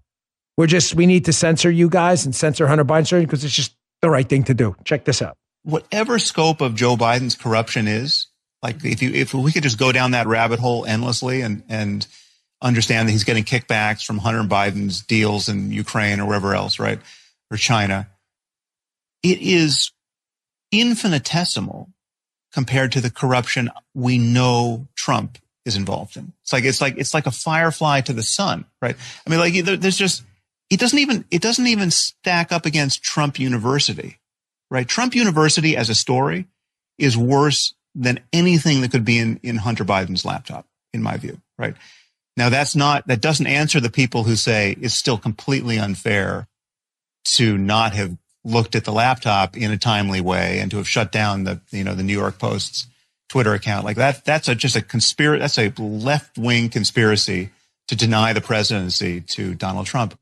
We're 0.58 0.68
just, 0.68 0.96
we 0.96 1.06
need 1.06 1.26
to 1.26 1.34
censor 1.34 1.72
you 1.72 1.90
guys 1.90 2.26
and 2.26 2.36
censor 2.36 2.68
Hunter 2.68 2.86
Biden 2.86 3.22
because 3.22 3.44
it's 3.44 3.54
just 3.54 3.76
the 4.02 4.10
right 4.10 4.28
thing 4.28 4.44
to 4.44 4.54
do. 4.54 4.76
Check 4.84 5.06
this 5.06 5.22
out. 5.22 5.38
Whatever 5.64 6.20
scope 6.20 6.62
of 6.62 6.76
Joe 6.76 6.96
Biden's 6.96 7.36
corruption 7.36 7.88
is, 7.88 8.28
like 8.64 8.84
if 8.84 9.02
you, 9.02 9.12
if 9.14 9.34
we 9.34 9.52
could 9.52 9.64
just 9.64 9.78
go 9.78 9.92
down 9.92 10.12
that 10.12 10.28
rabbit 10.28 10.60
hole 10.60 10.86
endlessly 10.86 11.42
and, 11.42 11.64
and 11.70 12.08
understand 12.62 13.08
that 13.08 13.12
he's 13.12 13.24
getting 13.24 13.44
kickbacks 13.44 14.04
from 14.04 14.18
Hunter 14.18 14.44
Biden's 14.44 15.02
deals 15.02 15.48
in 15.48 15.72
Ukraine 15.72 16.20
or 16.20 16.26
wherever 16.26 16.56
else, 16.56 16.80
right? 16.80 17.00
Or 17.52 17.58
China. 17.58 18.10
It 19.22 19.40
is 19.42 19.92
infinitesimal 20.72 21.90
compared 22.52 22.92
to 22.94 23.02
the 23.02 23.12
corruption 23.12 23.70
we 23.94 24.18
know 24.18 24.88
Trump 24.96 25.38
is 25.68 25.76
involved 25.76 26.18
in. 26.18 26.34
It's 26.42 26.54
like 26.54 26.64
it's 26.64 26.82
like 26.82 26.98
it's 26.98 27.14
like 27.14 27.28
a 27.28 27.32
firefly 27.32 28.02
to 28.02 28.14
the 28.14 28.24
sun, 28.24 28.66
right? 28.82 28.96
I 29.26 29.30
mean, 29.30 29.40
like 29.40 29.54
there's 29.82 29.98
just 29.98 30.24
it 30.70 30.80
doesn't 30.80 30.98
even 30.98 31.26
it 31.30 31.42
doesn't 31.42 31.68
even 31.68 31.92
stack 31.92 32.52
up 32.52 32.66
against 32.66 33.04
Trump 33.04 33.40
University, 33.40 34.20
right? 34.72 34.88
Trump 34.88 35.14
University 35.14 35.78
as 35.78 35.90
a 35.90 35.96
story 35.96 36.48
is 36.98 37.18
worse 37.18 37.76
than 37.94 38.20
anything 38.34 38.82
that 38.82 38.92
could 38.92 39.06
be 39.06 39.20
in 39.20 39.40
in 39.44 39.58
Hunter 39.58 39.86
Biden's 39.86 40.26
laptop, 40.26 40.66
in 40.94 41.04
my 41.04 41.18
view, 41.18 41.40
right? 41.60 41.76
Now 42.38 42.50
that's 42.50 42.76
not, 42.76 43.08
that 43.08 43.20
doesn't 43.20 43.48
answer 43.48 43.80
the 43.80 43.90
people 43.90 44.24
who 44.24 44.36
say 44.36 44.78
it's 44.80 44.94
still 44.94 45.18
completely 45.18 45.80
unfair 45.80 46.48
to 47.34 47.58
not 47.58 47.94
have 47.94 48.16
looked 48.46 48.76
at 48.76 48.86
the 48.86 48.94
laptop 48.94 49.58
in 49.58 49.72
a 49.72 49.78
timely 49.78 50.22
way 50.22 50.60
and 50.60 50.70
to 50.72 50.78
have 50.78 50.88
shut 50.88 51.12
down 51.12 51.44
the, 51.44 51.60
you 51.72 51.84
know, 51.84 51.96
the 51.96 52.04
New 52.04 52.14
York 52.14 52.38
Post's 52.38 52.88
Twitter 53.30 53.54
account 53.54 53.86
like 53.86 53.98
that. 53.98 54.24
That's 54.26 54.48
a, 54.48 54.56
just 54.56 54.76
a 54.76 54.82
conspiracy. 54.82 55.40
That's 55.40 55.58
a 55.58 55.70
left 55.82 56.38
wing 56.38 56.70
conspiracy 56.70 57.50
to 57.88 57.96
deny 57.96 58.34
the 58.34 58.42
presidency 58.42 59.22
to 59.22 59.54
Donald 59.56 59.86
Trump. 59.86 60.18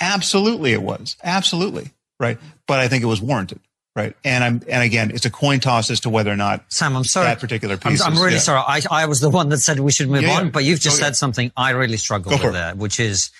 Absolutely 0.00 0.72
it 0.72 0.82
was. 0.82 1.16
Absolutely. 1.22 1.90
Right. 2.18 2.38
But 2.66 2.80
I 2.80 2.88
think 2.88 3.02
it 3.02 3.06
was 3.06 3.20
warranted. 3.20 3.60
Right. 3.96 4.14
And 4.24 4.44
I'm, 4.44 4.62
and 4.68 4.82
again, 4.84 5.10
it's 5.10 5.26
a 5.26 5.30
coin 5.30 5.58
toss 5.60 5.90
as 5.90 6.00
to 6.00 6.10
whether 6.10 6.30
or 6.30 6.36
not 6.36 6.64
Sam, 6.68 6.96
I'm 6.96 7.04
sorry. 7.04 7.26
that 7.26 7.40
particular 7.40 7.76
piece. 7.76 8.00
I'm, 8.00 8.12
I'm 8.14 8.18
really 8.22 8.34
yeah. 8.34 8.38
sorry. 8.40 8.62
I, 8.66 8.80
I 8.90 9.06
was 9.06 9.20
the 9.20 9.28
one 9.30 9.48
that 9.48 9.58
said 9.58 9.80
we 9.80 9.90
should 9.90 10.08
move 10.08 10.22
Yeah, 10.22 10.28
yeah. 10.28 10.38
on, 10.40 10.50
but 10.50 10.62
you've 10.64 10.80
just 10.80 10.98
oh, 10.98 11.00
Go 11.00 11.06
said 11.06 11.16
something 11.16 11.50
I 11.56 11.70
really 11.70 11.96
struggle 11.96 12.30
with 12.32 12.52
there, 12.52 12.74
which 12.74 13.00
is 13.00 13.30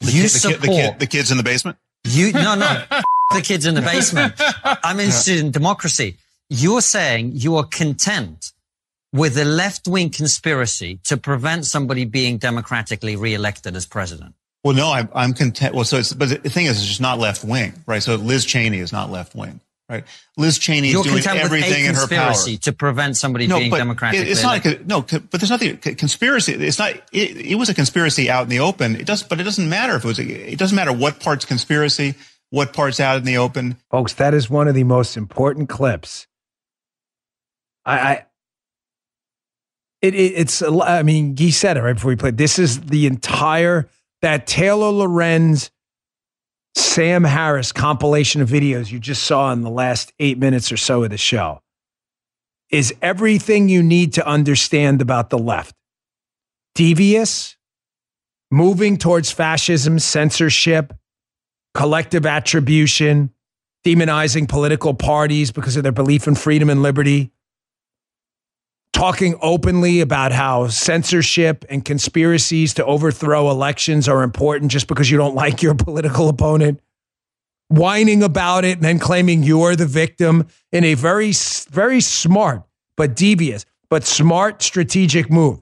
The 0.00 0.12
you 0.12 0.22
kid- 0.22 0.30
the 0.30 0.38
kid- 0.38 0.40
support 0.40 0.60
the, 0.60 0.66
kid, 0.68 0.98
the 1.00 1.06
kids 1.06 1.30
in 1.32 1.36
the 1.38 1.42
basement. 1.42 1.76
you. 2.04 2.32
No, 2.32 2.54
no, 2.54 2.84
the 3.32 3.42
kids 3.42 3.66
in 3.66 3.74
the 3.74 3.82
basement. 3.82 4.34
I'm 4.64 5.00
interested 5.00 5.40
in 5.40 5.50
democracy. 5.50 6.18
You're 6.56 6.82
saying 6.82 7.32
you 7.34 7.56
are 7.56 7.64
content 7.64 8.52
with 9.12 9.36
a 9.36 9.44
left 9.44 9.88
wing 9.88 10.10
conspiracy 10.10 11.00
to 11.04 11.16
prevent 11.16 11.66
somebody 11.66 12.04
being 12.04 12.38
democratically 12.38 13.16
re-elected 13.16 13.74
as 13.74 13.86
president. 13.86 14.34
Well, 14.62 14.74
no, 14.74 14.92
I'm, 14.92 15.08
I'm 15.14 15.34
content. 15.34 15.74
Well, 15.74 15.84
so 15.84 15.96
it's, 15.98 16.12
but 16.12 16.42
the 16.44 16.48
thing 16.50 16.66
is, 16.66 16.78
it's 16.78 16.86
just 16.86 17.00
not 17.00 17.18
left 17.18 17.42
wing, 17.44 17.74
right? 17.86 18.00
So 18.02 18.14
Liz 18.14 18.44
Cheney 18.44 18.78
is 18.78 18.92
not 18.92 19.10
left 19.10 19.34
wing, 19.34 19.60
right? 19.88 20.04
Liz 20.36 20.58
Cheney 20.58 20.90
You're 20.90 21.00
is 21.00 21.06
doing 21.06 21.22
content 21.24 21.42
with 21.42 21.52
a 21.52 21.56
everything 21.56 21.84
in 21.86 21.94
her 21.96 22.06
power. 22.06 22.32
to 22.34 22.72
prevent 22.72 23.16
somebody 23.16 23.48
being 23.48 23.68
but 23.70 23.78
democratically 23.78 24.26
it- 24.26 24.30
it's 24.30 24.42
not. 24.44 24.64
elected. 24.64 24.86
A, 24.86 24.88
no, 24.88 25.00
but 25.02 25.30
there's 25.32 25.50
nothing. 25.50 25.76
Conspiracy. 25.78 26.52
It's 26.54 26.78
not. 26.78 26.92
It, 27.12 27.36
it 27.36 27.54
was 27.56 27.68
a 27.68 27.74
conspiracy 27.74 28.30
out 28.30 28.44
in 28.44 28.48
the 28.48 28.60
open. 28.60 28.94
It 28.94 29.06
does, 29.06 29.24
but 29.24 29.40
it 29.40 29.42
doesn't 29.44 29.68
matter 29.68 29.96
if 29.96 30.04
it 30.04 30.08
was. 30.08 30.18
A, 30.20 30.52
it 30.52 30.58
doesn't 30.58 30.76
matter 30.76 30.92
what 30.92 31.18
part's 31.20 31.44
conspiracy, 31.44 32.14
what 32.50 32.72
part's 32.72 33.00
out 33.00 33.18
in 33.18 33.24
the 33.24 33.36
open. 33.38 33.76
Folks, 33.90 34.14
that 34.14 34.34
is 34.34 34.48
one 34.48 34.68
of 34.68 34.74
the 34.76 34.84
most 34.84 35.16
important 35.16 35.68
clips. 35.68 36.26
I, 37.84 37.98
I 37.98 38.26
it, 40.02 40.14
it 40.14 40.32
it's 40.36 40.62
I 40.62 41.02
mean, 41.02 41.34
Guy 41.34 41.50
said 41.50 41.76
it 41.76 41.82
right 41.82 41.94
before 41.94 42.10
we 42.10 42.16
played. 42.16 42.36
This 42.36 42.58
is 42.58 42.80
the 42.80 43.06
entire 43.06 43.88
that 44.22 44.46
Taylor 44.46 44.90
Lorenz, 44.90 45.70
Sam 46.74 47.24
Harris 47.24 47.72
compilation 47.72 48.40
of 48.40 48.48
videos 48.48 48.90
you 48.90 48.98
just 48.98 49.24
saw 49.24 49.52
in 49.52 49.62
the 49.62 49.70
last 49.70 50.12
eight 50.18 50.38
minutes 50.38 50.72
or 50.72 50.76
so 50.76 51.02
of 51.04 51.10
the 51.10 51.16
show 51.16 51.60
is 52.70 52.94
everything 53.02 53.68
you 53.68 53.82
need 53.82 54.14
to 54.14 54.26
understand 54.26 55.00
about 55.00 55.30
the 55.30 55.38
left. 55.38 55.76
Devious, 56.74 57.56
moving 58.50 58.96
towards 58.96 59.30
fascism, 59.30 59.98
censorship, 59.98 60.92
collective 61.74 62.26
attribution, 62.26 63.30
demonizing 63.84 64.48
political 64.48 64.94
parties 64.94 65.52
because 65.52 65.76
of 65.76 65.82
their 65.82 65.92
belief 65.92 66.26
in 66.26 66.34
freedom 66.34 66.68
and 66.68 66.82
liberty, 66.82 67.30
talking 68.94 69.36
openly 69.42 70.00
about 70.00 70.32
how 70.32 70.68
censorship 70.68 71.64
and 71.68 71.84
conspiracies 71.84 72.72
to 72.74 72.84
overthrow 72.86 73.50
elections 73.50 74.08
are 74.08 74.22
important 74.22 74.70
just 74.70 74.86
because 74.86 75.10
you 75.10 75.18
don't 75.18 75.34
like 75.34 75.62
your 75.62 75.74
political 75.74 76.28
opponent, 76.28 76.80
whining 77.68 78.22
about 78.22 78.64
it 78.64 78.76
and 78.76 78.84
then 78.84 78.98
claiming 79.00 79.42
you're 79.42 79.74
the 79.74 79.84
victim 79.84 80.46
in 80.72 80.84
a 80.84 80.94
very, 80.94 81.32
very 81.70 82.00
smart 82.00 82.62
but 82.96 83.16
devious 83.16 83.66
but 83.90 84.04
smart 84.04 84.62
strategic 84.62 85.30
move. 85.30 85.60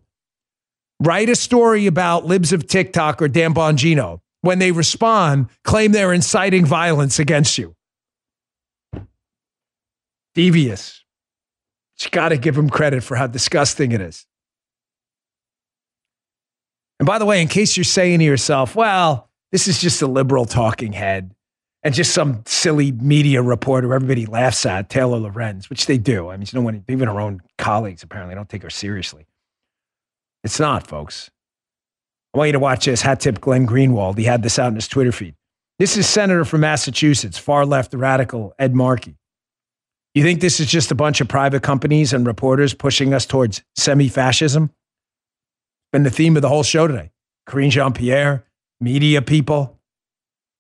Write 1.01 1.29
a 1.29 1.35
story 1.35 1.87
about 1.87 2.27
libs 2.27 2.53
of 2.53 2.67
TikTok 2.67 3.21
or 3.21 3.29
Dan 3.29 3.55
Bongino. 3.55 4.21
When 4.43 4.59
they 4.59 4.73
respond, 4.73 5.49
claim 5.65 5.93
they're 5.93 6.13
inciting 6.13 6.65
violence 6.65 7.19
against 7.19 7.59
you. 7.59 7.75
Devious. 10.35 11.02
You 12.05 12.11
got 12.11 12.31
to 12.31 12.37
give 12.37 12.57
him 12.57 12.69
credit 12.69 13.03
for 13.03 13.17
how 13.17 13.27
disgusting 13.27 13.93
it 13.93 14.01
is. 14.01 14.27
And 16.99 17.07
by 17.07 17.19
the 17.19 17.27
way, 17.27 17.43
in 17.43 17.49
case 17.49 17.77
you're 17.77 17.85
saying 17.85 18.21
to 18.21 18.25
yourself, 18.25 18.77
well, 18.77 19.29
this 19.51 19.69
is 19.69 19.81
just 19.81 20.01
a 20.03 20.07
liberal 20.07 20.45
talking 20.45 20.93
head 20.93 21.35
and 21.83 21.95
just 21.95 22.15
some 22.15 22.43
silly 22.47 22.93
media 22.93 23.43
reporter 23.43 23.93
everybody 23.93 24.25
laughs 24.25 24.65
at, 24.65 24.89
Taylor 24.89 25.19
Lorenz, 25.19 25.69
which 25.69 25.87
they 25.87 25.99
do. 25.99 26.29
I 26.29 26.37
mean, 26.37 26.47
you 26.51 26.59
know, 26.59 26.65
when 26.65 26.85
even 26.89 27.09
her 27.09 27.21
own 27.21 27.43
colleagues 27.59 28.03
apparently 28.03 28.35
don't 28.35 28.49
take 28.49 28.63
her 28.63 28.71
seriously. 28.71 29.27
It's 30.45 30.61
not, 30.61 30.87
folks. 30.87 31.31
I 32.35 32.39
want 32.39 32.49
you 32.49 32.53
to 32.53 32.59
watch 32.59 32.85
this. 32.85 33.03
Hat 33.03 33.21
tip 33.21 33.41
Glenn 33.41 33.67
Greenwald. 33.67 34.17
He 34.17 34.25
had 34.25 34.43
this 34.43 34.59
out 34.59 34.69
in 34.69 34.77
his 34.77 34.89
Twitter 34.89 35.13
feed. 35.13 35.35
This 35.79 35.97
is 35.97 36.09
Senator 36.09 36.45
from 36.45 36.61
Massachusetts, 36.61 37.37
far 37.37 37.67
left 37.67 37.95
radical 37.95 38.55
Ed 38.59 38.75
Markey. 38.75 39.17
You 40.15 40.23
think 40.23 40.41
this 40.41 40.61
is 40.61 40.67
just 40.67 40.91
a 40.91 40.95
bunch 40.95 41.23
of 41.23 41.29
private 41.29 41.63
companies 41.63 42.13
and 42.13 42.27
reporters 42.27 42.75
pushing 42.75 43.15
us 43.15 43.25
towards 43.25 43.63
semi 43.77 44.09
fascism? 44.09 44.71
Been 45.91 46.03
the 46.03 46.11
theme 46.11 46.37
of 46.37 46.43
the 46.43 46.49
whole 46.49 46.63
show 46.63 46.87
today. 46.87 47.13
Karine 47.49 47.71
Jean 47.71 47.93
Pierre, 47.93 48.45
media 48.81 49.23
people. 49.23 49.79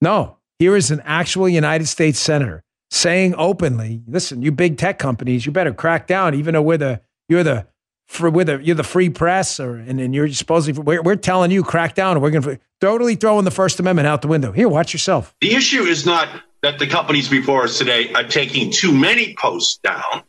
No, 0.00 0.38
here 0.58 0.74
is 0.74 0.90
an 0.90 1.02
actual 1.04 1.48
United 1.48 1.86
States 1.86 2.18
senator 2.18 2.64
saying 2.90 3.34
openly, 3.36 4.02
listen, 4.06 4.42
you 4.42 4.52
big 4.52 4.78
tech 4.78 4.98
companies, 4.98 5.44
you 5.44 5.52
better 5.52 5.72
crack 5.72 6.06
down, 6.06 6.34
even 6.34 6.54
though 6.54 6.62
we're 6.62 6.78
the, 6.78 7.00
you're 7.28 7.44
the, 7.44 7.66
for 8.06 8.28
you're 8.60 8.74
the 8.74 8.82
free 8.82 9.08
press, 9.08 9.60
or 9.60 9.76
and, 9.76 10.00
and 10.00 10.14
you're 10.14 10.28
supposedly 10.28 10.82
we're, 10.82 11.02
we're 11.02 11.16
telling 11.16 11.50
you 11.50 11.62
crack 11.62 11.94
down, 11.94 12.20
we're 12.20 12.30
going 12.30 12.42
to 12.42 12.58
totally 12.80 13.14
throwing 13.14 13.44
the 13.44 13.50
First 13.50 13.80
Amendment 13.80 14.06
out 14.06 14.22
the 14.22 14.28
window. 14.28 14.52
Here, 14.52 14.68
watch 14.68 14.92
yourself. 14.92 15.34
The 15.40 15.54
issue 15.54 15.82
is 15.82 16.04
not 16.04 16.28
that 16.62 16.78
the 16.78 16.86
companies 16.86 17.28
before 17.28 17.64
us 17.64 17.78
today 17.78 18.12
are 18.12 18.24
taking 18.24 18.70
too 18.70 18.92
many 18.92 19.34
posts 19.36 19.78
down. 19.78 20.22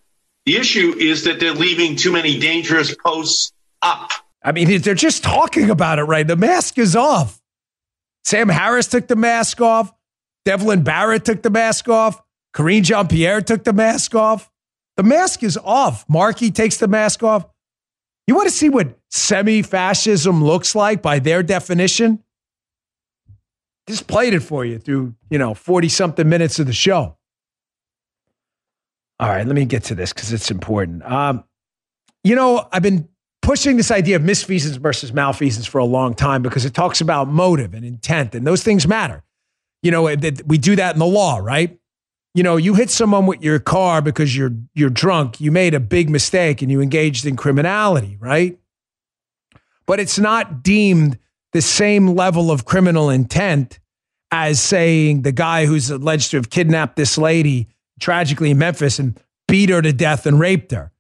The 0.46 0.58
issue 0.58 0.96
is 0.98 1.24
that 1.24 1.40
they're 1.40 1.54
leaving 1.54 1.96
too 1.96 2.12
many 2.12 2.40
dangerous 2.40 2.96
posts 2.96 3.54
up. 3.82 4.10
I 4.44 4.52
mean, 4.52 4.82
they're 4.82 4.96
just 4.96 5.24
talking 5.24 5.70
about 5.70 6.00
it, 6.00 6.04
right? 6.04 6.28
The 6.28 6.36
mask 6.36 6.78
is 6.78 6.96
off. 6.96 7.40
Sam 8.26 8.50
Harris 8.50 8.88
took 8.88 9.08
the 9.08 9.16
mask 9.16 9.62
off. 9.62 9.94
Devlin 10.44 10.84
Barrett 10.84 11.24
took 11.24 11.42
the 11.42 11.50
mask 11.50 11.88
off. 11.88 12.22
Karine 12.54 12.84
Jean 12.84 13.08
Pierre 13.08 13.42
took 13.42 13.64
the 13.64 13.74
mask 13.74 14.16
off. 14.16 14.52
The 14.98 15.04
mask 15.04 15.44
is 15.44 15.58
off. 15.58 16.06
Markey 16.10 16.52
takes 16.52 16.78
the 16.78 16.88
mask 16.88 17.24
off. 17.24 17.46
You 18.28 18.36
want 18.36 18.48
to 18.48 18.54
see 18.54 18.70
what 18.70 18.98
semi 19.12 19.62
fascism 19.62 20.44
looks 20.44 20.76
like 20.76 21.02
by 21.02 21.20
their 21.20 21.44
definition? 21.44 22.24
Just 23.88 24.08
played 24.08 24.34
it 24.34 24.40
for 24.42 24.64
you 24.64 24.80
through, 24.80 25.14
you 25.30 25.38
know, 25.38 25.54
40 25.54 25.90
something 25.90 26.28
minutes 26.28 26.60
of 26.60 26.68
the 26.68 26.74
show. 26.74 27.18
All 29.20 29.30
right, 29.30 29.46
let 29.46 29.56
me 29.56 29.66
get 29.66 29.84
to 29.86 29.96
this 29.96 30.14
because 30.14 30.32
it's 30.34 30.50
important. 30.52 31.04
Um, 31.04 31.44
you 32.24 32.36
know, 32.36 32.68
I've 32.72 32.82
been 32.82 33.08
pushing 33.42 33.78
this 33.78 33.92
idea 33.92 34.16
of 34.16 34.22
misfeasance 34.22 34.78
versus 34.78 35.14
malfeasance 35.14 35.66
for 35.66 35.78
a 35.80 35.86
long 35.86 36.14
time 36.14 36.42
because 36.42 36.66
it 36.66 36.74
talks 36.74 37.02
about 37.02 37.28
motive 37.28 37.74
and 37.74 37.86
intent, 37.86 38.36
and 38.36 38.48
those 38.48 38.64
things 38.64 38.88
matter. 38.88 39.24
You 39.82 39.92
know, 39.92 40.08
it- 40.08 40.48
we 40.48 40.58
do 40.58 40.76
that 40.78 40.96
in 40.96 41.00
the 41.00 41.06
law, 41.06 41.38
right? 41.38 41.78
You 42.34 42.42
know, 42.44 42.58
you 42.58 42.74
hit 42.74 42.90
someone 42.90 43.28
with 43.28 43.44
your 43.44 43.60
car 43.60 44.02
because 44.02 44.36
you're 44.36 44.54
you're 44.74 44.90
drunk. 44.90 45.40
You 45.40 45.52
made 45.52 45.74
a 45.74 45.80
big 45.80 46.10
mistake 46.10 46.62
and 46.62 46.72
you 46.72 46.82
engaged 46.82 47.26
in 47.26 47.36
criminality, 47.36 48.18
right? 48.20 48.58
But 49.86 50.00
it's 50.00 50.18
not 50.18 50.64
deemed 50.64 51.20
the 51.54 51.62
same 51.62 52.16
level 52.16 52.52
of 52.52 52.66
criminal 52.66 53.10
intent 53.10 53.80
as 54.32 54.60
saying 54.60 55.22
the 55.22 55.32
guy 55.32 55.66
who's 55.66 55.90
alleged 55.92 56.32
to 56.32 56.38
have 56.38 56.50
kidnapped 56.50 56.96
this 56.96 57.18
lady 57.18 57.68
tragically 58.00 58.52
in 58.52 58.58
Memphis 58.58 59.00
and 59.00 59.20
beat 59.48 59.70
her 59.70 59.82
to 59.82 59.94
death 59.94 60.26
and 60.26 60.40
raped 60.40 60.72
her. 60.72 60.92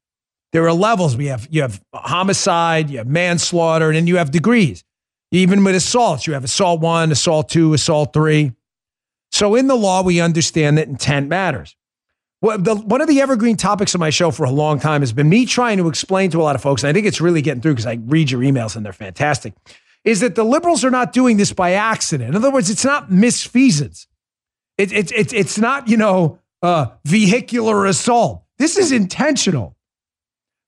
There 0.52 0.68
are 0.68 0.74
levels. 0.74 1.18
We 1.18 1.26
have 1.26 1.48
you 1.50 1.64
have 1.64 1.82
homicide, 1.94 2.92
you 2.92 3.00
have 3.00 3.08
manslaughter, 3.08 3.90
and 3.90 3.98
then 3.98 4.08
you 4.08 4.18
have 4.18 4.30
degrees. 4.30 4.84
Even 5.32 5.64
with 5.64 5.74
assaults, 5.74 6.28
you 6.28 6.34
have 6.34 6.44
assault 6.44 6.80
one, 6.80 7.12
assault 7.12 7.50
two, 7.50 7.74
assault 7.74 8.14
three. 8.14 8.52
So 9.32 9.56
in 9.56 9.66
the 9.66 9.76
law, 9.76 10.04
we 10.04 10.22
understand 10.22 10.78
that 10.78 10.88
intent 10.88 11.28
matters. 11.28 11.76
Well, 12.44 12.60
the, 12.60 12.76
one 12.76 13.02
of 13.02 13.08
the 13.08 13.22
evergreen 13.22 13.58
topics 13.58 13.96
of 13.96 14.00
my 14.00 14.12
show 14.12 14.30
for 14.30 14.44
a 14.44 14.52
long 14.52 14.80
time 14.80 15.02
has 15.02 15.12
been 15.12 15.30
me 15.30 15.48
trying 15.48 15.78
to 15.78 15.88
explain 15.88 16.30
to 16.32 16.42
a 16.42 16.44
lot 16.44 16.56
of 16.56 16.62
folks, 16.62 16.84
and 16.84 16.90
I 16.90 16.94
think 16.94 17.08
it's 17.08 17.20
really 17.20 17.42
getting 17.42 17.62
through 17.62 17.72
because 17.72 17.88
I 17.88 18.00
read 18.06 18.30
your 18.30 18.42
emails 18.42 18.76
and 18.76 18.86
they're 18.86 18.94
fantastic, 18.94 19.54
is 20.06 20.20
that 20.20 20.36
the 20.36 20.44
liberals 20.44 20.84
are 20.84 20.92
not 20.92 21.14
doing 21.14 21.38
this 21.38 21.54
by 21.54 21.74
accident. 21.74 22.30
In 22.30 22.36
other 22.36 22.52
words, 22.52 22.70
it's 22.70 22.86
not 22.86 23.10
misfeasance. 23.10 24.08
It, 24.78 24.92
it, 24.92 25.12
it, 25.12 25.34
it's 25.34 25.58
not, 25.58 25.88
you 25.88 25.98
know, 25.98 26.40
uh, 26.62 26.88
vehicular 27.06 27.86
assault. 27.86 28.44
This 28.58 28.78
is 28.78 28.92
intentional. 28.92 29.76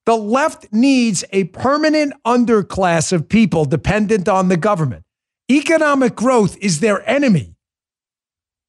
The 0.06 0.16
left 0.16 0.72
needs 0.72 1.24
a 1.32 1.46
permanent 1.46 2.14
underclass 2.26 3.12
of 3.12 3.28
people 3.28 3.66
dependent 3.66 4.30
on 4.30 4.50
the 4.50 4.58
government. 4.58 5.04
Economic 5.52 6.16
growth 6.16 6.58
is 6.60 6.80
their 6.80 7.08
enemy. 7.10 7.56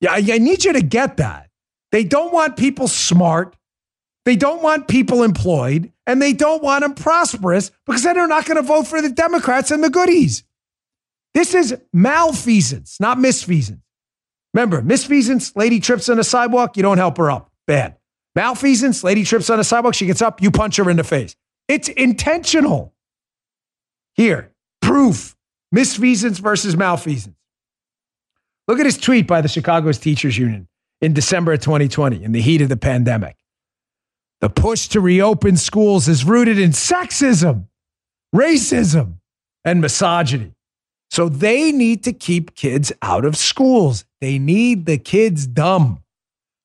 Yeah, 0.00 0.12
I, 0.12 0.24
I 0.32 0.38
need 0.38 0.64
you 0.64 0.72
to 0.72 0.82
get 0.82 1.18
that. 1.18 1.50
They 1.92 2.04
don't 2.04 2.32
want 2.32 2.56
people 2.56 2.88
smart. 2.88 3.56
They 4.24 4.36
don't 4.36 4.62
want 4.62 4.88
people 4.88 5.22
employed, 5.22 5.92
and 6.06 6.20
they 6.20 6.32
don't 6.32 6.62
want 6.62 6.82
them 6.82 6.94
prosperous 6.94 7.70
because 7.86 8.02
then 8.02 8.16
they're 8.16 8.26
not 8.26 8.44
going 8.44 8.56
to 8.56 8.62
vote 8.62 8.86
for 8.86 9.00
the 9.00 9.10
Democrats 9.10 9.70
and 9.70 9.84
the 9.84 9.90
goodies. 9.90 10.42
This 11.36 11.54
is 11.54 11.76
malfeasance, 11.92 12.98
not 12.98 13.18
misfeasance. 13.18 13.82
Remember, 14.54 14.80
misfeasance, 14.80 15.54
lady 15.54 15.80
trips 15.80 16.08
on 16.08 16.16
the 16.16 16.24
sidewalk, 16.24 16.78
you 16.78 16.82
don't 16.82 16.96
help 16.96 17.18
her 17.18 17.30
up. 17.30 17.52
Bad. 17.66 17.98
Malfeasance, 18.34 19.04
lady 19.04 19.22
trips 19.22 19.50
on 19.50 19.58
the 19.58 19.64
sidewalk, 19.64 19.92
she 19.92 20.06
gets 20.06 20.22
up, 20.22 20.40
you 20.40 20.50
punch 20.50 20.76
her 20.76 20.88
in 20.88 20.96
the 20.96 21.04
face. 21.04 21.36
It's 21.68 21.90
intentional. 21.90 22.94
Here, 24.14 24.50
proof. 24.80 25.36
Misfeasance 25.74 26.38
versus 26.38 26.74
malfeasance. 26.74 27.36
Look 28.66 28.78
at 28.78 28.84
this 28.84 28.96
tweet 28.96 29.26
by 29.26 29.42
the 29.42 29.48
Chicago's 29.48 29.98
Teachers 29.98 30.38
Union 30.38 30.68
in 31.02 31.12
December 31.12 31.52
of 31.52 31.60
2020, 31.60 32.24
in 32.24 32.32
the 32.32 32.40
heat 32.40 32.62
of 32.62 32.70
the 32.70 32.78
pandemic. 32.78 33.36
The 34.40 34.48
push 34.48 34.88
to 34.88 35.02
reopen 35.02 35.58
schools 35.58 36.08
is 36.08 36.24
rooted 36.24 36.58
in 36.58 36.70
sexism, 36.70 37.66
racism, 38.34 39.16
and 39.66 39.82
misogyny. 39.82 40.55
So 41.10 41.28
they 41.28 41.72
need 41.72 42.04
to 42.04 42.12
keep 42.12 42.54
kids 42.54 42.92
out 43.02 43.24
of 43.24 43.36
schools. 43.36 44.04
They 44.20 44.38
need 44.38 44.86
the 44.86 44.98
kids 44.98 45.46
dumb. 45.46 46.02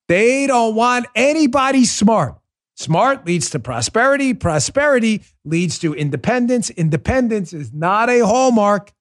They 0.07 0.47
don't 0.47 0.75
want 0.75 1.07
anybody 1.15 1.85
smart. 1.85 2.35
Smart 2.75 3.25
leads 3.25 3.49
to 3.51 3.59
prosperity. 3.59 4.33
Prosperity 4.33 5.23
leads 5.45 5.77
to 5.79 5.93
independence. 5.93 6.69
Independence 6.71 7.53
is 7.53 7.71
not 7.71 8.09
a 8.09 8.25
hallmark 8.25 8.91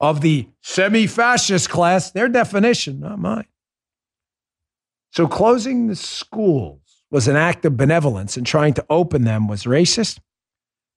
of 0.00 0.20
the 0.20 0.48
semi 0.62 1.06
fascist 1.06 1.70
class, 1.70 2.10
their 2.10 2.28
definition, 2.28 3.00
not 3.00 3.18
mine. 3.18 3.46
So 5.12 5.26
closing 5.26 5.86
the 5.86 5.96
schools 5.96 6.80
was 7.10 7.28
an 7.28 7.36
act 7.36 7.64
of 7.64 7.76
benevolence 7.76 8.36
and 8.36 8.46
trying 8.46 8.74
to 8.74 8.86
open 8.90 9.24
them 9.24 9.48
was 9.48 9.64
racist. 9.64 10.18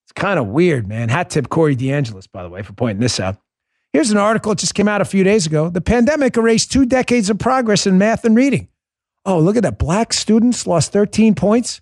It's 0.05 0.12
kind 0.14 0.39
of 0.39 0.47
weird, 0.47 0.88
man. 0.88 1.09
Hat 1.09 1.30
tip 1.30 1.49
Corey 1.49 1.76
DeAngelis, 1.76 2.28
by 2.32 2.43
the 2.43 2.49
way, 2.49 2.64
for 2.64 2.74
pointing 2.74 2.99
this 2.99 3.20
out. 3.20 3.38
Here's 3.94 4.12
an 4.12 4.18
article 4.18 4.52
that 4.54 4.60
just 4.60 4.74
came 4.74 4.88
out 4.88 5.02
a 5.02 5.06
few 5.06 5.24
days 5.24 5.46
ago. 5.46 5.70
The 5.70 5.82
pandemic 5.82 6.38
erased 6.38 6.72
two 6.72 6.86
decades 6.86 7.30
of 7.30 7.39
progress 7.39 7.86
in 7.86 7.98
math 7.98 8.24
and 8.24 8.36
reading. 8.36 8.70
Oh, 9.26 9.39
look 9.39 9.58
at 9.58 9.64
that. 9.64 9.78
Black 9.78 10.14
students 10.14 10.66
lost 10.66 10.92
13 10.94 11.36
points 11.36 11.82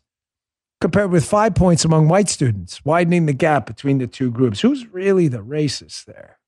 compared 0.82 1.12
with 1.12 1.24
five 1.26 1.56
points 1.56 1.86
among 1.86 2.08
white 2.08 2.30
students, 2.30 2.84
widening 2.84 3.26
the 3.28 3.34
gap 3.34 3.66
between 3.66 4.00
the 4.00 4.08
two 4.08 4.32
groups. 4.32 4.62
Who's 4.62 4.88
really 4.88 5.28
the 5.28 5.40
racist 5.40 6.06
there? 6.06 6.40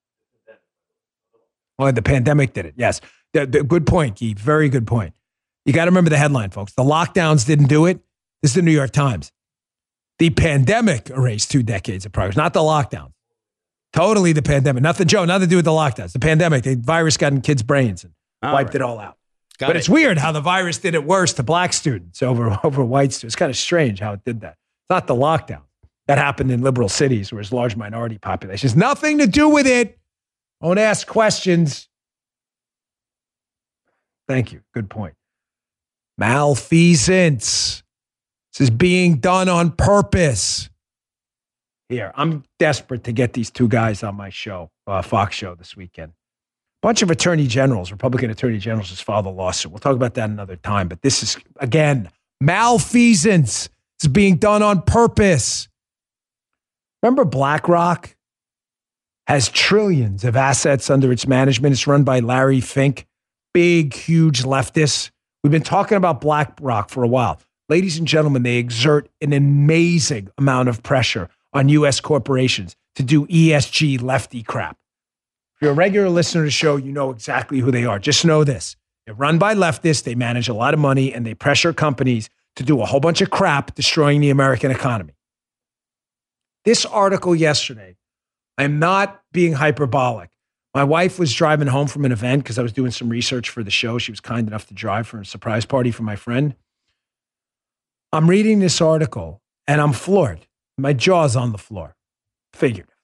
Oh, 1.78 1.92
the 1.92 2.02
pandemic 2.02 2.54
did 2.54 2.66
it. 2.66 2.74
Yes. 2.76 3.00
Good 3.34 3.88
point, 3.88 4.20
Guy. 4.20 4.34
Very 4.38 4.68
good 4.68 4.86
point. 4.86 5.14
You 5.66 5.74
got 5.74 5.86
to 5.86 5.92
remember 5.92 6.10
the 6.10 6.18
headline, 6.18 6.50
folks. 6.50 6.74
The 6.74 6.84
lockdowns 6.84 7.46
didn't 7.46 7.68
do 7.68 7.86
it. 7.86 8.00
This 8.42 8.52
is 8.52 8.56
the 8.56 8.62
New 8.62 8.72
York 8.72 8.92
Times. 8.92 9.32
The 10.18 10.32
pandemic 10.32 11.10
erased 11.10 11.52
two 11.52 11.64
decades 11.64 12.06
of 12.06 12.12
progress, 12.12 12.36
not 12.36 12.54
the 12.54 12.60
lockdown. 12.60 13.14
Totally 13.94 14.32
the 14.32 14.42
pandemic. 14.42 14.84
Nothing, 14.84 15.08
Joe, 15.08 15.26
nothing 15.26 15.48
to 15.48 15.50
do 15.50 15.58
with 15.58 15.66
the 15.66 15.72
lockdowns. 15.72 16.14
The 16.14 16.20
pandemic, 16.20 16.64
the 16.64 16.76
virus 16.76 17.18
got 17.18 17.34
in 17.34 17.42
kids' 17.42 17.62
brains 17.62 18.04
and 18.04 18.14
all 18.42 18.54
wiped 18.54 18.70
right. 18.70 18.76
it 18.76 18.82
all 18.82 19.00
out. 19.00 19.18
Got 19.58 19.68
but 19.68 19.76
it. 19.76 19.80
it's 19.80 19.90
weird 19.90 20.18
how 20.18 20.32
the 20.32 20.42
virus 20.42 20.78
did 20.78 20.96
it 20.96 21.04
worse 21.04 21.34
to 21.34 21.44
black 21.44 21.74
students 21.74 22.24
over, 22.24 22.58
over 22.64 22.84
white 22.84 23.12
students. 23.12 23.34
It's 23.34 23.40
kind 23.40 23.50
of 23.50 23.58
strange 23.58 24.00
how 24.00 24.14
it 24.14 24.24
did 24.26 24.42
that. 24.42 24.54
It's 24.54 24.90
not 24.90 25.08
the 25.08 25.16
lockdown. 25.16 25.62
That 26.08 26.18
happened 26.18 26.52
in 26.52 26.62
liberal 26.62 26.90
cities 26.90 27.32
where 27.32 27.38
there's 27.38 27.54
large 27.54 27.76
minority 27.76 28.18
populations. 28.18 28.76
Nothing 28.76 29.20
to 29.20 29.28
do 29.28 29.50
with 29.50 29.68
it. 29.68 30.00
Don't 30.62 30.78
ask 30.78 31.08
questions. 31.08 31.88
Thank 34.28 34.52
you. 34.52 34.62
Good 34.74 34.90
point. 34.90 35.14
Malfeasance. 36.18 37.84
This 38.54 38.62
is 38.62 38.70
being 38.70 39.18
done 39.18 39.48
on 39.48 39.72
purpose. 39.72 40.70
Here, 41.92 42.14
I'm 42.16 42.46
desperate 42.58 43.04
to 43.04 43.12
get 43.12 43.34
these 43.34 43.52
two 43.52 43.68
guys 43.68 44.02
on 44.02 44.16
my 44.16 44.30
show, 44.30 44.72
uh, 44.88 45.02
Fox 45.02 45.36
show 45.36 45.56
this 45.56 45.76
weekend. 45.76 46.14
Bunch 46.82 47.02
of 47.02 47.12
attorney 47.12 47.48
generals, 47.48 47.92
Republican 47.92 48.30
attorney 48.30 48.60
generals, 48.60 48.88
just 48.88 49.04
filed 49.04 49.26
a 49.26 49.30
lawsuit. 49.30 49.74
We'll 49.74 49.80
talk 49.80 49.98
about 49.98 50.14
that 50.14 50.30
another 50.30 50.56
time. 50.56 50.88
But 50.88 51.02
this 51.02 51.22
is, 51.22 51.38
again, 51.58 52.10
malfeasance. 52.40 53.68
It's 54.00 54.08
being 54.08 54.38
done 54.38 54.64
on 54.64 54.84
purpose. 54.84 55.68
Remember 57.04 57.26
BlackRock 57.26 58.16
has 59.28 59.50
trillions 59.50 60.24
of 60.24 60.38
assets 60.38 60.90
under 60.90 61.12
its 61.12 61.28
management. 61.28 61.74
It's 61.74 61.88
run 61.88 62.06
by 62.06 62.22
Larry 62.22 62.62
Fink, 62.62 63.06
big, 63.54 63.94
huge 63.94 64.44
leftist. 64.44 65.12
We've 65.44 65.52
been 65.52 65.62
talking 65.62 65.98
about 65.98 66.22
BlackRock 66.22 66.90
for 66.90 67.04
a 67.04 67.08
while. 67.10 67.42
Ladies 67.68 67.98
and 67.98 68.08
gentlemen, 68.08 68.44
they 68.44 68.60
exert 68.60 69.10
an 69.20 69.34
amazing 69.34 70.30
amount 70.38 70.70
of 70.70 70.84
pressure 70.84 71.28
on 71.54 71.70
U.S. 71.70 72.00
corporations 72.00 72.76
to 72.96 73.04
do 73.04 73.26
ESG 73.28 74.02
lefty 74.02 74.44
crap. 74.44 74.78
If 75.56 75.62
you're 75.62 75.72
a 75.72 75.76
regular 75.76 76.10
listener 76.10 76.42
to 76.42 76.46
the 76.46 76.52
show, 76.52 76.76
you 76.76 76.92
know 76.92 77.12
exactly 77.12 77.60
who 77.60 77.72
they 77.72 77.86
are. 77.86 78.00
Just 78.00 78.26
know 78.26 78.44
this 78.44 78.76
they're 79.06 79.16
run 79.16 79.38
by 79.38 79.56
leftists, 79.56 80.04
they 80.04 80.16
manage 80.16 80.48
a 80.48 80.54
lot 80.54 80.74
of 80.74 80.80
money, 80.80 81.14
and 81.14 81.26
they 81.26 81.34
pressure 81.34 81.74
companies 81.74 82.30
to 82.56 82.64
do 82.64 82.82
a 82.82 82.86
whole 82.86 83.00
bunch 83.00 83.22
of 83.22 83.30
crap, 83.30 83.74
destroying 83.76 84.22
the 84.22 84.30
American 84.30 84.72
economy. 84.72 85.14
This 86.66 86.86
article 86.86 87.36
yesterday, 87.36 87.96
I'm 88.58 88.78
not 88.78 89.22
being 89.32 89.54
hyperbolic. 89.54 90.30
My 90.74 90.84
wife 90.84 91.20
was 91.20 91.34
driving 91.34 91.68
home 91.68 91.88
from 91.88 92.06
an 92.06 92.12
event 92.12 92.44
because 92.44 92.60
I 92.60 92.62
was 92.62 92.72
doing 92.72 92.92
some 92.92 93.10
research 93.10 93.50
for 93.50 93.64
the 93.64 93.72
show. 93.72 93.98
She 93.98 94.12
was 94.12 94.20
kind 94.20 94.48
enough 94.48 94.68
to 94.68 94.74
drive 94.74 95.08
for 95.08 95.20
a 95.20 95.26
surprise 95.26 95.66
party 95.66 95.92
for 95.92 96.04
my 96.04 96.16
friend. 96.16 96.56
I'm 98.14 98.30
reading 98.30 98.60
this 98.60 98.80
article 98.80 99.42
and 99.68 99.82
I'm 99.82 99.94
floored. 99.94 100.48
My 100.78 100.94
jaw's 100.94 101.36
on 101.36 101.52
the 101.52 101.58
floor, 101.58 101.96
figuratively. 102.54 102.96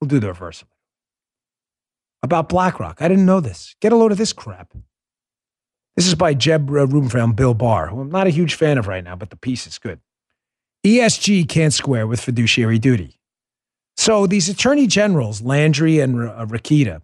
We'll 0.00 0.08
do 0.08 0.20
the 0.20 0.28
reverse 0.28 0.62
of 0.62 0.68
it. 0.68 0.74
About 2.22 2.48
BlackRock. 2.48 3.00
I 3.00 3.08
didn't 3.08 3.26
know 3.26 3.40
this. 3.40 3.76
Get 3.80 3.92
a 3.92 3.96
load 3.96 4.12
of 4.12 4.18
this 4.18 4.32
crap. 4.32 4.72
This 5.96 6.06
is 6.06 6.14
by 6.14 6.34
Jed 6.34 6.70
Rubenfeld 6.70 7.36
Bill 7.36 7.54
Barr, 7.54 7.88
who 7.88 8.00
I'm 8.00 8.10
not 8.10 8.26
a 8.26 8.30
huge 8.30 8.54
fan 8.54 8.76
of 8.78 8.86
right 8.86 9.02
now, 9.02 9.16
but 9.16 9.30
the 9.30 9.36
piece 9.36 9.66
is 9.66 9.78
good. 9.78 10.00
ESG 10.84 11.48
can't 11.48 11.72
square 11.72 12.06
with 12.06 12.20
fiduciary 12.20 12.78
duty. 12.78 13.18
So 13.96 14.26
these 14.26 14.48
attorney 14.48 14.86
generals, 14.86 15.40
Landry 15.42 15.98
and 15.98 16.28
uh, 16.28 16.46
Rokita 16.46 17.00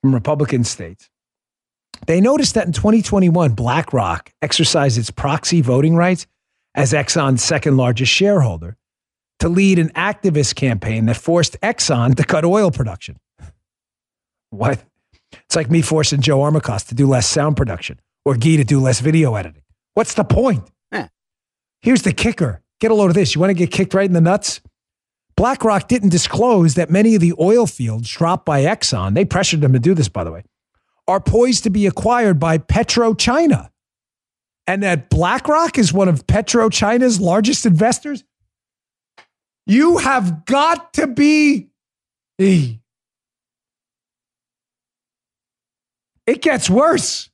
from 0.00 0.14
Republican 0.14 0.64
states, 0.64 1.10
they 2.06 2.20
noticed 2.20 2.54
that 2.54 2.66
in 2.66 2.72
2021, 2.72 3.52
BlackRock 3.52 4.32
exercised 4.40 4.96
its 4.96 5.10
proxy 5.10 5.60
voting 5.60 5.94
rights 5.94 6.26
as 6.74 6.92
Exxon's 6.92 7.42
second 7.42 7.76
largest 7.76 8.12
shareholder 8.12 8.77
to 9.40 9.48
lead 9.48 9.78
an 9.78 9.90
activist 9.90 10.54
campaign 10.54 11.06
that 11.06 11.16
forced 11.16 11.60
Exxon 11.60 12.14
to 12.16 12.24
cut 12.24 12.44
oil 12.44 12.70
production. 12.70 13.18
What? 14.50 14.82
It's 15.32 15.56
like 15.56 15.70
me 15.70 15.82
forcing 15.82 16.20
Joe 16.20 16.38
Armacost 16.38 16.88
to 16.88 16.94
do 16.94 17.06
less 17.06 17.26
sound 17.26 17.56
production 17.56 18.00
or 18.24 18.34
Guy 18.34 18.56
to 18.56 18.64
do 18.64 18.80
less 18.80 19.00
video 19.00 19.34
editing. 19.34 19.62
What's 19.94 20.14
the 20.14 20.24
point? 20.24 20.70
Eh. 20.92 21.06
Here's 21.80 22.02
the 22.02 22.12
kicker. 22.12 22.62
Get 22.80 22.90
a 22.90 22.94
load 22.94 23.08
of 23.08 23.14
this. 23.14 23.34
You 23.34 23.40
want 23.40 23.50
to 23.50 23.54
get 23.54 23.70
kicked 23.70 23.94
right 23.94 24.06
in 24.06 24.12
the 24.12 24.20
nuts? 24.20 24.60
BlackRock 25.36 25.86
didn't 25.86 26.08
disclose 26.08 26.74
that 26.74 26.90
many 26.90 27.14
of 27.14 27.20
the 27.20 27.32
oil 27.38 27.66
fields 27.66 28.10
dropped 28.10 28.44
by 28.44 28.62
Exxon, 28.62 29.14
they 29.14 29.24
pressured 29.24 29.60
them 29.60 29.72
to 29.72 29.78
do 29.78 29.94
this, 29.94 30.08
by 30.08 30.24
the 30.24 30.32
way, 30.32 30.42
are 31.06 31.20
poised 31.20 31.62
to 31.62 31.70
be 31.70 31.86
acquired 31.86 32.40
by 32.40 32.58
PetroChina. 32.58 33.70
And 34.66 34.82
that 34.82 35.08
BlackRock 35.08 35.78
is 35.78 35.92
one 35.92 36.08
of 36.08 36.26
PetroChina's 36.26 37.20
largest 37.20 37.64
investors. 37.64 38.24
You 39.68 39.98
have 39.98 40.46
got 40.46 40.94
to 40.94 41.06
be. 41.06 41.68
It 42.38 42.80
gets 46.42 46.70
worse. 46.70 47.30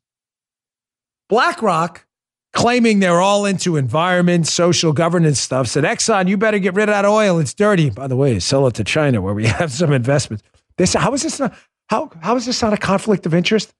BlackRock 1.28 2.06
claiming 2.52 2.98
they're 2.98 3.20
all 3.20 3.44
into 3.44 3.76
environment, 3.76 4.46
social 4.46 4.92
governance 4.92 5.40
stuff, 5.40 5.68
said, 5.68 5.84
Exxon, 5.84 6.28
you 6.28 6.36
better 6.36 6.58
get 6.58 6.74
rid 6.74 6.88
of 6.88 6.94
that 6.94 7.04
oil. 7.04 7.38
It's 7.38 7.54
dirty. 7.54 7.90
By 7.90 8.08
the 8.08 8.16
way, 8.16 8.38
sell 8.40 8.66
it 8.66 8.74
to 8.74 8.84
China 8.84 9.22
where 9.22 9.34
we 9.34 9.46
have 9.48 9.72
some 9.72 9.92
investments. 9.92 10.42
This, 10.76 10.94
how 10.94 11.12
is 11.14 11.22
this 11.22 11.38
not, 11.38 11.54
how, 11.88 12.10
how 12.20 12.34
is 12.34 12.46
this 12.46 12.60
not 12.62 12.72
a 12.72 12.76
conflict 12.76 13.26
of 13.26 13.34
interest? 13.34 13.72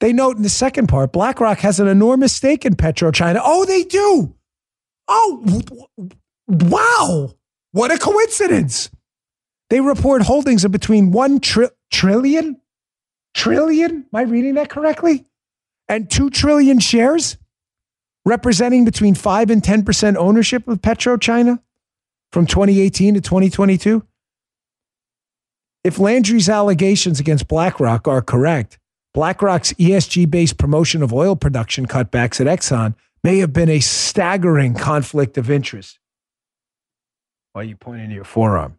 They 0.00 0.12
note 0.12 0.36
in 0.36 0.42
the 0.44 0.48
second 0.48 0.88
part, 0.88 1.12
BlackRock 1.12 1.58
has 1.58 1.80
an 1.80 1.88
enormous 1.88 2.32
stake 2.32 2.64
in 2.64 2.74
PetroChina. 2.74 3.40
Oh, 3.42 3.64
they 3.64 3.82
do. 3.82 4.34
Oh, 5.08 5.62
wow. 6.48 7.34
What 7.72 7.90
a 7.90 7.98
coincidence. 7.98 8.90
They 9.70 9.80
report 9.80 10.22
holdings 10.22 10.64
of 10.64 10.72
between 10.72 11.10
one 11.10 11.40
tri- 11.40 11.70
trillion, 11.90 12.60
trillion. 13.34 13.90
Am 13.90 14.06
I 14.12 14.22
reading 14.22 14.54
that 14.54 14.68
correctly? 14.68 15.26
and 15.92 16.10
2 16.10 16.30
trillion 16.30 16.78
shares, 16.78 17.36
representing 18.24 18.84
between 18.84 19.14
5 19.14 19.50
and 19.50 19.62
10% 19.62 20.16
ownership 20.16 20.66
of 20.66 20.80
PetroChina 20.80 21.60
from 22.32 22.46
2018 22.46 23.14
to 23.14 23.20
2022. 23.20 24.02
If 25.84 25.98
Landry's 25.98 26.48
allegations 26.48 27.20
against 27.20 27.46
BlackRock 27.46 28.08
are 28.08 28.22
correct, 28.22 28.78
BlackRock's 29.12 29.74
ESG 29.74 30.30
based 30.30 30.56
promotion 30.56 31.02
of 31.02 31.12
oil 31.12 31.36
production 31.36 31.86
cutbacks 31.86 32.40
at 32.40 32.46
Exxon 32.46 32.94
may 33.22 33.38
have 33.38 33.52
been 33.52 33.68
a 33.68 33.80
staggering 33.80 34.74
conflict 34.74 35.36
of 35.36 35.50
interest. 35.50 35.98
Why 37.52 37.62
are 37.62 37.64
you 37.64 37.76
pointing 37.76 38.08
to 38.08 38.14
your 38.14 38.24
forearm? 38.24 38.78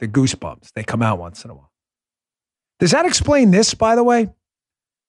The, 0.00 0.08
goosebumps, 0.08 0.72
they 0.74 0.82
come 0.82 1.02
out 1.02 1.18
once 1.18 1.44
in 1.44 1.50
a 1.50 1.54
while. 1.54 1.70
Does 2.78 2.90
that 2.90 3.06
explain 3.06 3.52
this, 3.52 3.72
by 3.72 3.94
the 3.94 4.04
way? 4.04 4.28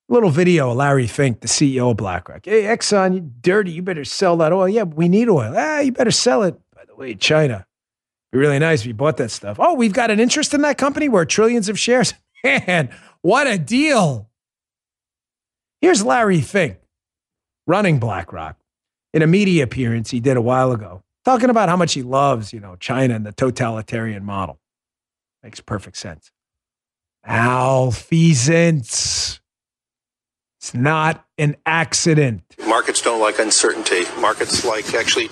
Little 0.08 0.30
video 0.30 0.72
of 0.72 0.78
Larry 0.78 1.08
Fink, 1.08 1.42
the 1.42 1.48
CEO 1.48 1.92
of 1.92 1.98
BlackRock. 1.98 2.46
Hey, 2.46 2.64
Exxon, 2.64 3.16
you 3.16 3.32
dirty. 3.42 3.72
You 3.72 3.82
better 3.82 4.06
sell 4.06 4.38
that 4.38 4.54
oil. 4.54 4.70
Yeah, 4.70 4.84
we 4.84 5.10
need 5.10 5.28
oil. 5.28 5.54
Ah, 5.58 5.80
you 5.80 5.92
better 5.92 6.12
sell 6.12 6.44
it. 6.44 6.58
By 6.74 6.86
the 6.86 6.96
way, 6.96 7.16
China. 7.16 7.66
Be 8.32 8.38
really 8.38 8.60
nice 8.60 8.82
if 8.82 8.88
you 8.88 8.94
bought 8.94 9.18
that 9.18 9.32
stuff. 9.32 9.58
Oh, 9.60 9.74
we've 9.74 9.94
got 9.94 10.12
an 10.12 10.20
interest 10.20 10.54
in 10.54 10.62
that 10.62 10.78
company. 10.78 11.10
We're 11.10 11.26
trillions 11.26 11.68
of 11.68 11.80
shares. 11.80 12.14
Man, 12.44 12.90
what 13.22 13.48
a 13.48 13.58
deal. 13.58 14.30
Here's 15.82 16.04
Larry 16.04 16.42
Fink 16.42 16.78
running 17.68 18.00
BlackRock 18.00 18.58
in 19.14 19.22
a 19.22 19.28
media 19.28 19.64
appearance 19.64 20.12
he 20.12 20.20
did 20.20 20.38
a 20.38 20.42
while 20.42 20.72
ago, 20.72 21.02
talking 21.26 21.50
about 21.50 21.68
how 21.68 21.76
much 21.76 21.94
he 21.94 22.04
loves, 22.04 22.54
you 22.54 22.62
know, 22.62 22.78
China 22.78 23.16
and 23.16 23.26
the 23.26 23.34
totalitarian 23.34 24.24
model. 24.24 24.60
Makes 25.44 25.60
perfect 25.60 25.98
sense. 25.98 26.32
Malfeasance. 27.28 29.42
It's 30.60 30.74
not 30.74 31.26
an 31.38 31.58
accident. 31.66 32.44
Markets 32.66 33.02
don't 33.02 33.20
like 33.20 33.40
uncertainty. 33.40 34.04
Markets 34.20 34.64
like 34.66 34.94
actually 34.94 35.28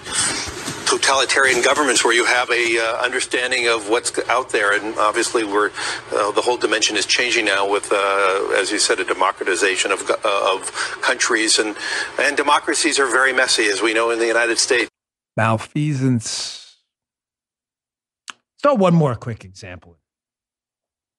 totalitarian 0.86 1.62
governments 1.62 2.04
where 2.04 2.14
you 2.14 2.26
have 2.26 2.50
a 2.52 2.78
uh, 2.78 2.98
understanding 3.04 3.68
of 3.68 3.90
what's 3.90 4.20
out 4.30 4.50
there 4.50 4.76
and 4.76 4.96
obviously 4.98 5.44
we're 5.44 5.72
uh, 6.12 6.30
the 6.32 6.42
whole 6.42 6.58
dimension 6.58 6.96
is 6.96 7.08
changing 7.08 7.46
now 7.46 7.68
with 7.68 7.92
uh, 7.92 8.60
as 8.60 8.72
you 8.72 8.78
said 8.78 9.00
a 9.00 9.04
democratization 9.04 9.92
of 9.92 10.08
uh, 10.08 10.54
of 10.54 10.72
countries 11.02 11.58
and 11.58 11.76
and 12.20 12.38
democracies 12.38 13.00
are 13.00 13.08
very 13.08 13.34
messy 13.34 13.66
as 13.66 13.82
we 13.82 13.92
know 13.94 14.12
in 14.12 14.20
the 14.20 14.28
United 14.28 14.60
States 14.60 14.92
malfeasance 15.38 16.78
so 18.58 18.74
one 18.74 18.94
more 18.94 19.16
quick 19.16 19.46
example 19.46 19.98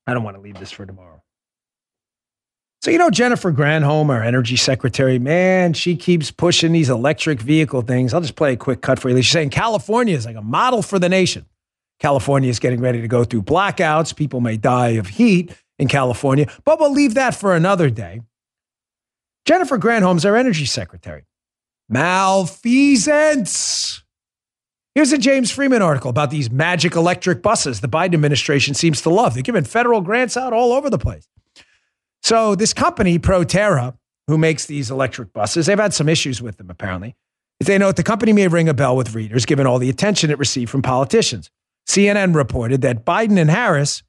I 0.06 0.14
don't 0.14 0.22
want 0.22 0.36
to 0.36 0.42
leave 0.42 0.58
this 0.58 0.70
for 0.70 0.86
tomorrow 0.86 1.24
so, 2.84 2.90
you 2.90 2.98
know, 2.98 3.08
Jennifer 3.08 3.50
Granholm, 3.50 4.10
our 4.10 4.22
energy 4.22 4.56
secretary, 4.56 5.18
man, 5.18 5.72
she 5.72 5.96
keeps 5.96 6.30
pushing 6.30 6.72
these 6.72 6.90
electric 6.90 7.40
vehicle 7.40 7.80
things. 7.80 8.12
I'll 8.12 8.20
just 8.20 8.36
play 8.36 8.52
a 8.52 8.58
quick 8.58 8.82
cut 8.82 8.98
for 8.98 9.08
you. 9.08 9.16
She's 9.22 9.32
saying 9.32 9.48
California 9.48 10.14
is 10.14 10.26
like 10.26 10.36
a 10.36 10.42
model 10.42 10.82
for 10.82 10.98
the 10.98 11.08
nation. 11.08 11.46
California 11.98 12.50
is 12.50 12.58
getting 12.58 12.82
ready 12.82 13.00
to 13.00 13.08
go 13.08 13.24
through 13.24 13.40
blackouts. 13.40 14.14
People 14.14 14.42
may 14.42 14.58
die 14.58 14.98
of 14.98 15.06
heat 15.06 15.56
in 15.78 15.88
California, 15.88 16.46
but 16.66 16.78
we'll 16.78 16.92
leave 16.92 17.14
that 17.14 17.34
for 17.34 17.56
another 17.56 17.88
day. 17.88 18.20
Jennifer 19.46 19.78
Granholm's 19.78 20.26
our 20.26 20.36
energy 20.36 20.66
secretary. 20.66 21.24
Malfeasance. 21.88 24.03
Here's 24.94 25.12
a 25.12 25.18
James 25.18 25.50
Freeman 25.50 25.82
article 25.82 26.08
about 26.08 26.30
these 26.30 26.52
magic 26.52 26.94
electric 26.94 27.42
buses 27.42 27.80
the 27.80 27.88
Biden 27.88 28.14
administration 28.14 28.74
seems 28.74 29.00
to 29.02 29.10
love. 29.10 29.34
They're 29.34 29.42
giving 29.42 29.64
federal 29.64 30.00
grants 30.00 30.36
out 30.36 30.52
all 30.52 30.72
over 30.72 30.88
the 30.88 30.98
place. 30.98 31.26
So 32.22 32.54
this 32.54 32.72
company, 32.72 33.18
Proterra, 33.18 33.96
who 34.28 34.38
makes 34.38 34.66
these 34.66 34.92
electric 34.92 35.32
buses, 35.32 35.66
they've 35.66 35.76
had 35.76 35.94
some 35.94 36.08
issues 36.08 36.40
with 36.40 36.58
them 36.58 36.70
apparently. 36.70 37.16
They 37.58 37.76
note 37.76 37.96
the 37.96 38.04
company 38.04 38.32
may 38.32 38.46
ring 38.46 38.68
a 38.68 38.74
bell 38.74 38.96
with 38.96 39.16
readers 39.16 39.46
given 39.46 39.66
all 39.66 39.80
the 39.80 39.90
attention 39.90 40.30
it 40.30 40.38
received 40.38 40.70
from 40.70 40.82
politicians. 40.82 41.50
CNN 41.88 42.36
reported 42.36 42.80
that 42.82 43.04
Biden 43.04 43.36
and 43.36 43.50
Harris, 43.50 44.04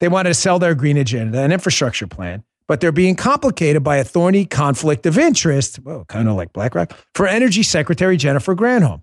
they 0.00 0.08
wanted 0.08 0.30
to 0.30 0.34
sell 0.34 0.58
their 0.58 0.74
green 0.74 0.96
agenda 0.96 1.38
and 1.38 1.52
infrastructure 1.52 2.08
plan, 2.08 2.42
but 2.66 2.80
they're 2.80 2.90
being 2.90 3.14
complicated 3.14 3.84
by 3.84 3.98
a 3.98 4.04
thorny 4.04 4.44
conflict 4.44 5.06
of 5.06 5.18
interest, 5.18 5.78
well, 5.84 6.04
kind 6.06 6.28
of 6.28 6.34
like 6.34 6.52
BlackRock, 6.52 6.92
for 7.14 7.28
Energy 7.28 7.62
Secretary 7.62 8.16
Jennifer 8.16 8.56
Granholm, 8.56 9.02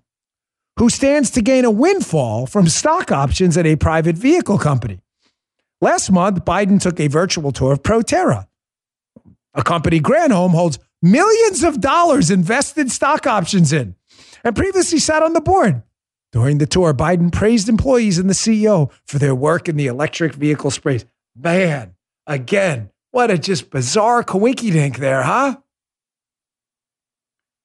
who 0.78 0.88
stands 0.88 1.30
to 1.30 1.42
gain 1.42 1.64
a 1.64 1.70
windfall 1.70 2.46
from 2.46 2.68
stock 2.68 3.12
options 3.12 3.56
at 3.56 3.66
a 3.66 3.76
private 3.76 4.16
vehicle 4.16 4.58
company. 4.58 5.00
Last 5.80 6.10
month, 6.10 6.44
Biden 6.44 6.80
took 6.80 6.98
a 6.98 7.08
virtual 7.08 7.52
tour 7.52 7.72
of 7.72 7.82
Proterra, 7.82 8.46
a 9.54 9.62
company 9.62 10.00
Granholm 10.00 10.50
holds 10.50 10.78
millions 11.00 11.62
of 11.62 11.80
dollars 11.80 12.30
invested 12.30 12.90
stock 12.90 13.26
options 13.26 13.72
in, 13.72 13.94
and 14.42 14.56
previously 14.56 14.98
sat 14.98 15.22
on 15.22 15.32
the 15.32 15.40
board. 15.40 15.82
During 16.32 16.58
the 16.58 16.66
tour, 16.66 16.92
Biden 16.92 17.30
praised 17.30 17.68
employees 17.68 18.18
and 18.18 18.28
the 18.28 18.34
CEO 18.34 18.90
for 19.06 19.18
their 19.18 19.34
work 19.34 19.68
in 19.68 19.76
the 19.76 19.86
electric 19.86 20.34
vehicle 20.34 20.72
space. 20.72 21.04
Man, 21.36 21.94
again, 22.26 22.90
what 23.12 23.30
a 23.30 23.38
just 23.38 23.70
bizarre 23.70 24.24
coinky 24.24 24.96
there, 24.96 25.22
huh? 25.22 25.58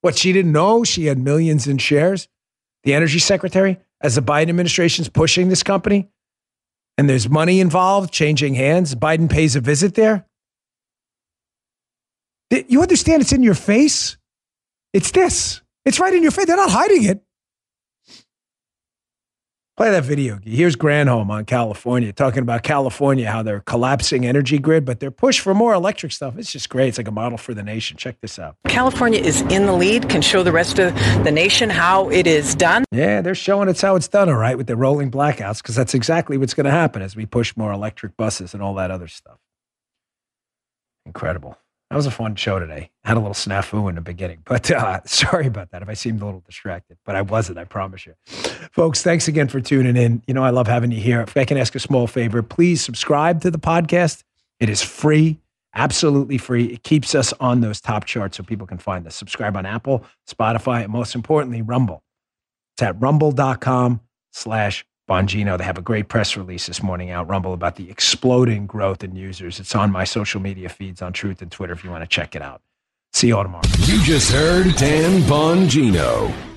What, 0.01 0.17
she 0.17 0.31
didn't 0.31 0.51
know 0.51 0.83
she 0.83 1.05
had 1.07 1.17
millions 1.17 1.67
in 1.67 1.79
shares? 1.79 2.27
The 2.89 2.95
energy 2.95 3.19
secretary, 3.19 3.77
as 4.01 4.15
the 4.15 4.21
Biden 4.21 4.49
administration's 4.49 5.09
pushing 5.09 5.47
this 5.47 5.61
company, 5.61 6.09
and 6.97 7.07
there's 7.07 7.29
money 7.29 7.59
involved, 7.59 8.11
changing 8.11 8.55
hands, 8.55 8.95
Biden 8.95 9.29
pays 9.29 9.55
a 9.55 9.59
visit 9.59 9.93
there. 9.93 10.25
You 12.49 12.81
understand 12.81 13.21
it's 13.21 13.31
in 13.31 13.43
your 13.43 13.53
face? 13.53 14.17
It's 14.91 15.11
this. 15.11 15.61
It's 15.85 15.99
right 15.99 16.11
in 16.11 16.23
your 16.23 16.31
face. 16.31 16.47
They're 16.47 16.55
not 16.55 16.71
hiding 16.71 17.03
it. 17.03 17.23
Play 19.79 19.91
that 19.91 20.03
video. 20.03 20.41
Here's 20.43 20.75
Granholm 20.75 21.29
on 21.29 21.45
California 21.45 22.11
talking 22.11 22.41
about 22.41 22.63
California, 22.63 23.31
how 23.31 23.43
they're 23.43 23.61
collapsing 23.61 24.25
energy 24.25 24.59
grid, 24.59 24.83
but 24.83 24.99
their 24.99 25.09
push 25.09 25.39
for 25.39 25.53
more 25.53 25.73
electric 25.73 26.11
stuff. 26.11 26.37
It's 26.37 26.51
just 26.51 26.67
great. 26.67 26.89
It's 26.89 26.97
like 26.97 27.07
a 27.07 27.11
model 27.11 27.37
for 27.37 27.53
the 27.53 27.63
nation. 27.63 27.95
Check 27.95 28.19
this 28.19 28.37
out. 28.37 28.57
California 28.67 29.21
is 29.21 29.39
in 29.43 29.67
the 29.67 29.71
lead, 29.71 30.09
can 30.09 30.21
show 30.21 30.43
the 30.43 30.51
rest 30.51 30.79
of 30.79 30.93
the 31.23 31.31
nation 31.31 31.69
how 31.69 32.09
it 32.09 32.27
is 32.27 32.55
done. 32.55 32.83
Yeah, 32.91 33.21
they're 33.21 33.33
showing 33.33 33.69
us 33.69 33.79
how 33.79 33.95
it's 33.95 34.09
done, 34.09 34.27
all 34.27 34.35
right, 34.35 34.57
with 34.57 34.67
the 34.67 34.75
rolling 34.75 35.11
blackouts, 35.11 35.61
because 35.61 35.75
that's 35.75 35.93
exactly 35.93 36.37
what's 36.37 36.53
going 36.53 36.65
to 36.65 36.71
happen 36.71 37.01
as 37.01 37.15
we 37.15 37.25
push 37.25 37.55
more 37.55 37.71
electric 37.71 38.17
buses 38.17 38.53
and 38.53 38.61
all 38.61 38.73
that 38.73 38.91
other 38.91 39.07
stuff. 39.07 39.37
Incredible. 41.05 41.57
That 41.89 41.95
was 41.95 42.05
a 42.05 42.11
fun 42.11 42.35
show 42.35 42.59
today. 42.59 42.91
Had 43.03 43.17
a 43.17 43.19
little 43.19 43.33
snafu 43.33 43.89
in 43.89 43.95
the 43.95 44.01
beginning, 44.01 44.43
but 44.45 44.69
uh, 44.69 45.01
sorry 45.05 45.47
about 45.47 45.71
that 45.71 45.81
if 45.81 45.89
I 45.89 45.95
seemed 45.95 46.21
a 46.21 46.25
little 46.25 46.43
distracted, 46.45 46.97
but 47.03 47.15
I 47.15 47.23
wasn't, 47.23 47.57
I 47.57 47.63
promise 47.63 48.05
you. 48.05 48.13
Folks, 48.71 49.01
thanks 49.01 49.27
again 49.27 49.47
for 49.47 49.59
tuning 49.59 49.97
in. 49.97 50.21
You 50.27 50.35
know, 50.35 50.43
I 50.43 50.51
love 50.51 50.67
having 50.67 50.91
you 50.91 51.01
here. 51.01 51.21
If 51.21 51.35
I 51.35 51.45
can 51.45 51.57
ask 51.57 51.73
a 51.73 51.79
small 51.79 52.05
favor, 52.05 52.43
please 52.43 52.81
subscribe 52.81 53.41
to 53.41 53.49
the 53.49 53.57
podcast. 53.57 54.23
It 54.59 54.69
is 54.69 54.83
free, 54.83 55.39
absolutely 55.73 56.37
free. 56.37 56.65
It 56.65 56.83
keeps 56.83 57.15
us 57.15 57.33
on 57.39 57.61
those 57.61 57.81
top 57.81 58.05
charts 58.05 58.37
so 58.37 58.43
people 58.43 58.67
can 58.67 58.77
find 58.77 59.07
us. 59.07 59.15
Subscribe 59.15 59.57
on 59.57 59.65
Apple, 59.65 60.05
Spotify, 60.29 60.83
and 60.83 60.91
most 60.91 61.15
importantly, 61.15 61.63
Rumble. 61.63 62.03
It's 62.75 62.83
at 62.83 63.01
rumble.com 63.01 64.01
slash 64.31 64.85
Bongino. 65.09 65.57
They 65.57 65.63
have 65.63 65.77
a 65.77 65.81
great 65.81 66.07
press 66.07 66.37
release 66.37 66.67
this 66.67 66.83
morning 66.83 67.09
out, 67.09 67.27
Rumble, 67.27 67.53
about 67.53 67.75
the 67.75 67.89
exploding 67.89 68.67
growth 68.67 69.03
in 69.03 69.15
users. 69.15 69.59
It's 69.59 69.75
on 69.75 69.91
my 69.91 70.03
social 70.03 70.39
media 70.39 70.69
feeds 70.69 71.01
on 71.01 71.11
Truth 71.11 71.41
and 71.41 71.51
Twitter 71.51 71.73
if 71.73 71.83
you 71.83 71.89
want 71.89 72.03
to 72.03 72.07
check 72.07 72.35
it 72.35 72.41
out. 72.41 72.61
See 73.11 73.27
you 73.27 73.37
all 73.37 73.43
tomorrow. 73.43 73.63
You 73.79 74.01
just 74.03 74.31
heard 74.31 74.75
Dan 74.75 75.21
Bongino. 75.23 76.48